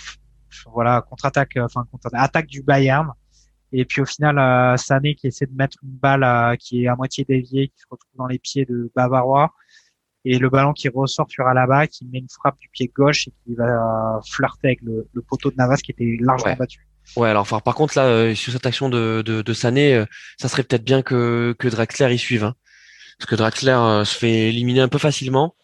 [0.73, 3.13] voilà, contre-attaque, euh, enfin contre-attaque du Bayern.
[3.71, 6.89] Et puis au final, euh, Sané qui essaie de mettre une balle euh, qui est
[6.89, 9.53] à moitié déviée, qui se retrouve dans les pieds de Bavarois.
[10.25, 13.33] Et le ballon qui ressort sur Alaba, qui met une frappe du pied gauche et
[13.45, 16.89] qui va flirter avec le, poteau de Navas qui était largement battu.
[17.15, 20.03] Ouais, alors enfin, par contre là, sur cette action de, de, de Sané,
[20.39, 22.45] ça serait peut-être bien que, que Draxler y suive.
[22.45, 22.55] Hein
[23.19, 25.55] parce que Draxler euh, se fait éliminer un peu facilement.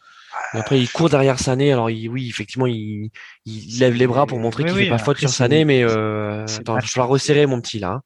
[0.53, 1.73] après, il court derrière Sané.
[1.73, 3.11] Alors, oui, effectivement, il,
[3.47, 6.81] il lève les bras pour montrer qu'il fait pas faute sur Sané, mais euh, attends,
[6.81, 7.93] je vais resserrer mon petit là.
[7.93, 8.03] Hein.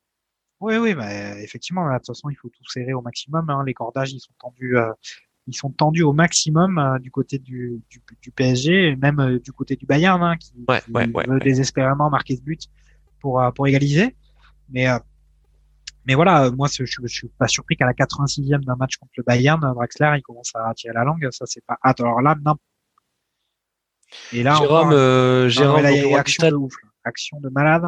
[0.61, 3.49] Oui, oui, mais effectivement, de toute façon, il faut tout serrer au maximum.
[3.49, 3.62] Hein.
[3.65, 4.93] Les cordages, ils sont tendus, euh,
[5.47, 9.53] ils sont tendus au maximum euh, du côté du, du, du, PSG, même euh, du
[9.53, 10.83] côté du Bayern, hein, qui, ouais,
[11.29, 12.62] veut désespérément marquer ce but
[13.20, 14.16] pour pour égaliser.
[14.69, 14.87] Mais
[16.09, 19.13] mais voilà, euh, moi, je, je, suis pas surpris qu'à la 86e d'un match contre
[19.19, 21.29] le Bayern, Draxler, il commence à tirer la langue.
[21.31, 21.77] Ça, c'est pas.
[21.83, 22.55] Ah, alors là, non.
[24.33, 26.73] Et là, Jérôme, euh, Jérôme, là, il y a action de ouf,
[27.05, 27.85] action de malade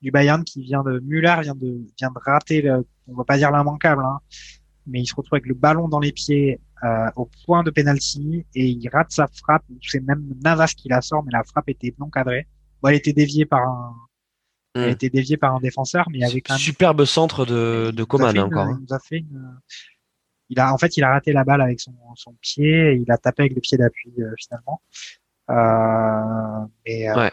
[0.00, 2.62] du Bayern qui vient de Müller, vient de vient de rater.
[2.62, 4.20] Le, on va pas dire l'immanquable, hein,
[4.86, 8.46] mais il se retrouve avec le ballon dans les pieds euh, au point de penalty
[8.54, 9.64] et il rate sa frappe.
[9.82, 12.48] C'est même Navas qui la sort, mais la frappe était non cadrée.
[12.80, 13.94] Bon, elle était déviée par un
[14.76, 14.90] il a hmm.
[14.90, 18.66] été dévié par un défenseur, mais avec un superbe centre de, de Coman encore.
[18.66, 18.80] Hein.
[18.86, 19.58] Il a fait une...
[20.48, 23.10] il a en fait il a raté la balle avec son, son pied, et il
[23.10, 24.80] a tapé avec le pied d'appui euh, finalement.
[25.50, 27.30] Euh, mais, euh,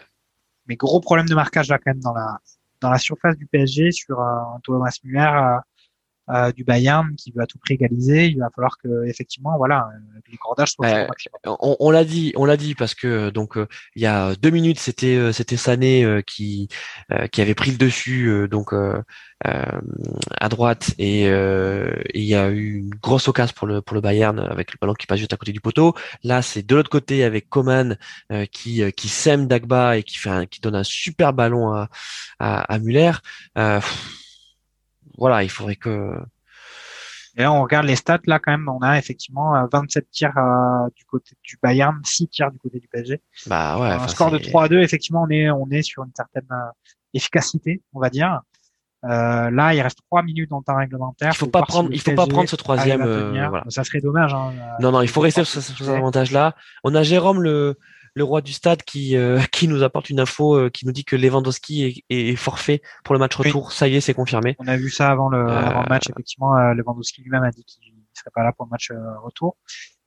[0.66, 2.40] mais gros problème de marquage là quand même dans la
[2.82, 5.60] dans la surface du PSG sur un Thomas Muller
[6.30, 9.88] euh, du Bayern qui veut à tout prix égaliser, il va falloir que effectivement voilà
[9.94, 11.08] euh, les cordages soient euh,
[11.46, 13.58] on, on l'a dit, on l'a dit parce que donc
[13.96, 16.68] il y a deux minutes c'était c'était Sané qui
[17.32, 18.74] qui avait pris le dessus donc
[19.46, 24.38] à droite et il y a eu une grosse occasion pour le pour le Bayern
[24.38, 25.96] avec le ballon qui passe juste à côté du poteau.
[26.26, 27.98] Là c'est de l'autre côté avec Coman
[28.52, 31.90] qui qui sème Dagba et qui fait un, qui donne un super ballon à
[32.40, 33.14] à, à Muller
[35.18, 36.14] voilà, il faudrait que.
[37.36, 40.38] Et là, on regarde les stats, là, quand même, on a effectivement 27 euh, tirs
[40.38, 43.22] euh, du côté du Bayern, 6 tirs du côté du PSG.
[43.46, 43.90] Bah ouais.
[43.90, 46.72] Un score de 3 à 2, effectivement, on est, on est sur une certaine euh,
[47.14, 48.42] efficacité, on va dire.
[49.04, 51.30] Euh, là, il reste 3 minutes dans le temps réglementaire.
[51.32, 53.04] Il faut, pas prendre, il faut pas prendre ce troisième.
[53.04, 53.64] voilà.
[53.70, 54.34] Ça serait dommage.
[54.34, 56.56] Hein, non, non, il faut rester sur cet avantage-là.
[56.84, 57.78] On a Jérôme le,
[58.18, 61.06] le roi du stade qui euh, qui nous apporte une info euh, qui nous dit
[61.06, 63.72] que Lewandowski est, est, forfait pour le match retour.
[63.72, 64.56] Ça y est, c'est confirmé.
[64.60, 66.08] On a vu ça avant le, avant le match.
[66.08, 66.14] Euh.
[66.14, 68.92] Effectivement, Lewandowski lui-même a dit qu'il ne serait pas là pour le match
[69.24, 69.56] retour.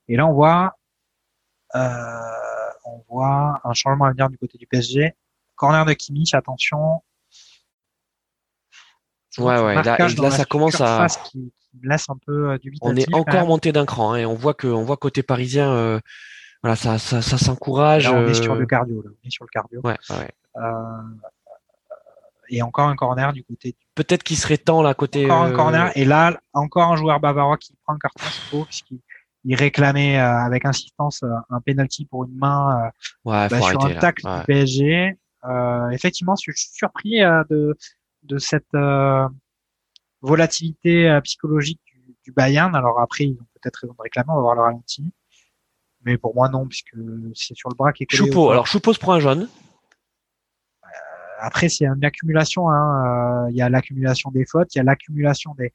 [0.07, 0.73] Et là, on voit
[1.73, 5.13] on voit un changement à venir du côté du PSG.
[5.55, 7.01] Corner de Kimmich, attention.
[9.37, 9.81] Ouais, ouais.
[9.81, 11.07] Là, ça commence à.
[11.25, 14.15] Qui, laisse un peu du On est encore monté d'un cran.
[14.15, 16.01] et hein, on voit que, on voit côté parisien,
[16.63, 18.07] voilà, ça, ça, ça s'encourage.
[18.07, 19.09] on est sur le euh, cardio, là.
[19.11, 19.81] On est sur le cardio.
[19.83, 20.29] Ouais, ouais.
[20.57, 21.01] Euh,
[22.49, 23.75] et encore un corner du côté.
[23.95, 25.25] Peut-être qu'il serait temps là côté.
[25.25, 28.99] Encore un corner et là encore un joueur bavarois qui prend un carton faux puisqu'il
[29.45, 32.91] il réclamait avec insistance un penalty pour une main
[33.23, 35.17] ouais, bah, sur un tacle du PSG.
[35.91, 37.77] effectivement, je suis surpris de
[38.23, 38.75] de cette
[40.21, 42.75] volatilité psychologique du, du Bayern.
[42.75, 45.05] Alors après, ils ont peut-être raison de réclamer, on va voir le ralenti.
[46.05, 46.95] Mais pour moi, non, puisque
[47.33, 48.49] c'est sur le bras qui est collé Choupeau.
[48.49, 49.47] Alors, Choupeau se prend un jaune.
[50.83, 50.87] Euh,
[51.39, 52.69] après, c'est une accumulation.
[52.69, 53.45] Hein.
[53.45, 55.73] Euh, il y a l'accumulation des fautes, il y a l'accumulation des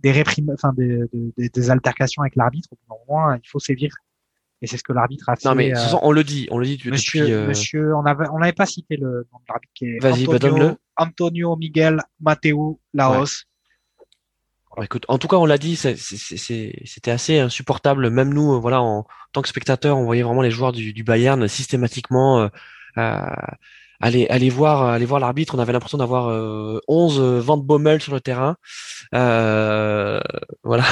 [0.00, 2.68] des réprimes, enfin des, des, des altercations avec l'arbitre.
[2.88, 3.92] Au moins, il faut sévir.
[4.60, 5.48] Et c'est ce que l'arbitre a fait.
[5.48, 7.48] Non mais euh, on le dit, on le dit monsieur, depuis.
[7.48, 10.34] Monsieur, on avait, on n'avait pas cité le nom de l'arbitre qui est Vas-y, bah,
[10.34, 13.44] Antonio, Antonio Miguel Mateo Laos.
[14.82, 18.10] Écoute, en tout cas, on l'a dit, c'était assez insupportable.
[18.10, 21.48] Même nous, voilà, en, tant que spectateurs, on voyait vraiment les joueurs du, du Bayern
[21.48, 22.48] systématiquement euh,
[22.98, 23.26] euh,
[24.00, 25.54] aller aller voir aller voir l'arbitre.
[25.54, 28.56] On avait l'impression d'avoir euh, 11 Van Bommel sur le terrain.
[29.14, 30.20] Euh,
[30.62, 30.84] voilà.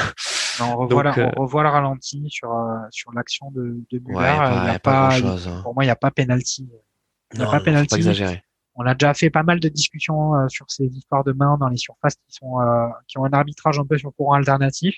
[0.61, 2.51] on, revoit Donc, on revoit le ralenti sur
[2.91, 4.19] sur l'action de, de Müller.
[4.19, 5.61] Ouais, il pas, pas chose, hein.
[5.63, 6.69] Pour moi, il n'y a pas penalty.
[7.33, 7.89] Il n'y a pas penalty.
[7.89, 8.43] Pas exagérer.
[8.77, 11.69] On a déjà fait pas mal de discussions euh, sur ces histoires de main dans
[11.69, 14.97] les surfaces qui sont euh, qui ont un arbitrage un peu sur courant alternatif.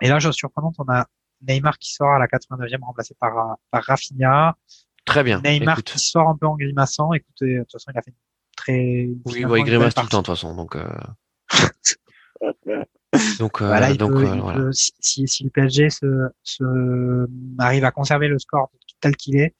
[0.00, 1.06] Et là, chose surprenante, on a
[1.46, 4.56] Neymar qui sort à la 89e remplacé par par Rafinha.
[5.04, 5.40] Très bien.
[5.42, 7.12] Neymar qui sort un peu en grimaçant.
[7.12, 8.16] Écoutez, de toute façon, il a fait une
[8.56, 9.08] très.
[9.26, 10.76] Oui, il grimace tout le temps de toute façon, donc.
[10.76, 10.88] Euh...
[13.38, 14.70] donc, euh, voilà, donc voilà.
[14.72, 17.28] si, si, le PSG se, se
[17.58, 18.70] arrive à conserver le score
[19.00, 19.54] tel qu'il est,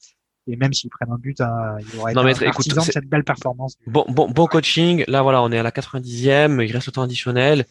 [0.46, 3.76] et même s'ils prennent un but, hein, il aurait non, écoute, cette belle performance.
[3.86, 5.04] Bon, bon, bon coaching.
[5.08, 6.62] Là, voilà, on est à la 90e.
[6.64, 7.64] Il reste au temps additionnel.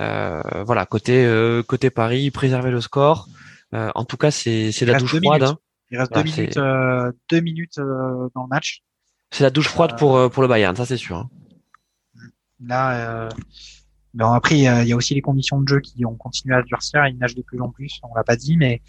[0.00, 3.28] Euh, voilà, côté euh, côté Paris, préserver le score.
[3.74, 5.42] Euh, en tout cas, c'est c'est la douche froide.
[5.42, 5.58] Hein.
[5.90, 8.82] Il reste deux minutes, euh, deux minutes euh, dans le match.
[9.30, 11.16] C'est la douche froide pour pour le Bayern, ça c'est sûr.
[11.16, 11.30] Hein.
[12.60, 13.28] Là,
[14.14, 17.06] bon après il y, a, aussi les conditions de jeu qui ont continué à durcir.
[17.06, 18.00] Il nage de plus en plus.
[18.02, 18.80] On l'a pas dit, mais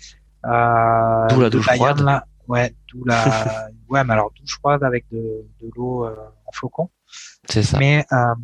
[0.43, 1.99] D'où la douche froide.
[2.01, 6.15] Là, Ouais, d'où la, ouais, mais alors douche froide avec de, de l'eau euh,
[6.45, 6.89] en flocon.
[7.49, 7.77] C'est ça.
[7.77, 8.35] Mais, euh,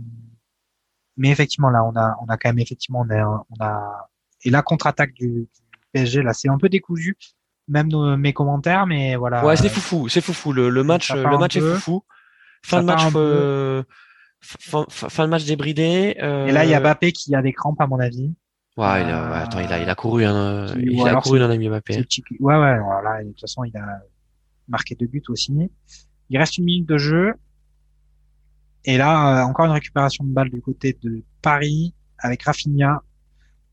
[1.18, 4.10] mais effectivement, là, on a, on a quand même effectivement, on a, on a,
[4.44, 5.48] et la contre-attaque du, du,
[5.94, 7.18] PSG, là, c'est un peu décousu,
[7.68, 9.46] même nos, mes commentaires, mais voilà.
[9.46, 10.54] Ouais, c'est foufou, c'est foufou.
[10.54, 12.04] Le, le match, le match est foufou.
[12.64, 13.84] Fin de match, euh,
[14.42, 16.16] fin, fin, de match débridé.
[16.22, 16.46] Euh...
[16.46, 18.34] Et là, il y a Bappé qui a des crampes, à mon avis.
[18.82, 21.58] Ouais, il a, attends, il a, il a couru, hein, il a couru dans la
[21.58, 22.04] Mbappé.
[22.40, 24.02] Ouais, ouais, voilà, de toute façon, il a
[24.68, 25.54] marqué deux buts aussi.
[26.30, 27.34] Il reste une minute de jeu.
[28.84, 33.04] Et là, euh, encore une récupération de balle du côté de Paris avec Rafinha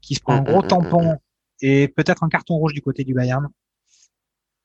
[0.02, 1.16] qui se prend un mm, gros mm, mm, tampon
[1.62, 3.48] et peut-être un carton rouge du côté du Bayern.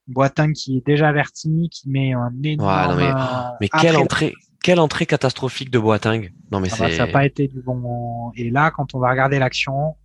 [0.07, 2.97] Boitin qui est déjà averti, qui met un énorme.
[2.97, 3.13] Ouais, mais,
[3.61, 6.29] mais quelle entrée, quelle entrée catastrophique de Boateng.
[6.51, 6.91] Non mais c'est.
[6.91, 8.33] ça n'a pas été du bon.
[8.35, 9.95] Et là, quand on va regarder l'action,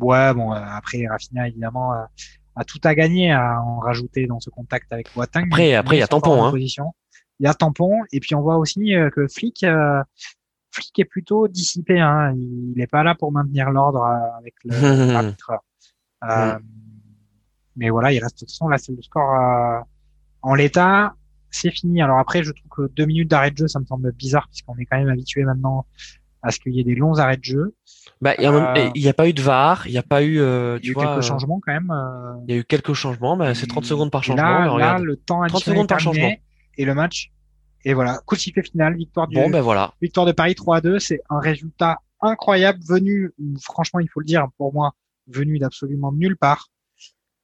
[0.00, 2.04] Ouais, bon, euh, après, Rafinha, évidemment, euh,
[2.56, 5.46] a tout à gagner à en rajouter dans ce contact avec Boateng.
[5.46, 6.52] Après, après, il y a tampon, hein.
[6.54, 9.66] Il y a tampon, et puis on voit aussi euh, que Flick,
[10.70, 12.32] Flick est plutôt dissipé, hein.
[12.36, 15.52] Il n'est pas là pour maintenir l'ordre avec l'arbitre.
[16.24, 16.58] euh,
[17.76, 19.84] mais voilà, il reste, de toute façon, là, c'est le score,
[20.42, 21.14] en l'état,
[21.50, 22.02] c'est fini.
[22.02, 24.76] Alors après, je trouve que deux minutes d'arrêt de jeu, ça me semble bizarre puisqu'on
[24.78, 25.86] est quand même habitué maintenant
[26.42, 27.74] à ce qu'il y ait des longs arrêts de jeu.
[28.20, 28.46] Bah, il n'y
[29.06, 30.40] a, a, pas eu de VAR, il n'y a pas eu.
[30.40, 31.90] Euh, il y a eu quelques euh, changements quand même.
[31.90, 32.34] Euh.
[32.46, 34.76] Il y a eu quelques changements, mais c'est 30 secondes par changement.
[34.76, 36.34] Là, là le temps 30 secondes par changement.
[36.76, 37.30] Et le match.
[37.84, 39.34] Et voilà, coup de sifflet final, victoire du.
[39.34, 39.92] Bon, ben voilà.
[40.00, 40.98] Victoire de Paris 3 à 2.
[40.98, 44.92] C'est un résultat incroyable, venu, franchement, il faut le dire, pour moi,
[45.26, 46.68] venu d'absolument nulle part.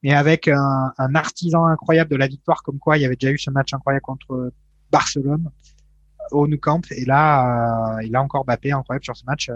[0.04, 3.32] Mais avec un, un artisan incroyable de la victoire, comme quoi il y avait déjà
[3.32, 4.52] eu ce match incroyable contre
[4.92, 5.50] Barcelone
[6.30, 6.82] au Nou Camp.
[6.90, 9.48] Et là, euh, il a encore Mbappé incroyable sur ce match.
[9.48, 9.54] Euh,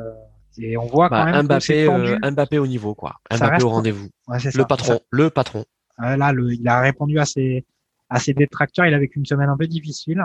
[0.58, 3.16] et on voit quand bah, même Mbappé, euh, Mbappé au niveau, quoi.
[3.30, 4.08] Mbappé au rendez-vous.
[4.28, 5.64] le patron, le patron.
[5.98, 7.64] là, le, il a répondu à ses,
[8.10, 8.86] à ses détracteurs.
[8.86, 10.24] Il avait une semaine un peu difficile.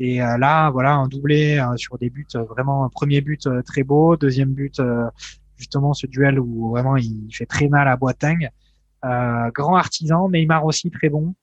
[0.00, 4.50] Et là, voilà, un doublé sur des buts, vraiment un premier but très beau, deuxième
[4.50, 4.80] but,
[5.56, 8.48] justement ce duel où vraiment il fait très mal à Boateng.
[9.02, 11.34] grand artisan, Neymar aussi très bon.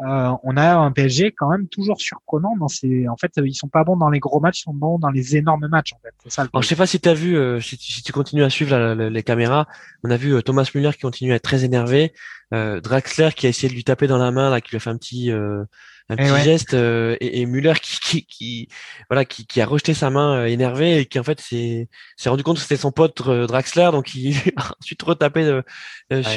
[0.00, 3.08] Euh, on a un PSG quand même toujours surprenant dans ces.
[3.08, 5.36] En fait, ils sont pas bons dans les gros matchs, ils sont bons dans les
[5.36, 5.92] énormes matchs.
[5.92, 6.48] En fait, c'est ça.
[6.52, 9.68] je sais pas si tu as vu, euh, si, tu, continues à suivre les caméras,
[10.02, 12.12] on a vu euh, Thomas Müller qui continue à être très énervé,
[12.50, 14.90] Draxler qui a essayé de lui taper dans la main, là, qui lui a fait
[14.90, 18.68] un petit un petit geste, et, et, Müller qui, qui, qui
[19.08, 22.42] voilà, qui, qui, a rejeté sa main énervé et qui en fait s'est s'est rendu
[22.42, 25.60] compte que c'était son pote Draxler, donc il a ensuite retapé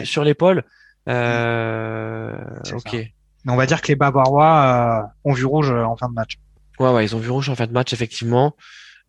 [0.05, 0.63] sur, l'épaule.
[1.07, 3.16] ok
[3.53, 6.37] on va dire que les Bavarois euh, ont vu rouge euh, en fin de match.
[6.79, 8.55] Ouais, ouais, ils ont vu rouge en fin de match, effectivement.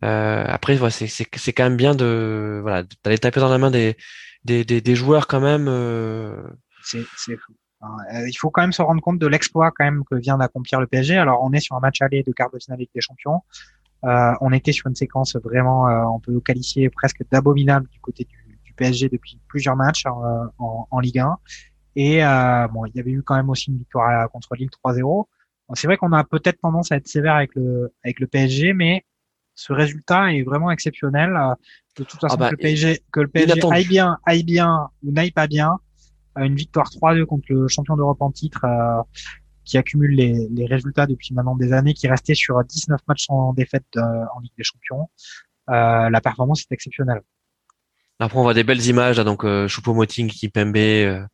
[0.03, 3.57] Euh, après, voilà, c'est, c'est, c'est quand même bien de voilà d'aller taper dans la
[3.57, 3.97] main des,
[4.45, 5.67] des, des, des joueurs quand même.
[5.67, 6.41] Euh...
[6.83, 7.53] C'est, c'est fou.
[7.83, 10.79] Euh, il faut quand même se rendre compte de l'exploit quand même que vient d'accomplir
[10.79, 11.17] le PSG.
[11.17, 13.41] Alors, on est sur un match aller de quart de finale Ligue des Champions.
[14.05, 18.23] Euh, on était sur une séquence vraiment, euh, on peut qualifier presque d'abominable du côté
[18.25, 21.37] du, du, PSG depuis plusieurs matchs en, en, en Ligue 1.
[21.95, 25.25] Et euh, bon, il y avait eu quand même aussi une victoire contre Lille 3-0.
[25.73, 29.05] c'est vrai qu'on a peut-être tendance à être sévère avec le avec le PSG, mais
[29.55, 31.37] ce résultat est vraiment exceptionnel.
[31.97, 34.89] De toute façon, ah bah, que le PSG, que le PSG aille bien, aille bien
[35.03, 35.77] ou n'aille pas bien,
[36.37, 39.01] une victoire 3-2 contre le champion d'Europe en titre euh,
[39.65, 43.53] qui accumule les, les, résultats depuis maintenant des années, qui restait sur 19 matchs sans
[43.53, 44.01] défaite euh,
[44.35, 45.09] en Ligue des Champions.
[45.69, 47.21] Euh, la performance est exceptionnelle.
[48.19, 51.27] Après, on voit des belles images, là, donc euh, Choupo-Moting, Kipembe.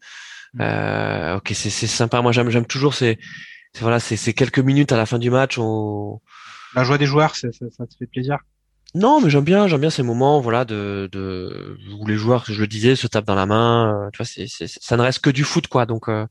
[0.59, 2.21] Euh, ok, c'est sympa.
[2.21, 3.19] Moi, j'aime j'aime toujours ces,
[3.79, 5.57] voilà, ces quelques minutes à la fin du match.
[5.57, 6.21] On...
[6.75, 8.37] La joie des joueurs, ça, ça te fait plaisir?
[8.93, 12.61] Non, mais j'aime bien, j'aime bien ces moments, voilà, de, de où les joueurs, je
[12.61, 14.05] le disais, se tapent dans la main.
[14.05, 15.85] Euh, tu vois, ça ne reste que du foot, quoi.
[15.85, 16.25] Donc, euh,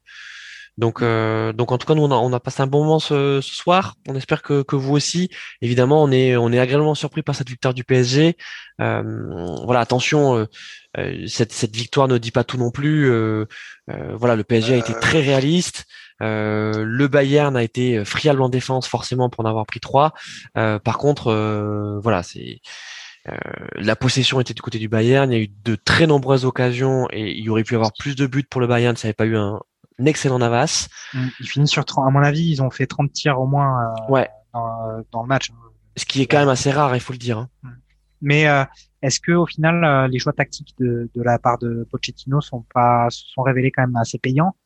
[0.79, 2.99] donc, euh, donc, en tout cas, nous, on a, on a passé un bon moment
[2.99, 3.95] ce, ce, soir.
[4.09, 5.31] On espère que, que vous aussi.
[5.61, 8.37] Évidemment, on est, on est agréablement surpris par cette victoire du PSG.
[8.79, 10.47] voilà, attention,
[11.27, 13.09] cette, cette victoire ne dit pas tout non plus.
[13.89, 15.87] voilà, le PSG a été très réaliste.
[16.23, 20.13] Euh, le Bayern a été friable en défense forcément pour en avoir pris trois.
[20.57, 22.61] Euh, par contre, euh, voilà, c'est
[23.77, 25.33] la possession était du côté du Bayern.
[25.33, 27.93] Il y a eu de très nombreuses occasions et il y aurait pu y avoir
[27.99, 29.61] plus de buts pour le Bayern si n'y avait pas eu un,
[30.05, 30.89] excellent Navas.
[31.15, 32.09] Ils finissent sur 30.
[32.09, 34.29] À mon avis, ils ont fait 30 tirs au moins ouais.
[34.53, 35.51] dans, le match.
[35.51, 35.57] Hein.
[35.97, 37.39] Ce qui est quand même assez rare, il faut le dire.
[37.39, 37.49] Hein.
[37.63, 37.69] Mm.
[38.23, 38.47] Mais
[39.03, 43.09] est-ce que au final, les choix tactiques de, de la part de Pochettino sont pas
[43.11, 44.57] sont révélés quand même assez payants?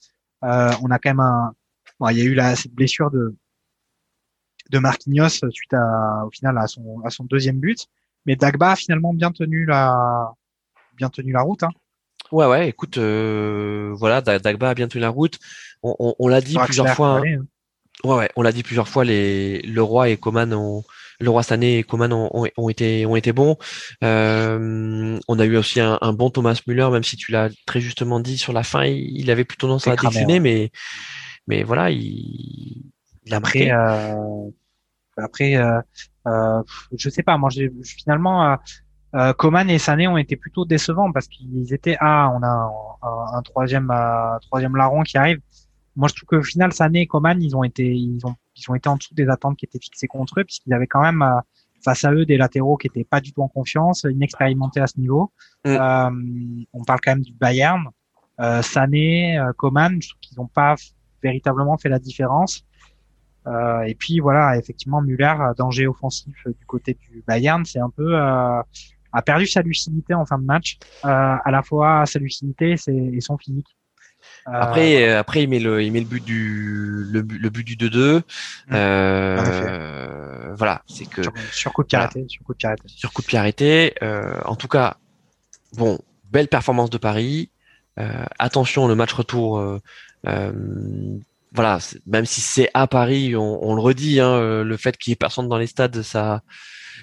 [0.45, 1.53] Euh, on a quand même un,
[1.99, 3.37] bon, il y a eu la, cette blessure de
[4.71, 7.87] de Marquinhos suite à, au final à son, à son deuxième but,
[8.27, 10.31] mais Dagba a finalement bien tenu la,
[10.95, 11.63] bien tenu la route.
[11.63, 11.71] Hein.
[12.33, 12.69] Ouais, ouais.
[12.69, 15.39] Écoute, euh, voilà, Dagba a bien tenu la route.
[15.83, 17.21] On, on, on l'a dit plusieurs fois.
[17.21, 17.45] Hein.
[18.05, 18.31] Ouais, ouais.
[18.37, 19.05] On l'a dit plusieurs fois.
[19.05, 20.85] Les le roi et Coman ont
[21.21, 23.57] le roi Sané et Coman ont, ont, été ont été bons.
[24.05, 27.81] Euh, on a eu aussi un, un, bon Thomas Müller, même si tu l'as très
[27.81, 30.71] justement dit sur la fin, il, avait plutôt tendance à décliner, mais
[31.49, 32.85] mais voilà, il,
[33.25, 34.51] il a après euh,
[35.17, 35.81] après euh,
[36.29, 36.63] euh,
[36.97, 38.57] je sais pas, moi j'ai finalement
[39.15, 42.71] euh, Coman et Sané ont été plutôt décevants parce qu'ils étaient ah on a
[43.03, 43.93] un, un troisième
[44.43, 45.41] troisième larron qui arrive.
[45.97, 48.71] Moi je trouve que au final Sané et Coman ils ont été ils ont ils
[48.71, 51.23] ont été en dessous des attentes qui étaient fixées contre eux, puisqu'ils avaient quand même
[51.23, 51.41] euh,
[51.85, 54.99] face à eux des latéraux qui étaient pas du tout en confiance, inexpérimentés à ce
[54.99, 55.33] niveau.
[55.65, 55.69] Mm.
[55.69, 57.85] Euh, on parle quand même du Bayern.
[58.41, 60.75] Euh, Sané, euh, Coman, je trouve qu'ils n'ont pas
[61.23, 62.65] véritablement fait la différence.
[63.47, 68.15] Euh, et puis voilà, effectivement, Muller, danger offensif du côté du Bayern, c'est un peu
[68.15, 68.61] euh,
[69.13, 73.39] a perdu sa lucidité en fin de match, à la fois sa lucidité et son
[73.39, 73.69] physique.
[74.47, 77.77] Après, euh, après il met le, il met le but du, le, le but du
[77.77, 78.19] 2-2.
[78.19, 78.23] Mmh.
[78.73, 81.23] Euh, voilà, c'est que
[81.53, 82.83] sur, coup de pied arrêté, sur coup de pied arrêté.
[82.87, 83.95] Sur coup de pied arrêté.
[84.03, 84.97] Euh, en tout cas,
[85.77, 85.99] bon,
[86.31, 87.51] belle performance de Paris.
[87.99, 89.59] Euh, attention, le match retour.
[89.59, 89.81] Euh,
[90.27, 90.53] euh
[91.53, 95.13] voilà, même si c'est à Paris, on, on le redit, hein, le fait qu'il y
[95.13, 96.43] ait personne dans les stades, ça,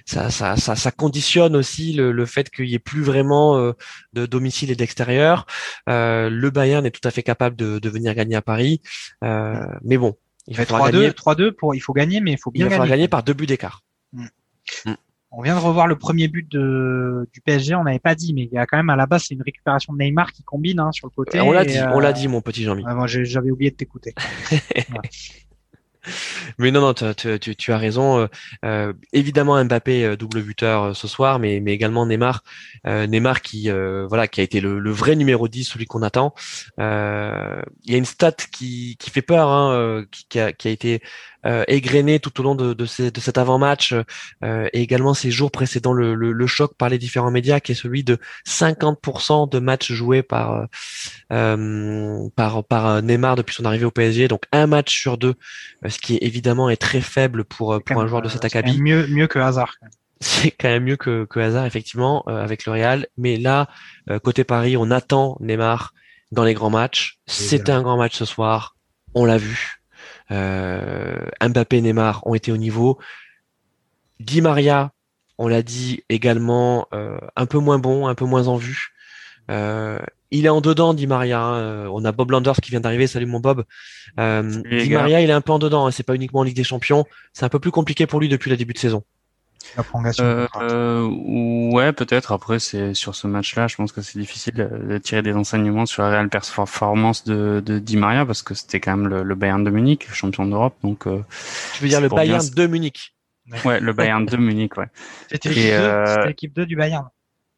[0.06, 3.74] ça, ça, ça, ça conditionne aussi le, le fait qu'il y ait plus vraiment euh,
[4.14, 5.46] de domicile et d'extérieur.
[5.90, 8.82] Euh, le Bayern est tout à fait capable de, de venir gagner à Paris,
[9.24, 10.16] euh, mais bon,
[10.48, 11.10] il gagner.
[11.10, 12.90] 3-2 pour, il faut gagner, mais il faut bien il gagner.
[12.90, 13.82] gagner par deux buts d'écart.
[14.14, 14.26] Mm.
[14.86, 14.94] Mm.
[15.38, 18.44] On vient de revoir le premier but de, du PSG, on n'avait pas dit, mais
[18.44, 20.80] il y a quand même à la base c'est une récupération de Neymar qui combine
[20.80, 21.42] hein, sur le côté.
[21.42, 22.84] on l'a dit, on l'a dit, mon petit Jean-Mi.
[22.84, 24.14] moi j'avais oublié de t'écouter.
[26.58, 28.20] mais non, non, tu, as raison.
[28.20, 28.28] Euh,
[28.64, 32.44] euh évidemment, Mbappé euh, double buteur euh, ce soir, mais, également Neymar,
[32.86, 36.34] Neymar qui voilà qui a été le, vrai numéro 10, celui qu'on attend.
[36.78, 41.02] Il y a une stat qui, fait peur, hein, qui, a, été
[41.68, 43.94] égrené tout au long de, de, ces, de cet avant-match
[44.44, 47.74] euh, et également ces jours précédant le, le, le, choc par les différents médias, qui
[47.74, 48.18] est celui de
[48.48, 50.68] 50% de matchs joués par
[51.32, 55.36] euh, par par Neymar depuis son arrivée au PSG, donc un match sur deux,
[55.88, 58.82] ce qui est évidemment est très faible pour pour un joueur de cet acabit.
[58.82, 59.76] Mieux mieux que Hazard.
[60.22, 63.68] C'est quand même mieux que, que Hazard effectivement avec le Real, mais là
[64.24, 65.94] côté Paris, on attend Neymar
[66.32, 67.20] dans les grands matchs.
[67.28, 68.76] C'était un grand match ce soir,
[69.14, 69.82] on l'a vu.
[70.32, 72.98] Euh, Mbappé, Neymar ont été au niveau.
[74.20, 74.92] Di Maria,
[75.38, 78.94] on l'a dit également, euh, un peu moins bon, un peu moins en vue.
[79.52, 80.00] Euh,
[80.32, 81.42] il est en dedans, dit Maria.
[81.42, 81.88] Hein.
[81.92, 83.08] On a Bob Landers qui vient d'arriver.
[83.08, 83.64] Salut mon Bob.
[84.20, 85.86] Euh, dit Maria, il est un peu en dedans.
[85.86, 85.92] Hein.
[85.92, 87.06] C'est pas uniquement en Ligue des Champions.
[87.34, 89.04] C'est un peu plus compliqué pour lui depuis le début de saison.
[90.20, 91.08] Euh, euh,
[91.72, 92.32] ouais, peut-être.
[92.32, 96.04] Après, c'est sur ce match-là, je pense que c'est difficile de tirer des enseignements sur
[96.04, 99.70] la réelle performance de, de Di Maria parce que c'était quand même le, Bayern de
[99.70, 100.76] Munich, champion d'Europe.
[100.84, 101.24] Donc, euh,
[101.74, 103.14] tu veux dire le Bayern de Munich
[103.64, 104.88] Ouais, le Bayern de Munich, ouais.
[105.30, 107.10] C'était l'équipe 2 du Bayern.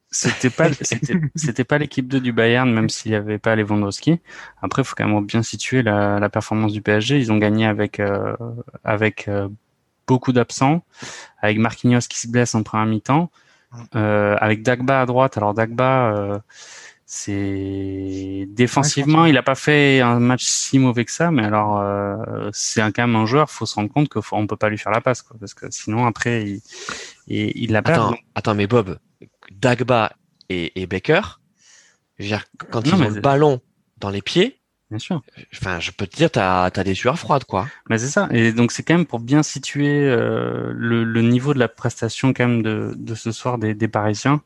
[0.10, 0.70] C'était pas,
[1.36, 4.20] c'était pas l'équipe 2 du Bayern, même s'il n'y avait pas Lewandowski.
[4.62, 7.20] Après, il faut quand même bien situer la, la, performance du PSG.
[7.20, 8.02] Ils ont gagné avec,
[8.84, 9.30] avec
[10.08, 10.84] beaucoup d'absents,
[11.42, 13.30] avec Marquinhos qui se blesse en première mi-temps,
[13.96, 15.38] euh, avec Dagba à droite.
[15.38, 16.40] Alors Dagba, euh,
[17.06, 22.50] c'est défensivement, il a pas fait un match si mauvais que ça, mais alors euh,
[22.54, 23.50] c'est quand même un joueur.
[23.50, 25.70] Faut se rendre compte qu'on ne peut pas lui faire la passe, quoi, parce que
[25.70, 26.62] sinon après
[27.28, 28.98] il, il, l'a Attends, attends, mais Bob,
[29.52, 30.14] Dagba
[30.50, 31.22] et, et Baker,
[32.72, 33.62] quand ils ont le ballon
[34.00, 34.57] dans les pieds,
[34.89, 35.22] Bien sûr.
[35.53, 37.68] Enfin, je peux te dire, t'as as des sueurs froides, quoi.
[37.89, 38.30] Mais c'est ça.
[38.31, 42.31] Et donc c'est quand même pour bien situer euh, le, le, niveau de la prestation
[42.31, 44.41] quand même de, de ce soir des, des Parisiens.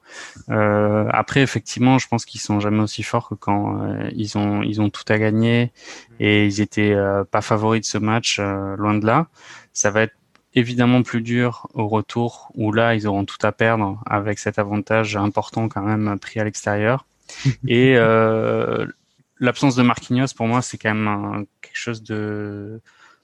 [0.50, 4.64] Euh, après, effectivement, je pense qu'ils sont jamais aussi forts que quand euh, ils ont
[4.64, 5.72] ils ont tout à gagner
[6.20, 9.28] et ils étaient euh, pas favoris de ce match, euh, loin de là.
[9.74, 10.16] Ça va être
[10.56, 15.16] évidemment plus dur au retour où là ils auront tout à perdre avec cet avantage
[15.16, 17.06] important quand même pris à l'extérieur.
[17.68, 18.88] Et euh,
[19.42, 22.80] l'absence de Marquinhos, pour moi, c'est quand même quelque chose de.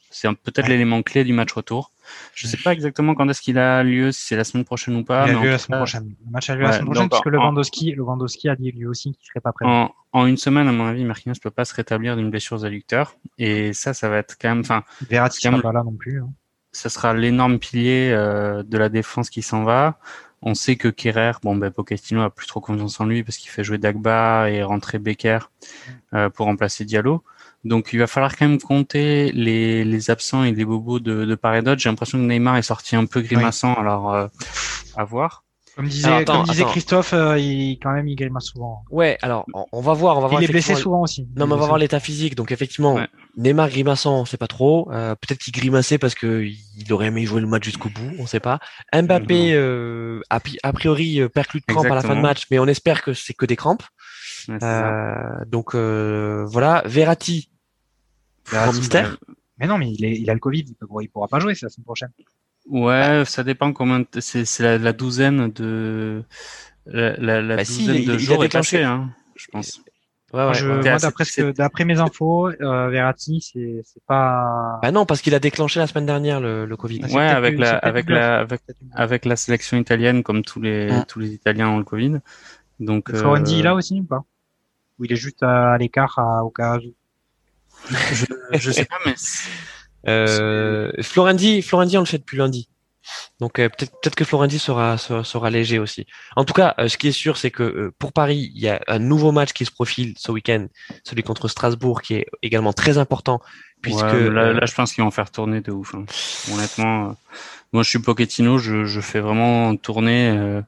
[0.10, 1.92] C'est peut-être l'élément clé du match retour.
[2.34, 4.96] Je ne sais pas exactement quand est-ce qu'il a lieu, si c'est la semaine prochaine
[4.96, 5.28] ou pas.
[5.28, 6.16] Il a lieu la semaine prochaine.
[6.26, 9.28] Le match a lieu la semaine prochaine puisque Lewandowski, Lewandowski a dit lui aussi qu'il
[9.28, 9.66] serait pas prêt.
[10.14, 13.16] En, une semaine, à mon avis, Marquinhos peut pas se rétablir d'une blessure adducteur.
[13.38, 14.62] Et ça, ça va être quand même.
[14.62, 16.22] Enfin, Verratti sera pas là non plus.
[16.22, 16.30] Hein.
[16.72, 20.00] Ça sera l'énorme pilier euh, de la défense qui s'en va.
[20.42, 23.50] On sait que Kerrer, bon, ben, Pochettino a plus trop confiance en lui parce qu'il
[23.50, 25.40] fait jouer Dagba et rentrer Becker
[26.14, 27.24] euh, pour remplacer Diallo.
[27.66, 31.36] Donc, il va falloir quand même compter les, les absents et les bobos de, de
[31.36, 31.82] part et d'autre.
[31.82, 34.28] J'ai l'impression que Neymar est sorti un peu grimaçant, alors euh,
[34.96, 35.44] à voir.
[35.76, 38.84] Comme disait, comme disait Christophe, euh, il, quand même, il grimace souvent.
[38.90, 40.42] Ouais, alors, on, va voir, on va voir.
[40.42, 41.28] Il est blessé souvent aussi.
[41.36, 42.36] Non, mais on va voir l'état physique.
[42.36, 43.00] Donc, effectivement,
[43.38, 44.92] Neymar grimaçant, on sait pas trop.
[44.92, 48.26] Euh, peut-être qu'il grimaçait parce que il aurait aimé jouer le match jusqu'au bout, on
[48.26, 48.60] sait pas.
[48.92, 52.58] Mbappé, euh, a, a, priori, euh, perclus de crampes à la fin de match, mais
[52.58, 53.84] on espère que c'est que des crampes.
[54.50, 56.82] Euh, donc, voilà.
[56.86, 57.52] Verratti,
[58.50, 59.18] Verratti mystère.
[59.60, 61.66] Mais non, mais il, est, il a le Covid, il, il pourra pas jouer, c'est
[61.66, 62.12] la semaine prochaine.
[62.68, 66.24] Ouais, ça dépend comment c'est la, la, douzaine de
[66.86, 69.82] la, la, la bah douzaine si, de il, jours il est hein, je pense.
[70.34, 74.78] Ouais, ouais, je, moi, d'après d'après mes infos, euh, Verratti, c'est c'est pas.
[74.82, 77.06] Bah non, parce qu'il a déclenché la semaine dernière le, le Covid.
[77.14, 81.06] Ouais, avec la avec la avec, avec, la sélection italienne, comme tous les ah.
[81.08, 82.20] tous les Italiens ont le Covid.
[82.82, 83.10] Donc.
[83.10, 83.16] Euh...
[83.16, 84.26] Florendi là aussi ou pas?
[85.00, 86.94] Ou il est juste à, l'écart au cas où.
[88.12, 89.16] je, je sais pas, mais
[90.08, 92.70] euh, Florendi, Florendi, on le fait depuis lundi.
[93.40, 96.06] Donc euh, peut-être peut-être que Florendi sera, sera, léger aussi.
[96.36, 98.70] En tout cas, euh, ce qui est sûr, c'est que euh, pour Paris, il y
[98.70, 100.68] a un nouveau match qui se profile ce week-end,
[101.04, 103.42] celui contre Strasbourg, qui est également très important,
[103.82, 105.96] puisque là, là, je pense qu'ils vont faire tourner de ouf.
[105.96, 106.06] Hein.
[106.52, 107.16] Honnêtement,
[107.74, 110.62] moi je suis Pochettino, je, je fais vraiment tourner euh,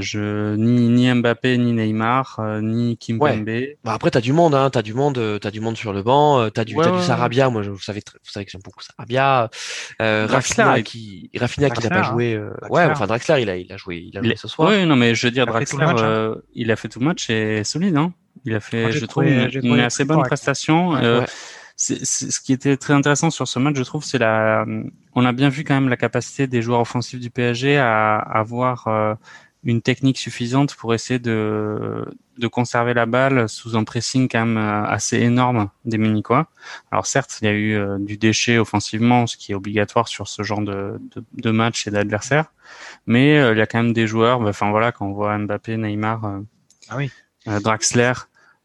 [0.00, 3.78] je ni, ni Mbappé ni Neymar euh, ni Kim Ouais.
[3.84, 6.02] Bah après t'as du monde hein, t'as du monde, euh, t'as du monde sur le
[6.02, 7.48] banc, t'as du t'as du Sarabia.
[7.48, 9.50] Moi je, vous savez vous savez que j'aime beaucoup Sarabia.
[10.02, 12.34] Euh, Rafinha qui Rafinha qui n'a pas joué.
[12.34, 12.50] Euh...
[12.68, 14.68] Ouais enfin Draxler il a il a joué il a joué ce soir.
[14.70, 16.36] Oui non mais je veux dire Draxler hein.
[16.54, 18.12] il a fait tout le match et solide hein.
[18.44, 20.90] Il a fait je trouve une, assez bonne prestation.
[20.90, 21.24] Ouais,
[21.80, 24.64] c'est, ce qui était très intéressant sur ce match, je trouve, c'est la,
[25.14, 28.88] on a bien vu quand même la capacité des joueurs offensifs du PSG à avoir
[29.64, 32.04] une technique suffisante pour essayer de,
[32.38, 36.46] de conserver la balle sous un pressing quand même euh, assez énorme des Munichois.
[36.92, 40.28] Alors certes, il y a eu euh, du déchet offensivement, ce qui est obligatoire sur
[40.28, 42.52] ce genre de, de, de match et d'adversaire,
[43.06, 45.36] mais euh, il y a quand même des joueurs, bah, enfin voilà, quand on voit
[45.36, 46.40] Mbappé, Neymar,
[46.88, 47.10] ah oui.
[47.46, 48.12] Draxler,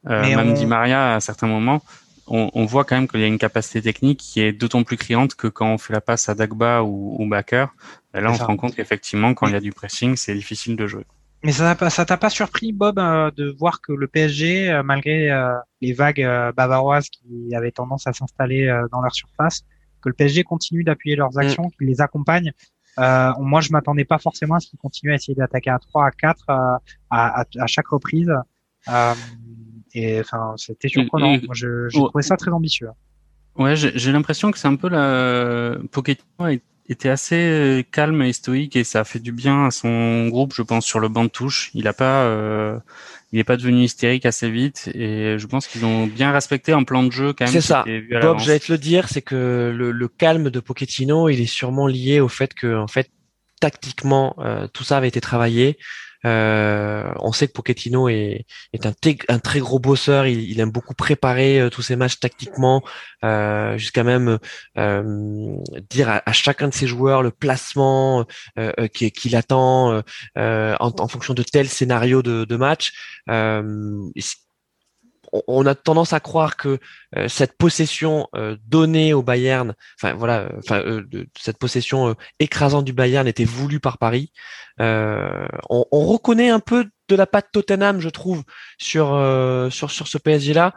[0.03, 1.81] même Di Maria à certains moments,
[2.27, 4.97] on, on voit quand même qu'il y a une capacité technique qui est d'autant plus
[4.97, 7.65] criante que quand on fait la passe à Dagba ou, ou Bakker,
[8.13, 10.75] ben là on se rend compte qu'effectivement quand il y a du pressing, c'est difficile
[10.75, 11.05] de jouer.
[11.43, 15.53] Mais ça t'a pas surpris, Bob, euh, de voir que le PSG, euh, malgré euh,
[15.81, 16.25] les vagues
[16.55, 19.63] bavaroises qui avaient tendance à s'installer dans leur surface,
[20.01, 21.39] que le PSG continue d'appuyer leurs mm.
[21.39, 22.53] actions, qu'il les accompagne.
[22.97, 26.11] moi, je m'attendais pas forcément à ce qu'ils continuent à essayer d'attaquer à 3, à
[26.11, 28.31] 4 à, à, à, chaque reprise.
[29.93, 31.37] Et enfin, c'était surprenant.
[31.43, 32.89] Moi, je, je trouvais ça très ambitieux.
[33.55, 36.59] Ouais, j'ai l'impression que c'est un peu la Pochettino
[36.89, 40.63] était assez calme et stoïque et ça a fait du bien à son groupe, je
[40.63, 41.69] pense, sur le banc de touche.
[41.73, 42.27] Il a pas,
[43.31, 46.83] il n'est pas devenu hystérique assez vite et je pense qu'ils ont bien respecté un
[46.83, 47.53] plan de jeu quand même.
[47.53, 47.85] C'est ça.
[48.21, 51.87] Bob, j'allais te le dire, c'est que le, le, calme de Pochettino, il est sûrement
[51.87, 53.09] lié au fait que, en fait,
[53.59, 55.77] tactiquement, euh, tout ça avait été travaillé.
[56.25, 60.25] Euh, on sait que Pochettino est, est un, très gros bosseur.
[60.27, 62.83] Il, il aime beaucoup préparer euh, tous ses matchs tactiquement,
[63.23, 64.39] euh, jusqu'à même
[64.77, 65.55] euh,
[65.89, 68.25] dire à, chacun de ses joueurs le placement
[68.93, 70.01] qu'il attend
[70.35, 72.93] en, en, fonction de tel scénario de, de match
[75.47, 76.79] on a tendance à croire que
[77.17, 81.03] euh, cette possession euh, donnée au Bayern, enfin voilà, enfin euh,
[81.37, 84.31] cette possession écrasante du Bayern était voulue par Paris.
[84.79, 88.43] On, reconnaît un peu de la patte Tottenham, je trouve,
[88.77, 89.07] sur
[89.71, 90.73] sur sur ce PSG là.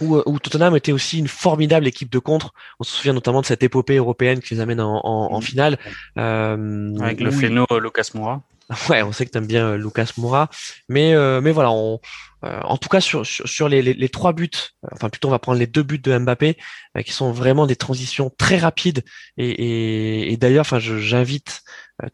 [0.00, 2.52] Où, Tottenham était aussi une formidable équipe de contre.
[2.80, 5.42] On se souvient notamment de cette épopée européenne qui les amène en, mmh.
[5.42, 5.78] finale.
[6.16, 8.42] Avec le phéno Lucas Moura.
[8.88, 10.48] Ouais, on sait que tu aimes bien Lucas Moura,
[10.88, 12.00] mais mais voilà, on,
[12.44, 14.50] euh, en tout cas sur, sur, les, les, trois buts,
[14.84, 16.56] euh, enfin plutôt on va prendre les deux buts de Mbappé,
[16.96, 19.04] euh, qui sont vraiment des transitions très rapides.
[19.36, 21.62] Et, et, d'ailleurs, enfin j'invite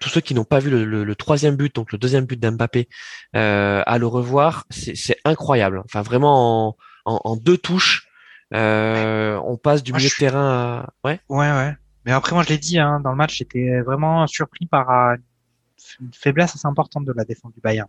[0.00, 2.88] tous ceux qui n'ont pas vu le, le, troisième but, donc le deuxième but d'Mbappé,
[3.32, 4.66] à le revoir.
[4.70, 5.80] C'est incroyable.
[5.84, 6.76] Enfin vraiment en,
[7.09, 8.09] en, deux touches,
[8.52, 11.20] on passe du milieu de terrain à ouais.
[11.28, 11.76] Ouais ouais.
[12.05, 15.16] Mais après moi je l'ai dit hein, dans le match, j'étais vraiment surpris par
[16.01, 17.89] une faiblesse assez importante de la défense du Bayern.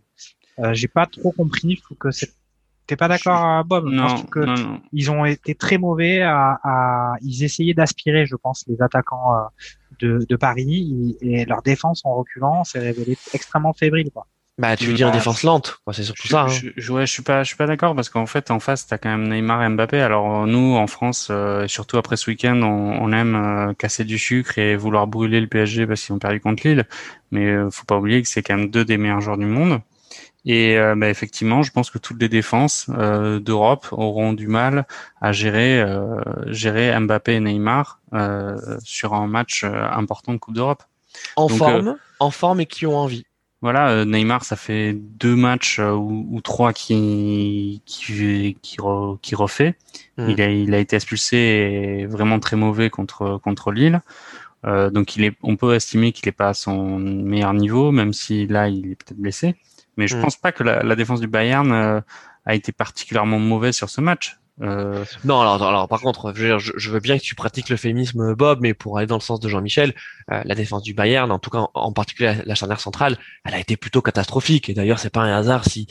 [0.58, 1.76] Euh, j'ai pas trop compris.
[1.76, 2.32] Je trouve que c'est
[2.86, 3.86] T'es pas d'accord, Bob?
[3.86, 4.44] Non, je que
[4.92, 9.38] ils ont été très mauvais à, à ils essayaient d'aspirer, je pense, les attaquants euh,
[10.00, 14.10] de, de Paris et leur défense en reculant s'est révélée extrêmement fébrile.
[14.12, 14.26] Quoi.
[14.60, 16.42] Bah, tu veux dire défense lente, c'est surtout ça.
[16.42, 16.48] Hein.
[16.48, 18.98] Je, ouais, je suis pas, je suis pas d'accord parce qu'en fait, en face, t'as
[18.98, 20.00] quand même Neymar et Mbappé.
[20.00, 24.58] Alors nous, en France, euh, surtout après ce week-end, on, on aime casser du sucre
[24.58, 26.86] et vouloir brûler le PSG parce qu'ils ont perdu contre Lille.
[27.30, 29.80] Mais faut pas oublier que c'est quand même deux des meilleurs joueurs du monde.
[30.44, 34.86] Et euh, bah, effectivement, je pense que toutes les défenses euh, d'Europe auront du mal
[35.20, 38.00] à gérer, euh, gérer Mbappé et Neymar
[38.82, 40.82] sur un match important de Coupe d'Europe.
[41.36, 43.24] En forme, en forme et qui ont envie.
[43.62, 48.78] Voilà, Neymar, ça fait deux matchs ou, trois qui qui qui,
[49.20, 49.76] qui refait.
[50.16, 50.30] Hmm.
[50.30, 54.00] Il a il a été expulsé et vraiment très mauvais contre contre Lille.
[54.64, 58.46] donc il est, on peut estimer qu'il n'est pas à son meilleur niveau, même si
[58.46, 59.56] là il est peut-être blessé.
[60.00, 60.22] Mais je mm.
[60.22, 62.00] pense pas que la, la défense du Bayern euh,
[62.46, 64.39] a été particulièrement mauvaise sur ce match.
[64.62, 65.04] Euh...
[65.24, 68.74] Non, alors, alors par contre, je veux, bien que tu pratiques le féminisme, Bob, mais
[68.74, 69.94] pour aller dans le sens de Jean-Michel,
[70.30, 73.58] euh, la défense du Bayern, en tout cas en, particulier la, la centrale, elle a
[73.58, 74.68] été plutôt catastrophique.
[74.68, 75.86] Et d'ailleurs, c'est pas un hasard si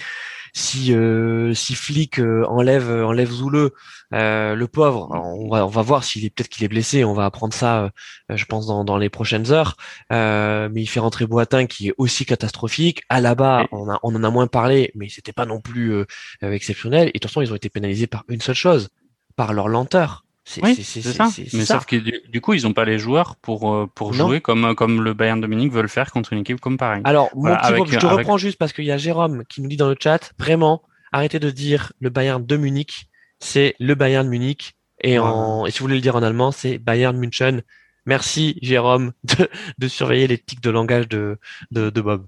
[0.53, 3.71] si euh, si Flick euh, enlève enlève Zoule,
[4.13, 7.13] euh, le pauvre, on va on va voir s'il est peut-être qu'il est blessé, on
[7.13, 7.91] va apprendre ça,
[8.29, 9.75] je pense dans, dans les prochaines heures.
[10.09, 13.03] mais il fait rentrer Boitin qui est aussi catastrophique.
[13.09, 16.05] À la bas, on a on en a moins parlé, mais c'était pas non plus
[16.41, 17.09] exceptionnel.
[17.09, 18.89] Et de toute façon, ils ont été pénalisés par une seule chose,
[19.35, 20.25] par leur lenteur.
[20.61, 21.29] Oui, c'est ça.
[21.53, 24.75] Mais sauf que du, coup, ils n'ont pas les joueurs pour euh, pour jouer comme
[24.75, 27.01] comme le Bayern Dominique veut le faire contre une équipe comme pareil.
[27.03, 29.77] Alors, mon petit je te reprends juste parce qu'il y a Jérôme qui nous dit
[29.77, 30.81] dans le chat, vraiment,
[31.11, 33.07] arrêtez de dire le Bayern de Munich,
[33.39, 34.75] c'est le Bayern de Munich.
[35.01, 37.61] Et, en, et si vous voulez le dire en allemand, c'est Bayern München.
[38.05, 39.47] Merci Jérôme de,
[39.77, 41.37] de surveiller les tics de langage de,
[41.71, 42.25] de, de Bob.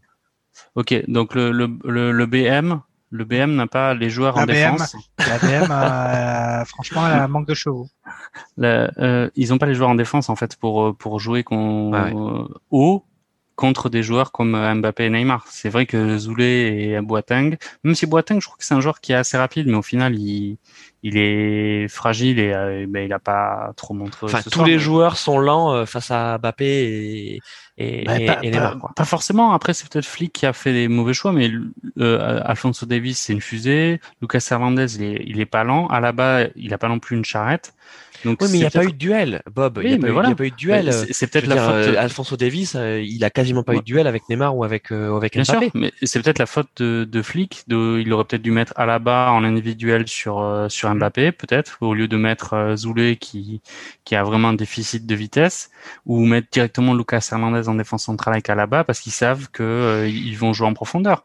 [0.76, 2.82] Ok, donc le, le, le, le BM,
[3.12, 4.96] le BM n'a pas les joueurs en défense.
[5.20, 7.88] La BM, euh, franchement, elle manque de chevaux.
[8.60, 11.92] euh, ils n'ont pas les joueurs en défense en fait pour euh, pour jouer con,
[11.94, 12.10] ah
[12.72, 13.06] haut
[13.56, 15.46] contre des joueurs comme Mbappé et Neymar.
[15.50, 19.02] C'est vrai que Zoulé et Boateng, même si Boateng, je trouve que c'est un joueur
[19.02, 20.58] qui est assez rapide, mais au final, il,
[21.04, 24.26] il est fragile et ben, il a pas trop montré.
[24.26, 27.40] Enfin, tous les joueurs sont lents face à Mbappé et,
[27.82, 29.54] et, bah, pas, et Pas, forcément.
[29.54, 31.52] Après, c'est peut-être Flick qui a fait des mauvais choix, mais
[32.00, 34.00] euh, Alfonso Davis, c'est une fusée.
[34.22, 35.88] Lucas Hernandez, il est, il est pas lent.
[35.88, 37.74] À la bas, il a pas non plus une charrette.
[38.26, 39.80] Donc, oui, mais il n'y a pas eu de duel, Bob.
[39.84, 40.94] il n'y a, a, pas eu de duel.
[41.12, 41.74] C'est peut-être la faute.
[41.74, 44.92] Euh, Alfonso Davis, euh, il a quasiment pas eu de duel avec Neymar ou avec
[44.92, 45.66] euh, avec Bien Mbappé.
[45.66, 47.64] Sûr, mais c'est peut-être la faute de, de Flick.
[47.68, 50.98] De, il aurait peut-être dû mettre Alaba en individuel sur sur mm.
[50.98, 53.62] Mbappé, peut-être, au lieu de mettre Zoulé qui
[54.04, 55.72] qui a vraiment un déficit de vitesse,
[56.06, 60.38] ou mettre directement Lucas Hernandez en défense centrale avec Alaba parce qu'ils savent que ils
[60.38, 61.24] vont jouer en profondeur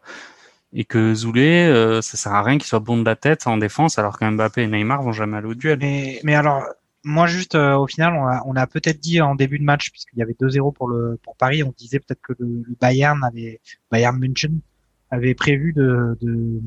[0.73, 3.57] et que Zoulé, euh, ça sert à rien qu'il soit bon de la tête en
[3.57, 5.79] défense, alors qu'Mbappé et Neymar vont jamais aller au duel.
[5.81, 6.63] Mais, mais alors,
[7.07, 9.91] moi juste euh, au final, on a, on a peut-être dit en début de match,
[9.91, 13.61] puisqu'il y avait 2-0 pour le pour Paris, on disait peut-être que le, Bayern avait
[13.91, 14.59] Bayern München
[15.09, 16.61] avait prévu de, de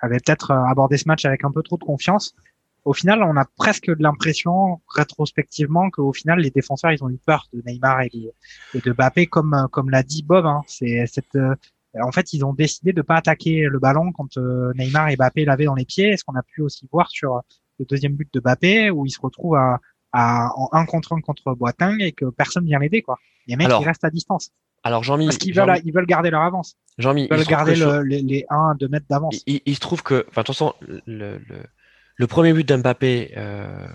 [0.00, 2.34] avait peut-être abordé ce match avec un peu trop de confiance.
[2.84, 7.48] au final, on a presque l'impression, rétrospectivement, qu'au final, les défenseurs, ils ont eu peur
[7.52, 8.32] de Neymar et,
[8.74, 10.46] de Mbappé, comme comme l'a dit Bob.
[10.46, 10.62] Hein.
[10.66, 11.38] c'est cette
[12.02, 14.36] en fait, ils ont décidé de pas attaquer le ballon quand
[14.74, 16.08] Neymar et Mbappé l'avaient dans les pieds.
[16.10, 17.42] Est-ce qu'on a pu aussi voir sur
[17.78, 19.80] le deuxième but de Mbappé où il se retrouve à,
[20.12, 23.18] en un contre un contre Boateng et que personne vient l'aider quoi.
[23.46, 24.50] Les mecs ils restent à distance.
[24.82, 26.76] Alors Jean-Mi, parce qu'ils veulent, ils veulent garder leur avance.
[26.98, 27.74] Jean-Mi, ils veulent garder
[28.04, 29.42] les, les 1 2 mètres d'avance.
[29.46, 31.00] Il, il, se trouve que, enfin, de toute façon, le,
[31.38, 31.62] le,
[32.14, 33.88] le premier but d'Mbappé, euh,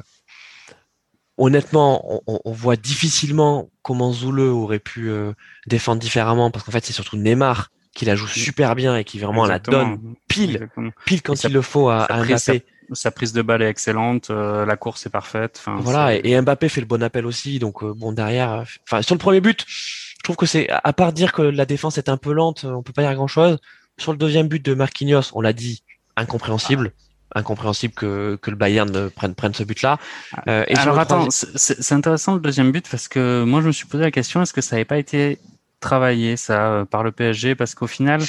[1.37, 5.31] honnêtement, on, on, voit difficilement comment Zoule aurait pu euh,
[5.65, 9.17] défendre différemment, parce qu'en fait, c'est surtout Neymar qui la joue super bien et qui
[9.19, 10.69] vraiment la donne pile,
[11.05, 12.63] pile quand il le faut à, à Mbappé
[12.93, 15.63] sa prise de balle est excellente, euh, la course est parfaite.
[15.79, 18.51] voilà, et, Mbappé fait le bon appel aussi, donc euh, bon derrière.
[18.51, 21.65] Euh, enfin, sur le premier but, je trouve que c'est à part dire que la
[21.65, 23.57] défense est un peu lente, on peut pas dire grand chose.
[23.97, 25.83] Sur le deuxième but de Marquinhos, on l'a dit,
[26.15, 26.91] incompréhensible.
[27.33, 29.99] Incompréhensible que, que le Bayern prenne, prenne ce but-là.
[30.47, 34.03] et Alors attends, c'est intéressant le deuxième but parce que moi je me suis posé
[34.03, 35.39] la question est-ce que ça n'avait pas été
[35.79, 38.21] travaillé ça par le PSG parce qu'au final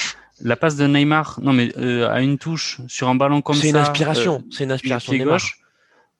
[0.42, 3.62] la passe de Neymar, non mais euh, à une touche sur un ballon comme ça.
[3.62, 4.36] C'est une inspiration.
[4.36, 5.58] Euh, c'est une inspiration de gauche.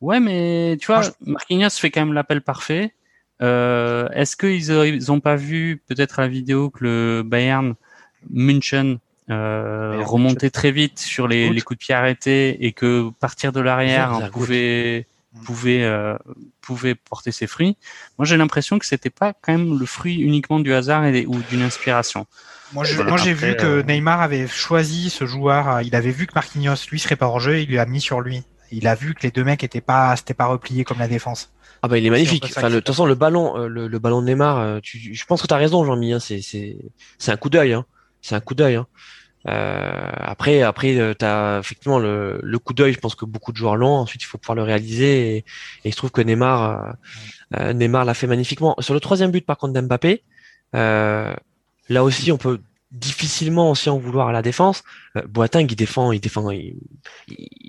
[0.01, 2.95] Ouais, mais tu vois, Marquinhos fait quand même l'appel parfait.
[3.41, 7.75] Euh, Est-ce qu'ils ils ont pas vu peut-être à la vidéo que le Bayern
[8.31, 13.61] München remontait très vite sur les, les, coups de pied arrêtés et que partir de
[13.61, 15.07] l'arrière on pouvait
[15.45, 16.17] pouvait euh,
[16.61, 17.77] pouvait porter ses fruits.
[18.19, 21.39] Moi, j'ai l'impression que c'était pas quand même le fruit uniquement du hasard et, ou
[21.51, 22.27] d'une inspiration.
[22.73, 25.69] Moi, j'ai vu que euh, Neymar avait choisi ce joueur.
[25.69, 27.61] Euh, il avait vu que Marquinhos, lui, serait pas en jeu.
[27.61, 28.43] Il lui a mis sur lui.
[28.71, 31.53] Il a vu que les deux mecs étaient pas, c'était pas repliés comme la défense.
[31.83, 32.45] Ah bah il est magnifique.
[32.57, 35.47] Enfin, de toute façon, le ballon, euh, le, ballon de Neymar, tu, je pense que
[35.47, 36.15] tu as raison, Jean-Mi.
[36.15, 36.77] Hein, c'est, c'est,
[37.19, 37.73] c'est un coup d'œil.
[37.75, 37.85] Hein.
[38.23, 38.77] C'est un coup d'œil.
[38.77, 38.87] Hein.
[39.49, 42.93] Euh, après, après, t'as effectivement le, le coup d'œil.
[42.95, 43.97] Je pense que beaucoup de joueurs l'ont.
[43.97, 45.37] Ensuite, il faut pouvoir le réaliser.
[45.37, 45.45] Et, et
[45.85, 46.95] il se trouve que Neymar,
[47.59, 48.77] euh, Neymar l'a fait magnifiquement.
[48.79, 50.23] Sur le troisième but, par contre, d'Mbappé,
[50.75, 51.35] euh,
[51.89, 52.61] Là aussi, on peut
[52.93, 54.83] difficilement aussi en vouloir à la défense.
[55.17, 56.51] Euh, Boateng, il défend, il défend,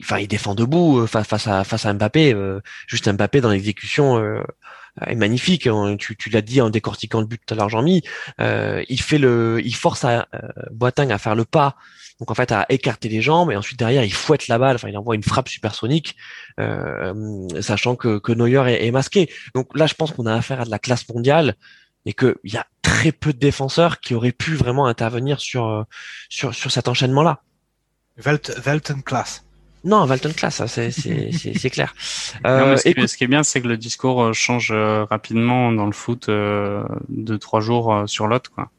[0.02, 2.34] enfin, il défend debout euh, face, à face à Mbappé.
[2.34, 4.22] Euh, juste Mbappé dans l'exécution
[5.08, 5.68] est magnifique.
[5.68, 5.96] Hein.
[5.98, 8.04] Tu, tu l'as dit en décortiquant le but tout à l'heure, Jean-Mi.
[8.40, 10.28] il fait le, il force à,
[10.72, 11.76] Boateng à faire le pas.
[12.20, 14.76] Donc en fait à écarter les jambes et ensuite derrière il fouette la balle.
[14.76, 16.18] Enfin, il envoie une frappe supersonique,
[17.62, 19.32] sachant que, que Neuer est, est masqué.
[19.56, 21.56] Donc là, je pense qu'on a affaire à de la classe mondiale
[22.06, 25.84] et qu'il y a très peu de défenseurs qui auraient pu vraiment intervenir sur euh,
[26.30, 27.42] sur, sur cet enchaînement-là.
[28.18, 29.44] Welten class.
[29.84, 31.94] Non, Welten class, c'est c'est clair.
[32.46, 35.92] Euh, ce, qui, est bien, c'est que le discours euh, change euh, rapidement dans le
[35.92, 38.70] foot de trois jours sur l'autre, quoi.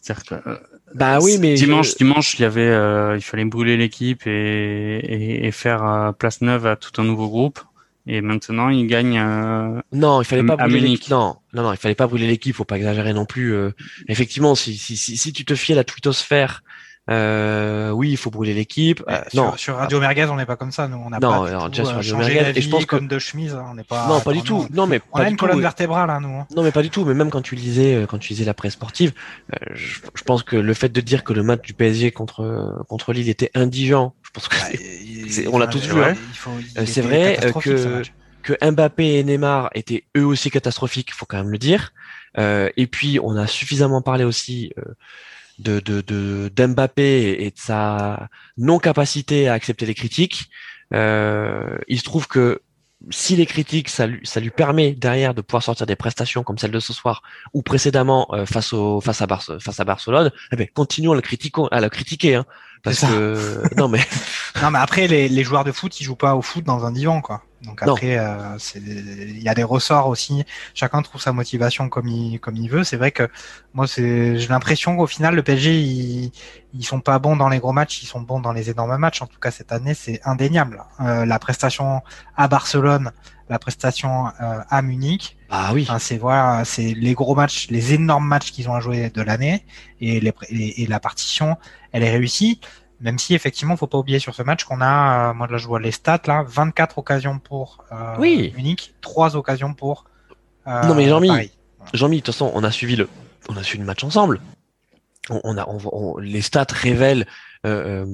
[0.00, 0.60] C'est-à-dire que
[0.94, 5.52] bah oui, mais dimanche, dimanche, il y avait, il fallait brûler l'équipe et, et, et,
[5.52, 7.60] faire place neuve à tout un nouveau groupe.
[8.06, 9.18] Et maintenant, il gagne.
[9.18, 11.10] Euh, non, il fallait pas brûler l'équipe.
[11.10, 12.54] Non, non, non, il fallait pas brûler l'équipe.
[12.54, 13.54] Faut pas exagérer non plus.
[13.54, 13.70] Euh.
[14.08, 16.62] effectivement, si, si, si, si, tu te fies à la twittosphère
[17.10, 19.02] euh, oui, il faut brûler l'équipe.
[19.08, 20.86] Euh, non, sur, Radio Merguez, on n'est pas comme ça.
[20.86, 23.54] Nous, on n'a pas alors, déjà sur Radio Merguez, et je pense comme de chemise,
[23.54, 24.06] on n'est pas.
[24.08, 24.66] Non, pas du tout.
[24.72, 26.28] Non, mais on a une colonne vertébrale, là, nous.
[26.28, 26.46] Hein.
[26.54, 27.04] Non, mais pas du tout.
[27.04, 29.12] Mais même quand tu lisais, euh, quand tu lisais la presse sportive,
[29.52, 32.84] euh, je, je, pense que le fait de dire que le match du PSG contre
[32.88, 36.02] contre Lille était indigent, je pense que bah, on l'a tous vu.
[36.02, 36.14] Hein.
[36.86, 38.02] C'est vrai que
[38.42, 41.92] que Mbappé et Neymar étaient eux aussi catastrophiques, il faut quand même le dire.
[42.38, 44.82] Euh, et puis on a suffisamment parlé aussi euh,
[45.60, 46.50] de de
[46.96, 50.50] et de sa non capacité à accepter les critiques.
[50.92, 52.60] Euh, il se trouve que
[53.08, 56.58] si les critiques, ça lui, ça lui permet derrière de pouvoir sortir des prestations comme
[56.58, 57.22] celle de ce soir
[57.54, 61.22] ou précédemment euh, face au face à face à Barcelone, eh bien, continuons à le
[61.22, 62.46] critiquer, à le critiquer, hein,
[62.82, 64.00] parce que non mais
[64.62, 66.92] non mais après les, les joueurs de foot ils jouent pas au foot dans un
[66.92, 67.42] divan quoi.
[67.62, 70.44] Donc après, euh, il y a des ressorts aussi.
[70.74, 72.84] Chacun trouve sa motivation comme il comme il veut.
[72.84, 73.28] C'est vrai que
[73.74, 76.32] moi, c'est j'ai l'impression qu'au final, le PSG, ils,
[76.72, 79.20] ils sont pas bons dans les gros matchs, ils sont bons dans les énormes matchs.
[79.20, 80.82] En tout cas, cette année, c'est indéniable.
[81.00, 82.00] Euh, la prestation
[82.36, 83.12] à Barcelone,
[83.50, 85.36] la prestation euh, à Munich.
[85.50, 85.86] Ah oui.
[85.98, 89.64] c'est voilà, c'est les gros matchs, les énormes matchs qu'ils ont à jouer de l'année
[90.00, 91.56] et, les, et la partition,
[91.92, 92.60] elle est réussie.
[93.00, 95.66] Même si effectivement, faut pas oublier sur ce match qu'on a, euh, moi là je
[95.66, 98.54] vois les stats là, 24 occasions pour euh, oui.
[98.56, 100.04] Munich, 3 occasions pour.
[100.66, 101.50] Non mais Jean-Mi,
[101.92, 103.08] Jean-Mi, de toute façon, on a suivi le,
[103.48, 104.40] on a suivi le match ensemble.
[105.28, 107.26] On, a, on, les stats révèlent
[107.66, 108.04] euh,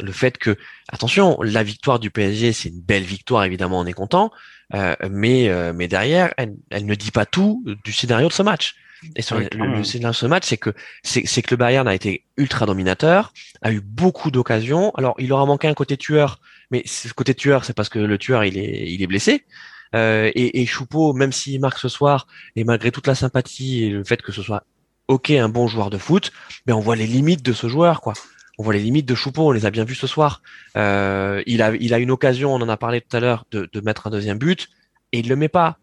[0.00, 0.56] le fait que,
[0.88, 4.30] attention, la victoire du PSG, c'est une belle victoire, évidemment, on est content,
[4.72, 8.76] mais mais derrière, elle, elle, ne dit pas tout du scénario de ce match.
[9.14, 10.70] Et sur le, le, ce match, c'est que
[11.02, 13.32] c'est que le Bayern a été ultra dominateur,
[13.62, 14.90] a eu beaucoup d'occasions.
[14.94, 16.40] Alors, il aura manqué un côté tueur,
[16.70, 19.44] mais ce côté tueur, c'est parce que le tueur, il est, il est blessé.
[19.94, 22.26] Euh, et, et Choupeau, même s'il marque ce soir,
[22.56, 24.64] et malgré toute la sympathie et le fait que ce soit
[25.08, 26.32] ok un bon joueur de foot,
[26.66, 28.14] mais on voit les limites de ce joueur, quoi.
[28.58, 30.42] On voit les limites de Choupeau, on les a bien vus ce soir.
[30.76, 33.68] Euh, il a, il a une occasion, on en a parlé tout à l'heure, de,
[33.70, 34.68] de mettre un deuxième but
[35.12, 35.78] et il le met pas.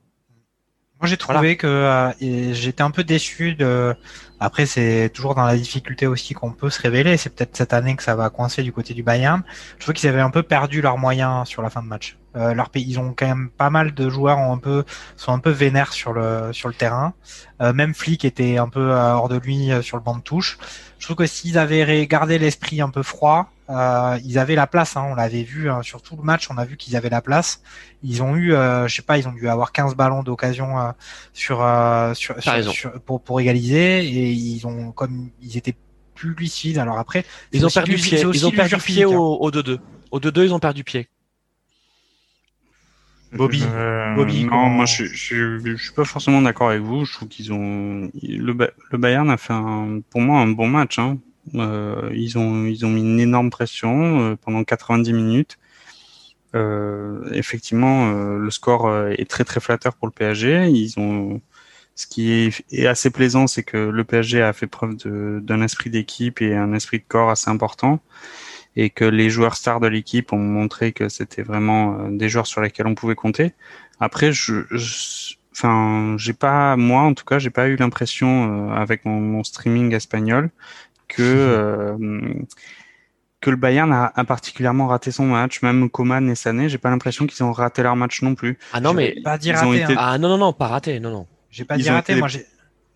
[1.04, 3.94] Moi, j'ai trouvé que euh, j'étais un peu déçu de.
[4.40, 7.18] Après, c'est toujours dans la difficulté aussi qu'on peut se révéler.
[7.18, 9.44] C'est peut-être cette année que ça va coincer du côté du Bayern.
[9.80, 12.18] Je trouve qu'ils avaient un peu perdu leurs moyens sur la fin de match.
[12.38, 14.86] Euh, leur pays, ils ont quand même pas mal de joueurs ont un peu
[15.18, 17.14] sont un peu vénères sur le sur le terrain.
[17.60, 20.58] Euh, même Flick était un peu euh, hors de lui sur le banc de touche.
[21.00, 24.98] Je trouve que s'ils avaient gardé l'esprit un peu froid, euh, ils avaient la place,
[24.98, 27.22] hein, on l'avait vu hein, sur tout le match, on a vu qu'ils avaient la
[27.22, 27.62] place.
[28.04, 30.92] Ils ont eu, euh, je sais pas, ils ont dû avoir 15 ballons d'occasion euh,
[31.32, 35.76] sur, euh, sur, sur, pour, pour égaliser et ils ont comme ils étaient
[36.14, 36.78] plus lucides.
[36.78, 39.80] Alors après, ils ont perdu pied, ils ont perdu pied au 2-2.
[40.12, 41.08] Au 2-2, ils ont perdu pied.
[43.32, 43.64] Bobby,
[44.16, 47.04] Bobby non, moi je, je, je, suis pas forcément d'accord avec vous.
[47.04, 48.54] Je trouve qu'ils ont le,
[48.92, 51.00] le Bayern a fait un, pour moi un bon match.
[51.00, 51.18] Hein.
[51.56, 55.58] Euh, ils ont ils ont mis une énorme pression euh, pendant 90 minutes.
[56.56, 60.68] Euh, effectivement, le score est très très flatteur pour le PSG.
[60.70, 61.42] Ils ont
[61.96, 66.42] ce qui est, assez plaisant, c'est que le PSG a fait preuve d'un esprit d'équipe
[66.42, 68.00] et un esprit de corps assez important,
[68.76, 72.62] et que les joueurs stars de l'équipe ont montré que c'était vraiment des joueurs sur
[72.62, 73.54] lesquels on pouvait compter.
[74.00, 79.06] Après, je, je enfin, j'ai pas, moi en tout cas, j'ai pas eu l'impression avec
[79.06, 80.50] mon, mon, streaming espagnol
[81.16, 81.98] que euh,
[83.42, 85.62] que le Bayern a, particulièrement raté son match.
[85.62, 88.58] Même Coman et Sané, j'ai pas l'impression qu'ils ont raté leur match non plus.
[88.72, 89.84] Ah non, mais pas dit raté.
[89.84, 89.96] Hein.
[89.98, 91.28] Ah non non non, pas raté, non non.
[91.50, 92.16] J'ai pas dit raté.
[92.16, 92.30] Moi,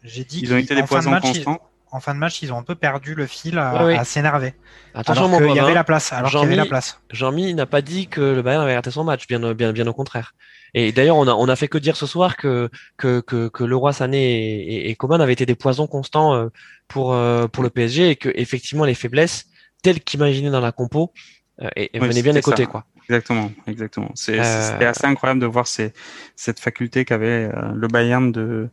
[0.03, 1.59] j'ai dit ils ont été des poisons constants.
[1.91, 4.53] En fin de match, ils ont un peu perdu le fil à, s'énerver.
[4.93, 6.11] Attention, alors qu'il y avait la place.
[6.11, 6.99] Alors qu'il y avait la place.
[7.11, 9.93] Jean-Mi n'a pas dit que le Bayern avait raté son match, bien, bien, bien au
[9.93, 10.33] contraire.
[10.73, 13.63] Et d'ailleurs, on a, on a fait que dire ce soir que, que, que, que
[13.63, 16.49] Leroy Sané et, et, Coman avaient été des poisons constants euh,
[16.87, 19.45] pour, euh, pour le PSG et que effectivement les faiblesses
[19.81, 21.13] telles qu'imaginées dans la compo
[21.61, 22.85] euh, et, venaient bien des côtés, quoi.
[23.09, 24.11] Exactement, exactement.
[24.15, 25.93] C'est assez incroyable de voir ces,
[26.35, 28.69] cette faculté qu'avait le Bayern de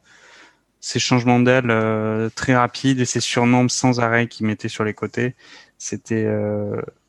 [0.85, 5.35] ces changements d'aile très rapides et ces surnombres sans arrêt qu'ils mettaient sur les côtés.
[5.79, 6.29] C'était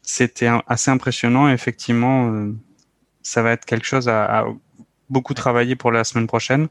[0.02, 1.49] c'était assez impressionnant.
[1.49, 2.47] Effectivement,
[3.22, 4.45] ça va être quelque chose à, à
[5.10, 6.68] beaucoup travailler pour la semaine prochaine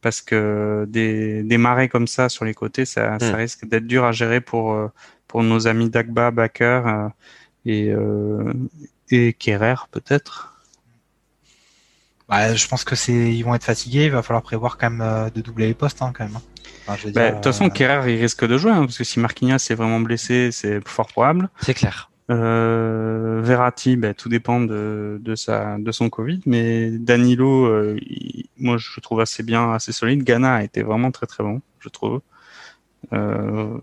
[0.00, 3.34] parce que des, des marées comme ça sur les côtés, ça, ça hmm.
[3.34, 4.88] risque d'être dur à gérer pour, euh,
[5.26, 7.08] pour nos amis Dagba, Baker euh,
[7.64, 8.52] et, euh,
[9.10, 10.57] et Kerrer peut-être.
[12.28, 14.06] Bah, je pense que c'est ils vont être fatigués.
[14.06, 16.36] Il va falloir prévoir quand même euh, de doubler les postes hein, quand même.
[16.36, 16.42] Hein.
[16.86, 19.56] Enfin, bah, de toute façon, Kerrer il risque de jouer hein, parce que si Marquinhos
[19.56, 21.48] est vraiment blessé, c'est fort probable.
[21.60, 22.10] C'est clair.
[22.30, 27.98] Euh, Verratti, ben, tout dépend de, de, sa, de son Covid, mais Danilo, euh,
[28.58, 30.24] moi je trouve assez bien, assez solide.
[30.24, 32.20] Ghana a été vraiment très très bon, je trouve.
[33.14, 33.78] Euh,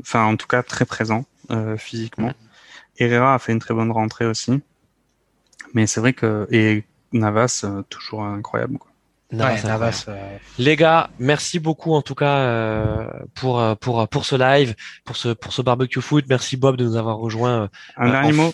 [0.00, 2.32] enfin, en tout cas, très présent euh, physiquement.
[2.98, 4.60] Herrera a fait une très bonne rentrée aussi,
[5.74, 8.78] mais c'est vrai que et Navas euh, toujours incroyable.
[8.78, 8.90] Quoi.
[9.34, 14.74] Euh, Les gars, merci beaucoup en tout cas euh, pour pour pour ce live,
[15.04, 16.24] pour ce pour ce barbecue foot.
[16.30, 17.68] Merci Bob de nous avoir rejoint.
[17.98, 18.52] Un dernier mot?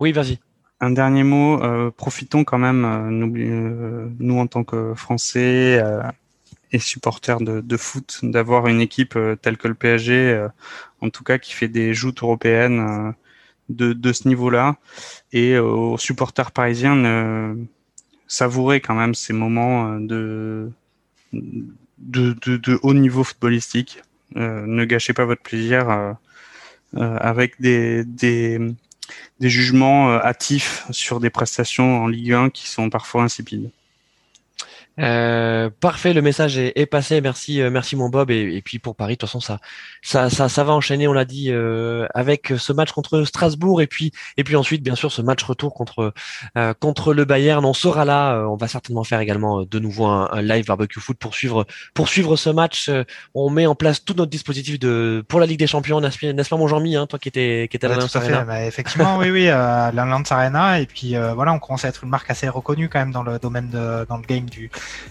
[0.00, 0.40] Oui, vas-y.
[0.80, 1.60] Un dernier mot.
[1.92, 3.32] profitons quand même, nous,
[4.18, 5.80] nous en tant que Français
[6.72, 10.48] et supporters de, de foot, d'avoir une équipe telle que le PSG,
[11.00, 13.14] en tout cas qui fait des joutes européennes
[13.68, 14.74] de de ce niveau-là,
[15.32, 16.96] et aux supporters parisiens
[18.26, 20.72] savourer quand même ces moments euh, de,
[21.98, 24.02] de, de, haut niveau footballistique.
[24.36, 26.12] Euh, ne gâchez pas votre plaisir euh,
[26.92, 28.58] avec des, des,
[29.40, 33.70] des jugements hâtifs sur des prestations en Ligue 1 qui sont parfois insipides.
[34.98, 37.20] Euh, parfait, le message est, est, passé.
[37.20, 38.30] Merci, euh, merci mon Bob.
[38.30, 39.58] Et, et, puis pour Paris, de toute façon, ça,
[40.02, 41.06] ça, ça, ça va enchaîner.
[41.06, 44.94] On l'a dit euh, avec ce match contre Strasbourg et puis, et puis ensuite, bien
[44.94, 46.14] sûr, ce match retour contre
[46.56, 47.64] euh, contre le Bayern.
[47.64, 48.46] On sera là.
[48.48, 52.08] on va certainement faire également de nouveau un, un, live barbecue foot pour suivre pour
[52.08, 52.90] suivre ce match.
[53.34, 56.56] on met en place tout notre dispositif de pour la Ligue des Champions, n'est-ce pas,
[56.56, 58.44] mon Jean-Mi, hein, toi qui étais qui était à l'Alliance Arena.
[58.44, 60.80] Bah, effectivement, oui, oui, à l'Alliance Arena.
[60.80, 63.38] Et puis voilà, on commence à être une marque assez reconnue quand même dans le
[63.38, 64.70] domaine de, dans le game du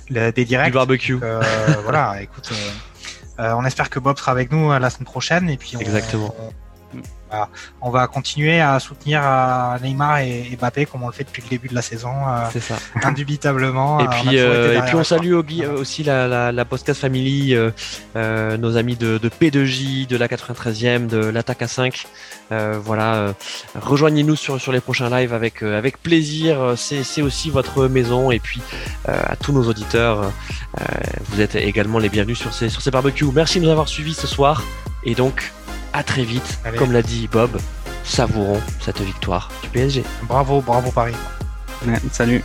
[0.10, 0.68] des directs.
[0.68, 1.18] Du barbecue.
[1.22, 1.42] Euh,
[1.84, 5.58] voilà, écoute, euh, euh, on espère que Bob sera avec nous la semaine prochaine et
[5.58, 6.34] puis exactement.
[7.36, 7.50] Va,
[7.82, 9.22] on va continuer à soutenir
[9.82, 12.12] Neymar et, Mbappé comme on le fait depuis le début de la saison.
[12.52, 12.76] C'est ça.
[13.04, 14.00] Indubitablement.
[14.00, 17.56] et puis, et puis on salue aussi la, la, la Podcast Family,
[18.16, 22.06] nos amis de, de P2J, de la 93e, de l'attaque à 5.
[22.50, 23.34] voilà,
[23.76, 26.74] rejoignez-nous sur, sur les prochains lives avec, avec plaisir.
[26.78, 28.32] C'est aussi votre maison.
[28.32, 28.62] Et puis
[29.08, 30.32] à tous nos auditeurs,
[31.30, 33.26] vous êtes également les bienvenus sur ces, sur ces barbecues.
[33.34, 34.64] Merci de nous avoir suivis ce soir.
[35.04, 35.52] Et donc,
[35.96, 36.60] à très vite.
[36.78, 37.58] Comme l'a dit Bob,
[38.04, 40.04] savourons cette victoire du PSG.
[40.24, 41.16] Bravo, bravo Paris.
[42.12, 42.44] salut.